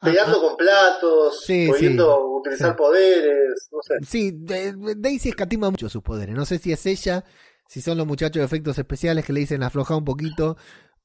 [0.00, 3.94] Ah, Pegando con platos, Sí, pudiendo utilizar poderes, no sé.
[4.06, 4.32] Sí,
[4.96, 6.34] Daisy escatima mucho sus poderes.
[6.34, 7.24] No sé si es ella,
[7.68, 10.56] si son los muchachos de efectos especiales que le dicen afloja un poquito,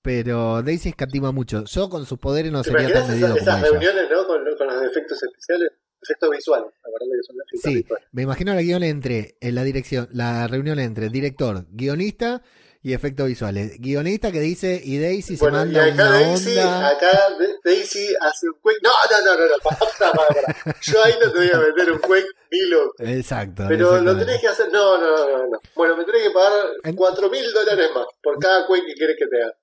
[0.02, 1.64] pero Daisy escatima mucho.
[1.65, 3.69] Yo con sus poderes no ¿Te sería tan medido esas, como esas ella.
[3.72, 4.27] reuniones ¿no?
[4.27, 5.69] con, con los efectos especiales?
[6.02, 8.07] Efectos visuales, la verdad que son efectos Sí, visuales.
[8.14, 12.41] me imagino la guion entre, en la dirección, la reunión entre director, guionista
[12.82, 13.80] y efectos visuales.
[13.80, 16.88] Guionista que dice y Daisy se Bueno, y manda acá una Daisy, onda.
[16.90, 17.20] acá
[17.64, 18.80] Daisy hace un quake.
[18.82, 20.74] No, no, no, no.
[20.82, 22.94] Yo ahí no te voy a meter un quake ni loco.
[23.00, 23.66] Exacto.
[23.68, 24.72] Pero lo tenés que hacer.
[24.72, 25.60] No, no, no, no, no.
[25.76, 29.28] Bueno, me tenés que pagar cuatro mil dólares más por cada quake que quieres que
[29.28, 29.54] te haga.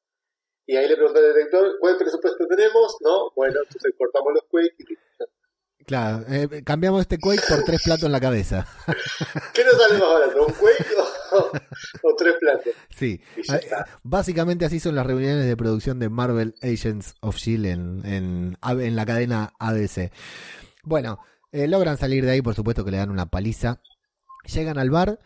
[0.67, 2.97] Y ahí le pregunté al director, ¿cuál presupuesto tenemos?
[3.01, 4.75] No, bueno, entonces cortamos los quakes.
[4.79, 5.85] y.
[5.85, 8.67] Claro, eh, cambiamos este Quake por tres platos en la cabeza.
[9.55, 10.45] ¿Qué nos sale más barato?
[10.47, 10.85] ¿Un quake
[11.39, 11.51] o,
[12.03, 12.73] o tres platos?
[12.91, 18.03] Sí, Ah, básicamente así son las reuniones de producción de Marvel Agents of Shield en,
[18.07, 20.11] en, en la cadena ABC.
[20.83, 21.19] Bueno,
[21.53, 23.81] eh, logran salir de ahí, por supuesto que le dan una paliza.
[24.53, 25.19] Llegan al bar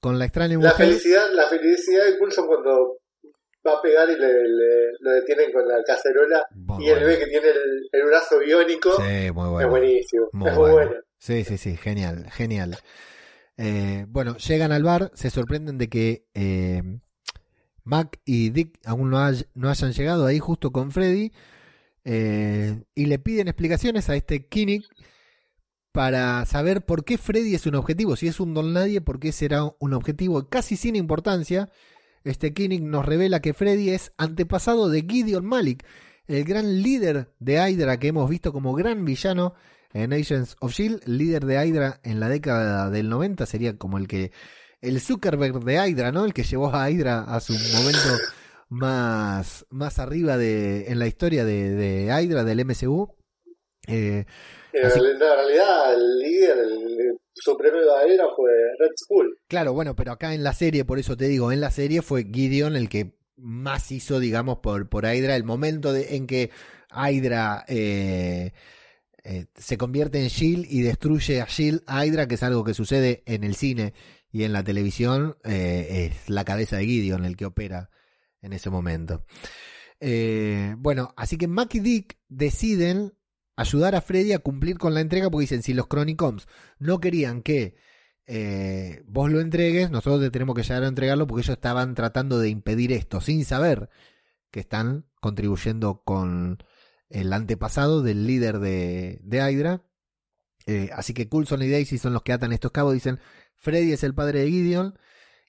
[0.00, 0.86] con la extraña La mujer.
[0.88, 2.98] felicidad, la felicidad de Coulson cuando
[3.66, 7.06] va a pegar y le, le- lo detienen con la cacerola Muy y él bueno.
[7.08, 8.92] ve que tiene el, el brazo biónico.
[8.96, 9.60] Sí, muy bueno.
[9.60, 10.28] Es buenísimo.
[10.32, 10.88] Muy es muy bueno.
[10.90, 11.02] bueno.
[11.18, 12.76] Sí, sí, sí, genial, genial.
[13.58, 16.82] Eh, bueno, llegan al bar, se sorprenden de que eh,
[17.84, 21.32] Mac y Dick aún no, hay- no hayan llegado ahí justo con Freddy
[22.04, 24.84] eh, y le piden explicaciones a este Kinnick
[25.92, 28.14] para saber por qué Freddy es un objetivo.
[28.14, 31.68] Si es un don nadie, por qué será un objetivo casi sin importancia.
[32.24, 35.84] Este Kinnick nos revela que Freddy es antepasado de Gideon Malik,
[36.26, 39.54] el gran líder de Hydra que hemos visto como gran villano
[39.92, 43.98] en Agents of Shield, el líder de Hydra en la década del 90 sería como
[43.98, 44.32] el que
[44.80, 46.24] el Zuckerberg de Hydra, ¿no?
[46.24, 48.08] El que llevó a Hydra a su momento
[48.68, 53.14] más más arriba de en la historia de, de Hydra del MCU.
[53.86, 54.24] Eh,
[54.72, 59.38] En Así- realidad, en realidad, el líder, el supremo de Aera fue Red Skull.
[59.48, 62.24] Claro, bueno, pero acá en la serie, por eso te digo, en la serie fue
[62.24, 66.50] Gideon el que más hizo, digamos, por, por Hydra, el momento de- en que
[66.94, 68.52] Hydra eh,
[69.30, 73.22] eh, se convierte en Shield y destruye a Shield, Hydra, que es algo que sucede
[73.26, 73.92] en el cine
[74.32, 77.90] y en la televisión, eh, es la cabeza de Gideon el que opera
[78.40, 79.26] en ese momento.
[80.00, 83.18] Eh, bueno, así que Mac y Dick deciden
[83.54, 86.46] ayudar a Freddy a cumplir con la entrega porque dicen, si los Chronicons
[86.78, 87.76] no querían que
[89.04, 92.48] vos lo entregues, nosotros te tenemos que llegar a entregarlo porque ellos estaban tratando de
[92.48, 93.90] impedir esto sin saber
[94.50, 96.62] que están contribuyendo con
[97.08, 99.82] el antepasado del líder de, de Hydra.
[100.66, 102.94] Eh, así que Coulson y Daisy son los que atan estos cabos.
[102.94, 103.20] Dicen,
[103.56, 104.98] Freddy es el padre de Gideon.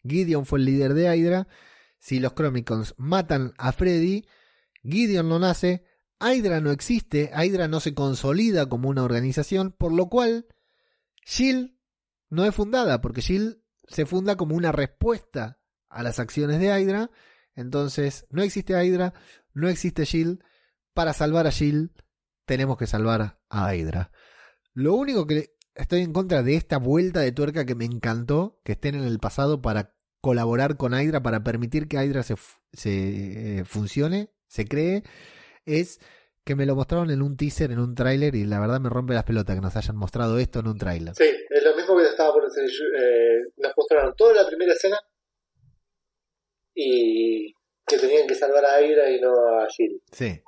[0.07, 1.47] Gideon fue el líder de Hydra.
[1.99, 4.25] Si los Chronicons matan a Freddy,
[4.83, 5.83] Gideon no nace.
[6.21, 7.31] Hydra no existe.
[7.35, 9.71] Hydra no se consolida como una organización.
[9.77, 10.47] Por lo cual,
[11.25, 11.75] Shield
[12.29, 15.59] no es fundada, porque Shield se funda como una respuesta
[15.89, 17.11] a las acciones de Hydra.
[17.55, 19.13] Entonces, no existe Hydra,
[19.53, 20.41] no existe Shield.
[20.93, 21.91] Para salvar a Shield,
[22.45, 24.11] tenemos que salvar a Hydra.
[24.73, 28.73] Lo único que estoy en contra de esta vuelta de tuerca que me encantó, que
[28.73, 32.35] estén en el pasado para colaborar con Hydra, para permitir que Hydra se,
[32.73, 35.03] se eh, funcione, se cree,
[35.65, 35.99] es
[36.43, 39.13] que me lo mostraron en un teaser, en un tráiler, y la verdad me rompe
[39.13, 41.13] las pelotas que nos hayan mostrado esto en un tráiler.
[41.15, 42.63] Sí, es lo mismo que estaba por decir.
[42.65, 44.97] eh, nos mostraron toda la primera escena
[46.73, 47.53] y
[47.85, 50.01] que tenían que salvar a Aira y no a Jill.
[50.11, 50.41] Sí.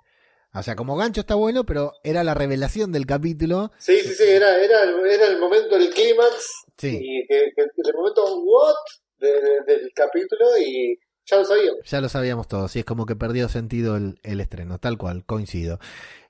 [0.53, 3.71] O sea, como gancho está bueno, pero era la revelación del capítulo.
[3.77, 8.23] Sí, sí, sí, era, era, el- era el momento del clímax Sí, y el momento
[8.43, 8.75] what
[9.19, 11.79] de- de- del capítulo y ya lo sabíamos.
[11.85, 12.75] ya lo sabíamos todos.
[12.75, 15.79] Y es como que perdió sentido el, el estreno, tal cual, coincido.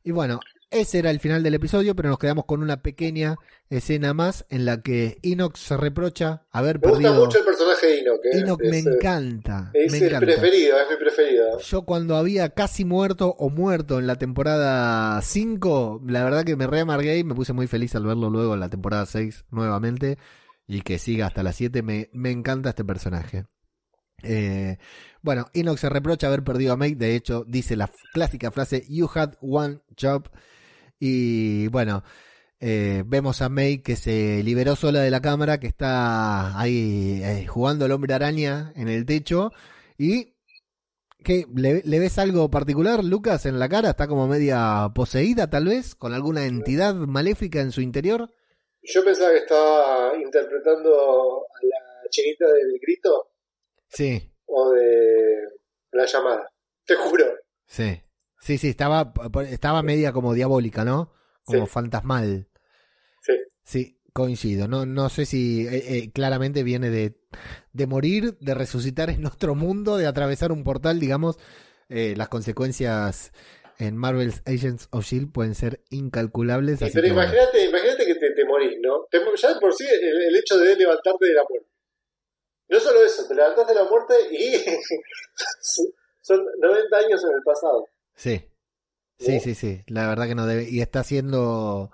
[0.03, 0.39] Y bueno,
[0.71, 3.35] ese era el final del episodio, pero nos quedamos con una pequeña
[3.69, 7.25] escena más en la que Inox se reprocha haber Me gusta perdido.
[7.25, 8.19] mucho el personaje de Enoch.
[8.25, 9.71] eh, Enoch me es, encanta.
[9.73, 10.25] Es me el encanta.
[10.25, 11.59] preferido, es mi preferido.
[11.59, 16.67] Yo cuando había casi muerto o muerto en la temporada 5, la verdad que me
[16.67, 20.17] reamargué y me puse muy feliz al verlo luego en la temporada 6 nuevamente
[20.67, 21.81] y que siga hasta la 7.
[21.83, 23.45] Me, me encanta este personaje.
[24.23, 24.77] Eh,
[25.21, 26.93] bueno, Enoch se reprocha haber perdido a May.
[26.95, 30.29] De hecho, dice la clásica frase: You had one job.
[31.03, 32.03] Y bueno,
[32.59, 37.47] eh, vemos a May que se liberó sola de la cámara, que está ahí eh,
[37.47, 39.51] jugando al hombre araña en el techo.
[39.97, 40.35] Y
[41.23, 43.89] ¿qué, le, le ves algo particular, Lucas, en la cara?
[43.89, 45.95] ¿Está como media poseída tal vez?
[45.95, 48.31] ¿Con alguna entidad maléfica en su interior?
[48.83, 50.91] Yo pensaba que estaba interpretando
[51.41, 53.31] a la chinita del grito
[53.89, 55.47] Sí, o de
[55.93, 56.47] la llamada.
[56.85, 57.25] Te juro.
[57.65, 57.99] sí.
[58.41, 59.13] Sí, sí, estaba,
[59.49, 61.13] estaba media como diabólica, ¿no?
[61.45, 61.71] Como Sí.
[61.71, 62.47] fantasmal.
[63.21, 63.33] Sí.
[63.63, 64.67] Sí, coincido.
[64.67, 67.15] No, no sé si eh, eh, claramente viene de,
[67.71, 71.37] de morir, de resucitar en otro mundo, de atravesar un portal, digamos.
[71.89, 73.31] Eh, las consecuencias
[73.77, 76.79] en Marvel's Agents of Shield pueden ser incalculables.
[76.79, 79.05] Sí, pero que imagínate, imagínate que te, te morís, ¿no?
[79.11, 81.67] Te- ya de por sí el, el hecho de levantarte de la muerte.
[82.69, 84.53] No solo eso, te levantás de la muerte y
[86.21, 87.85] son 90 años en el pasado.
[88.21, 88.45] Sí.
[89.17, 89.83] Sí, sí, sí.
[89.87, 90.69] La verdad que no debe.
[90.69, 91.91] Y está siendo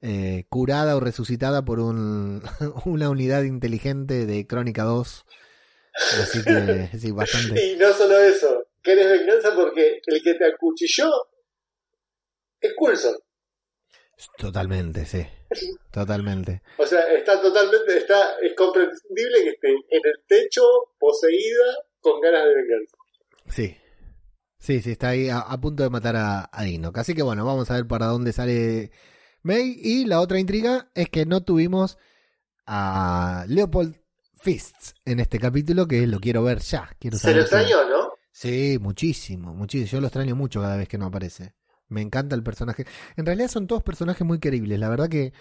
[0.00, 2.40] eh, curada o resucitada por un,
[2.84, 5.24] una unidad inteligente de Crónica 2.
[6.22, 7.66] Así que sí, bastante.
[7.66, 11.10] Y no solo eso, querés venganza porque el que te acuchilló
[12.60, 13.16] es Coulson.
[14.38, 15.26] Totalmente, sí.
[15.90, 16.62] Totalmente.
[16.78, 20.62] O sea, está totalmente, está, es comprensible que esté en el techo,
[20.96, 22.96] poseída, con ganas de venganza.
[23.48, 23.76] Sí.
[24.66, 26.98] Sí, sí, está ahí a, a punto de matar a, a Dinok.
[26.98, 28.90] Así que bueno, vamos a ver para dónde sale
[29.44, 29.78] May.
[29.80, 31.98] Y la otra intriga es que no tuvimos
[32.66, 33.96] a Leopold
[34.34, 36.90] Fists en este capítulo, que lo quiero ver ya.
[36.98, 38.08] Quiero Se lo extrañó, ¿no?
[38.32, 39.88] Sí, muchísimo, muchísimo.
[39.88, 41.54] Yo lo extraño mucho cada vez que no aparece.
[41.86, 42.86] Me encanta el personaje.
[43.16, 44.80] En realidad son todos personajes muy queribles.
[44.80, 45.32] La verdad que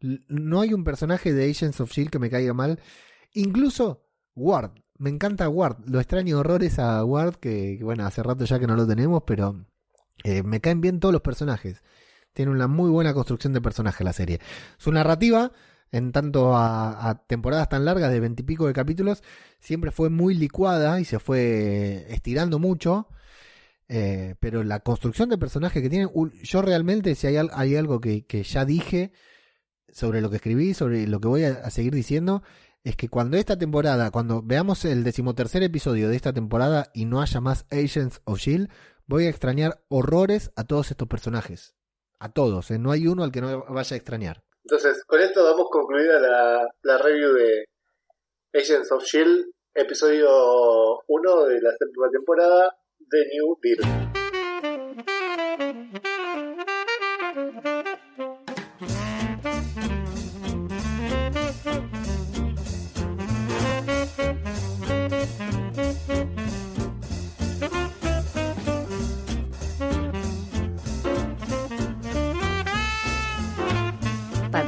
[0.00, 2.80] no hay un personaje de Agents of Shield que me caiga mal.
[3.34, 4.70] Incluso Ward.
[5.00, 5.78] Me encanta Ward.
[5.86, 9.64] Lo extraño horrores a Ward, que, bueno, hace rato ya que no lo tenemos, pero
[10.24, 11.82] eh, me caen bien todos los personajes.
[12.34, 14.40] Tiene una muy buena construcción de personaje la serie.
[14.76, 15.52] Su narrativa,
[15.90, 19.22] en tanto a, a temporadas tan largas de veintipico de capítulos,
[19.58, 23.08] siempre fue muy licuada y se fue estirando mucho.
[23.88, 26.10] Eh, pero la construcción de personaje que tiene,
[26.42, 29.12] yo realmente, si hay, hay algo que, que ya dije
[29.88, 32.42] sobre lo que escribí, sobre lo que voy a seguir diciendo,
[32.84, 37.20] es que cuando esta temporada, cuando veamos el decimotercer episodio de esta temporada y no
[37.20, 38.70] haya más Agents of Shield,
[39.06, 41.74] voy a extrañar horrores a todos estos personajes.
[42.18, 42.78] A todos, ¿eh?
[42.78, 44.42] no hay uno al que no vaya a extrañar.
[44.64, 47.64] Entonces, con esto damos concluida la, la review de
[48.54, 50.28] Agents of Shield, episodio
[51.06, 54.10] 1 de la séptima temporada de New Deal.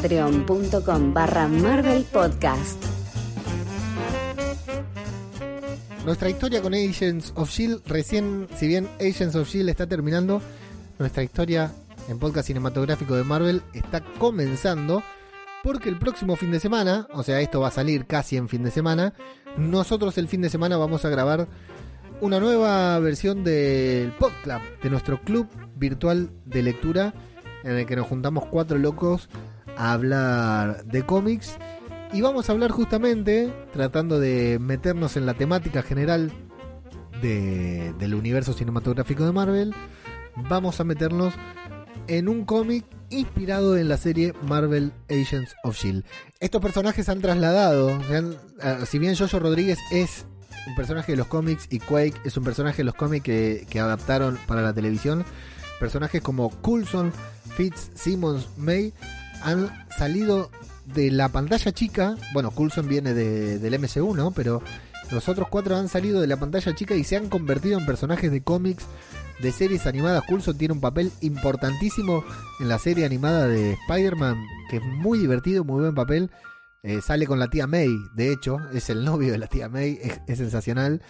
[0.03, 2.83] Patreon.com barra Marvel Podcast.
[6.05, 10.43] Nuestra historia con Agents of Shield, recién, si bien Agents of Shield está terminando,
[10.99, 11.70] nuestra historia
[12.09, 15.05] en podcast cinematográfico de Marvel está comenzando.
[15.62, 18.65] Porque el próximo fin de semana, o sea, esto va a salir casi en fin
[18.65, 19.15] de semana,
[19.57, 21.47] nosotros el fin de semana vamos a grabar
[22.20, 25.47] una nueva versión del Podclub, de nuestro club
[25.77, 27.15] virtual de lectura,
[27.62, 29.29] en el que nos juntamos cuatro locos
[29.90, 31.56] hablar de cómics.
[32.12, 36.30] Y vamos a hablar justamente, tratando de meternos en la temática general
[37.22, 39.74] de- del universo cinematográfico de Marvel,
[40.48, 41.32] vamos a meternos
[42.09, 46.04] en un cómic inspirado en la serie Marvel Agents of Shield.
[46.40, 47.98] Estos personajes han trasladado,
[48.62, 50.26] ah, si bien Jojo Rodríguez es
[50.66, 53.80] un personaje de los cómics y Quake es un personaje de los cómics que, que
[53.80, 55.24] adaptaron para la televisión,
[55.80, 57.12] personajes como Coulson,
[57.56, 58.92] Fitz, Simmons, May
[59.44, 60.51] han salido
[60.86, 62.16] de la pantalla chica.
[62.35, 64.32] Bueno, Coulson viene de- del MCU.
[64.35, 64.62] Pero
[65.10, 68.31] los otros cuatro han salido de la pantalla chica y se han convertido en personajes
[68.31, 68.85] de cómics,
[69.40, 70.24] de series animadas.
[70.28, 72.24] Coulson tiene un papel importantísimo
[72.60, 74.36] en la serie animada de Spider-Man,
[74.70, 76.31] que es muy divertido, muy buen papel.
[76.85, 80.01] Eh, sale con la tía May, de hecho, es el novio de la tía May,
[80.27, 81.01] es sensacional.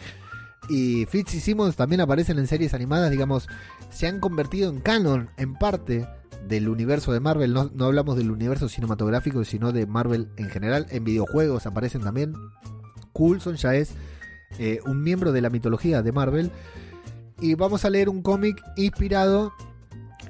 [0.68, 3.48] Y Fitz y Simmons también aparecen en series animadas, digamos,
[3.90, 6.06] se han convertido en canon, en parte
[6.48, 7.52] del universo de Marvel.
[7.52, 10.86] No, no hablamos del universo cinematográfico, sino de Marvel en general.
[10.90, 12.35] En videojuegos aparecen también.
[13.12, 13.90] Coulson ya es
[14.59, 16.51] eh, un miembro de la mitología de Marvel.
[17.40, 19.52] Y vamos a leer un cómic inspirado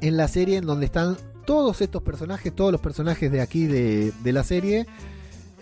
[0.01, 1.17] en la serie en donde están
[1.47, 4.87] todos estos personajes, todos los personajes de aquí de, de la serie.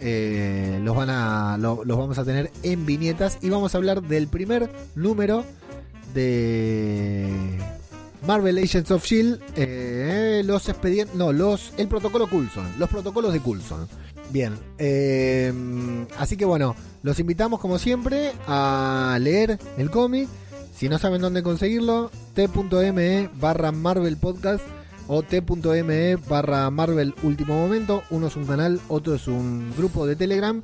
[0.00, 4.02] eh, los, van a, lo- los vamos a tener en viñetas y vamos a hablar
[4.02, 5.44] del primer número
[6.14, 7.58] de
[8.26, 13.40] Marvel Agents of Shield, eh, los expedientes, no, los, el protocolo Coulson, los protocolos de
[13.40, 13.88] Coulson.
[14.30, 15.52] Bien, eh,
[16.18, 20.28] así que bueno, los invitamos como siempre a leer el cómic.
[20.74, 24.64] Si no saben dónde conseguirlo, t.me barra Marvel Podcast
[25.08, 28.02] o t.me barra Marvel Último Momento.
[28.10, 30.62] Uno es un canal, otro es un grupo de Telegram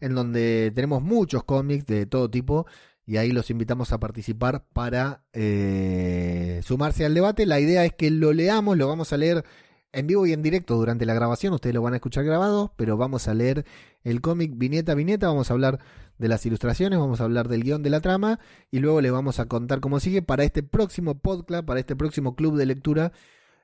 [0.00, 2.66] en donde tenemos muchos cómics de todo tipo
[3.08, 7.46] y ahí los invitamos a participar para eh, sumarse al debate.
[7.46, 9.46] La idea es que lo leamos, lo vamos a leer
[9.92, 12.98] en vivo y en directo durante la grabación, ustedes lo van a escuchar grabado, pero
[12.98, 13.64] vamos a leer
[14.04, 15.78] el cómic viñeta a viñeta, vamos a hablar
[16.18, 18.40] de las ilustraciones, vamos a hablar del guion de la trama
[18.70, 22.36] y luego le vamos a contar cómo sigue para este próximo podcast, para este próximo
[22.36, 23.12] club de lectura.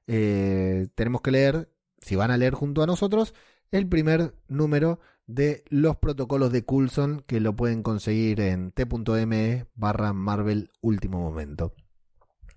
[0.06, 1.68] eh, tenemos que leer,
[2.00, 3.34] si van a leer junto a nosotros,
[3.72, 10.12] el primer número de los protocolos de Coulson que lo pueden conseguir en t.me barra
[10.12, 11.72] Marvel Último Momento.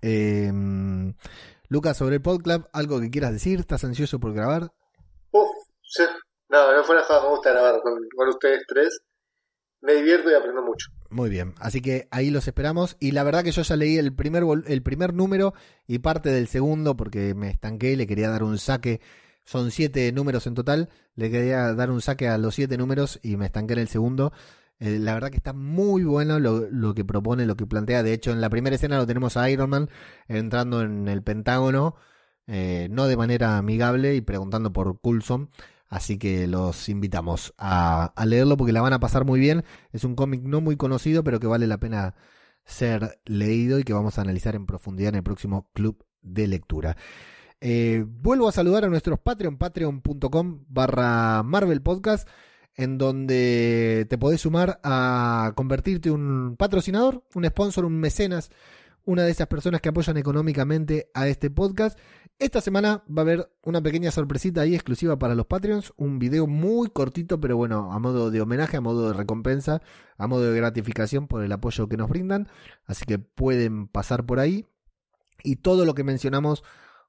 [0.02, 0.52] Eh,
[1.68, 3.60] Lucas, sobre el podcast, ¿algo que quieras decir?
[3.60, 4.72] ¿Estás ansioso por grabar?
[5.32, 5.48] Uf,
[5.82, 6.04] sí.
[6.48, 9.00] No, no fuera joda, me gusta grabar con, con ustedes tres.
[9.80, 10.88] Me divierto y aprendo mucho.
[11.10, 12.96] Muy bien, así que ahí los esperamos.
[13.00, 15.54] Y la verdad que yo ya leí el primer, el primer número
[15.86, 19.00] y parte del segundo porque me estanqué, le quería dar un saque.
[19.48, 20.90] Son siete números en total.
[21.14, 24.30] Le quería dar un saque a los siete números y me estanqué en el segundo.
[24.78, 28.02] Eh, la verdad que está muy bueno lo, lo que propone, lo que plantea.
[28.02, 29.88] De hecho, en la primera escena lo tenemos a Iron Man
[30.28, 31.96] entrando en el Pentágono,
[32.46, 35.48] eh, no de manera amigable y preguntando por Coulson.
[35.88, 39.64] Así que los invitamos a, a leerlo porque la van a pasar muy bien.
[39.92, 42.14] Es un cómic no muy conocido, pero que vale la pena
[42.66, 46.98] ser leído y que vamos a analizar en profundidad en el próximo club de lectura.
[47.60, 52.28] Eh, vuelvo a saludar a nuestros Patreon, patreon.com barra Marvel Podcast,
[52.74, 58.50] en donde te podés sumar a convertirte un patrocinador, un sponsor, un mecenas,
[59.04, 61.98] una de esas personas que apoyan económicamente a este podcast.
[62.38, 66.46] Esta semana va a haber una pequeña sorpresita ahí exclusiva para los Patreons, un video
[66.46, 69.82] muy cortito, pero bueno, a modo de homenaje, a modo de recompensa,
[70.16, 72.48] a modo de gratificación por el apoyo que nos brindan.
[72.84, 74.66] Así que pueden pasar por ahí.
[75.42, 76.62] Y todo lo que mencionamos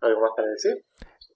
[0.00, 0.84] ¿Algo más para decir?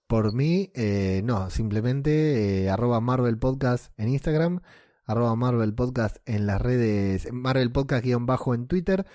[0.06, 4.60] Por mí, eh, no, simplemente eh, arroba Marvel Podcast en Instagram,
[5.04, 9.06] arroba Marvel Podcast en las redes, Marvel Podcast guion bajo en Twitter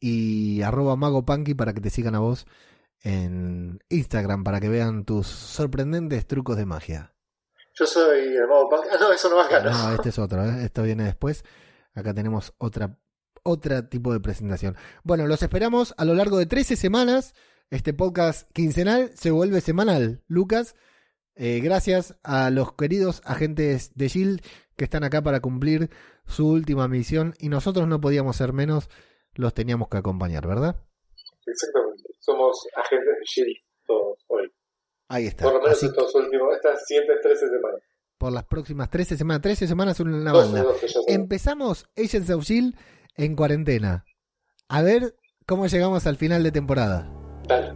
[0.00, 2.46] y arroba Mago Punky para que te sigan a vos
[3.00, 7.14] en Instagram para que vean tus sorprendentes trucos de magia.
[7.74, 8.84] Yo soy el modo punk.
[8.92, 9.70] Ah, no, eso no va acá, ¿no?
[9.70, 10.64] No, este es otro, ¿eh?
[10.64, 11.44] esto viene después.
[11.94, 12.98] Acá tenemos otra,
[13.42, 14.76] otra tipo de presentación.
[15.04, 17.34] Bueno, los esperamos a lo largo de 13 semanas.
[17.70, 20.22] Este podcast quincenal se vuelve semanal.
[20.26, 20.74] Lucas,
[21.34, 24.40] eh, gracias a los queridos agentes de Shield
[24.76, 25.90] que están acá para cumplir
[26.26, 28.88] su última misión y nosotros no podíamos ser menos,
[29.34, 30.76] los teníamos que acompañar, ¿verdad?
[31.46, 32.04] Exactamente.
[32.20, 33.56] Somos agentes de Shield
[33.86, 34.52] todos hoy.
[35.08, 35.44] Ahí está.
[35.44, 37.80] Por lo menos estos últimos, estas siguientes 13 semanas.
[38.18, 40.62] por las próximas 13 semanas, 13 semanas una 12, banda.
[40.62, 41.08] 12, ya sabes.
[41.08, 42.76] Empezamos Agents of Shield
[43.16, 44.04] en cuarentena.
[44.68, 47.10] A ver cómo llegamos al final de temporada.
[47.48, 47.74] Dale.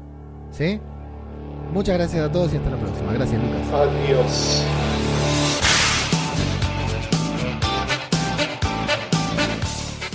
[0.51, 0.81] ¿Sí?
[1.73, 3.13] Muchas gracias a todos y hasta la próxima.
[3.13, 3.73] Gracias, Lucas.
[3.73, 4.63] Adiós.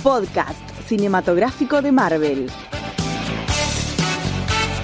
[0.02, 0.58] Podcast
[0.88, 2.50] cinematográfico de Marvel.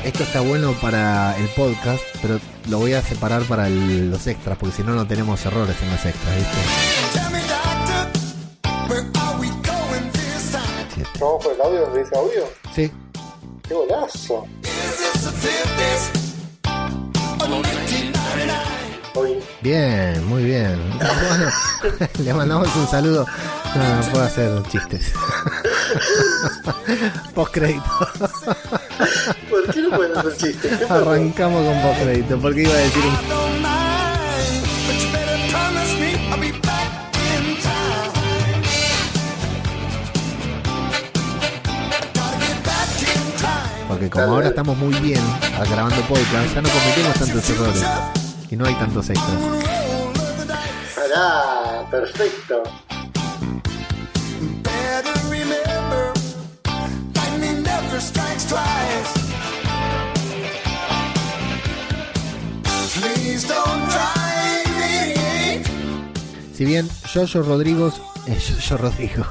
[0.04, 2.38] Esto está bueno para el podcast, pero
[2.70, 5.90] lo voy a separar para el- los extras, porque si no, no tenemos errores en
[5.90, 7.68] los extras, ¿viste?
[11.20, 12.44] ¿Vamos con el audio dice audio?
[12.74, 12.90] Sí,
[13.66, 14.46] ¡Qué golazo!
[19.60, 20.78] Bien, muy bien.
[20.98, 21.50] Bueno,
[22.24, 23.26] le mandamos un saludo.
[23.74, 25.12] No, no puedo hacer chistes.
[27.34, 27.82] Post crédito.
[29.50, 30.88] ¿por qué no pueden hacer chistes?
[30.90, 33.16] Arrancamos con post crédito, porque iba a decir un
[43.98, 45.20] Porque como ahora estamos muy bien
[45.68, 47.84] grabando podcast, ya no cometemos tantos errores.
[48.48, 49.40] Y no hay tantos extras.
[50.94, 52.62] Pará, perfecto.
[66.54, 67.92] Si bien Jojo Rodrigo,
[68.28, 69.26] eh, Jojo Rodrigo,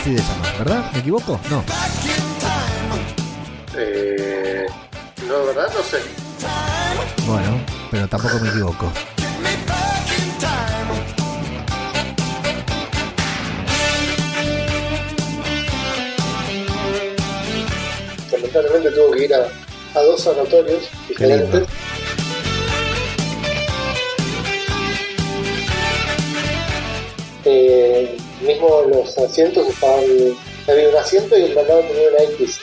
[0.00, 0.22] así de
[0.58, 0.90] ¿verdad?
[0.92, 1.38] ¿Me equivoco?
[1.50, 1.62] No.
[3.76, 4.66] Eh,
[5.26, 5.68] no, ¿verdad?
[5.74, 5.98] No sé.
[7.26, 7.60] Bueno,
[7.90, 8.90] pero tampoco me equivoco.
[18.32, 21.68] Lamentablemente tuvo que ir a, a dos sanatorios diferentes.
[28.52, 30.04] Mismo los asientos estaban.
[30.68, 32.58] Había un asiento y el de al lado tenía una X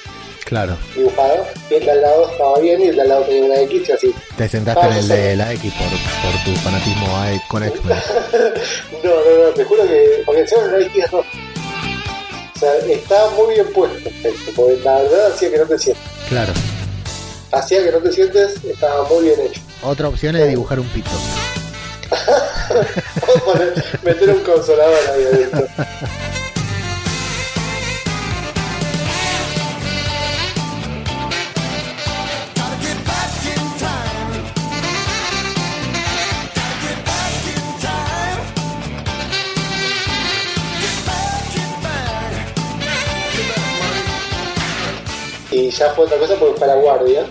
[0.46, 0.78] Claro.
[0.96, 1.46] dibujada.
[1.70, 3.90] Y el de al lado estaba bien y el de al lado tenía una X
[3.90, 4.16] y así.
[4.38, 7.08] Te sentaste Ah, en el de la X por, por tu fanatismo
[7.50, 7.98] con X-Men.
[9.04, 10.24] No, no, no, te juro que.
[10.26, 11.28] Porque encima no hay roja.
[12.56, 16.04] O sea, estaba muy bien puesto esto, porque la verdad hacía que no te sientes.
[16.30, 16.54] Claro.
[17.52, 19.62] Hacía que no te sientes, estaba muy bien hecho.
[19.84, 21.10] Otra opción es dibujar un pito.
[24.04, 25.68] Meter un consolador ahí adentro.
[45.50, 47.26] Y ya fue otra cosa porque fue la guardia.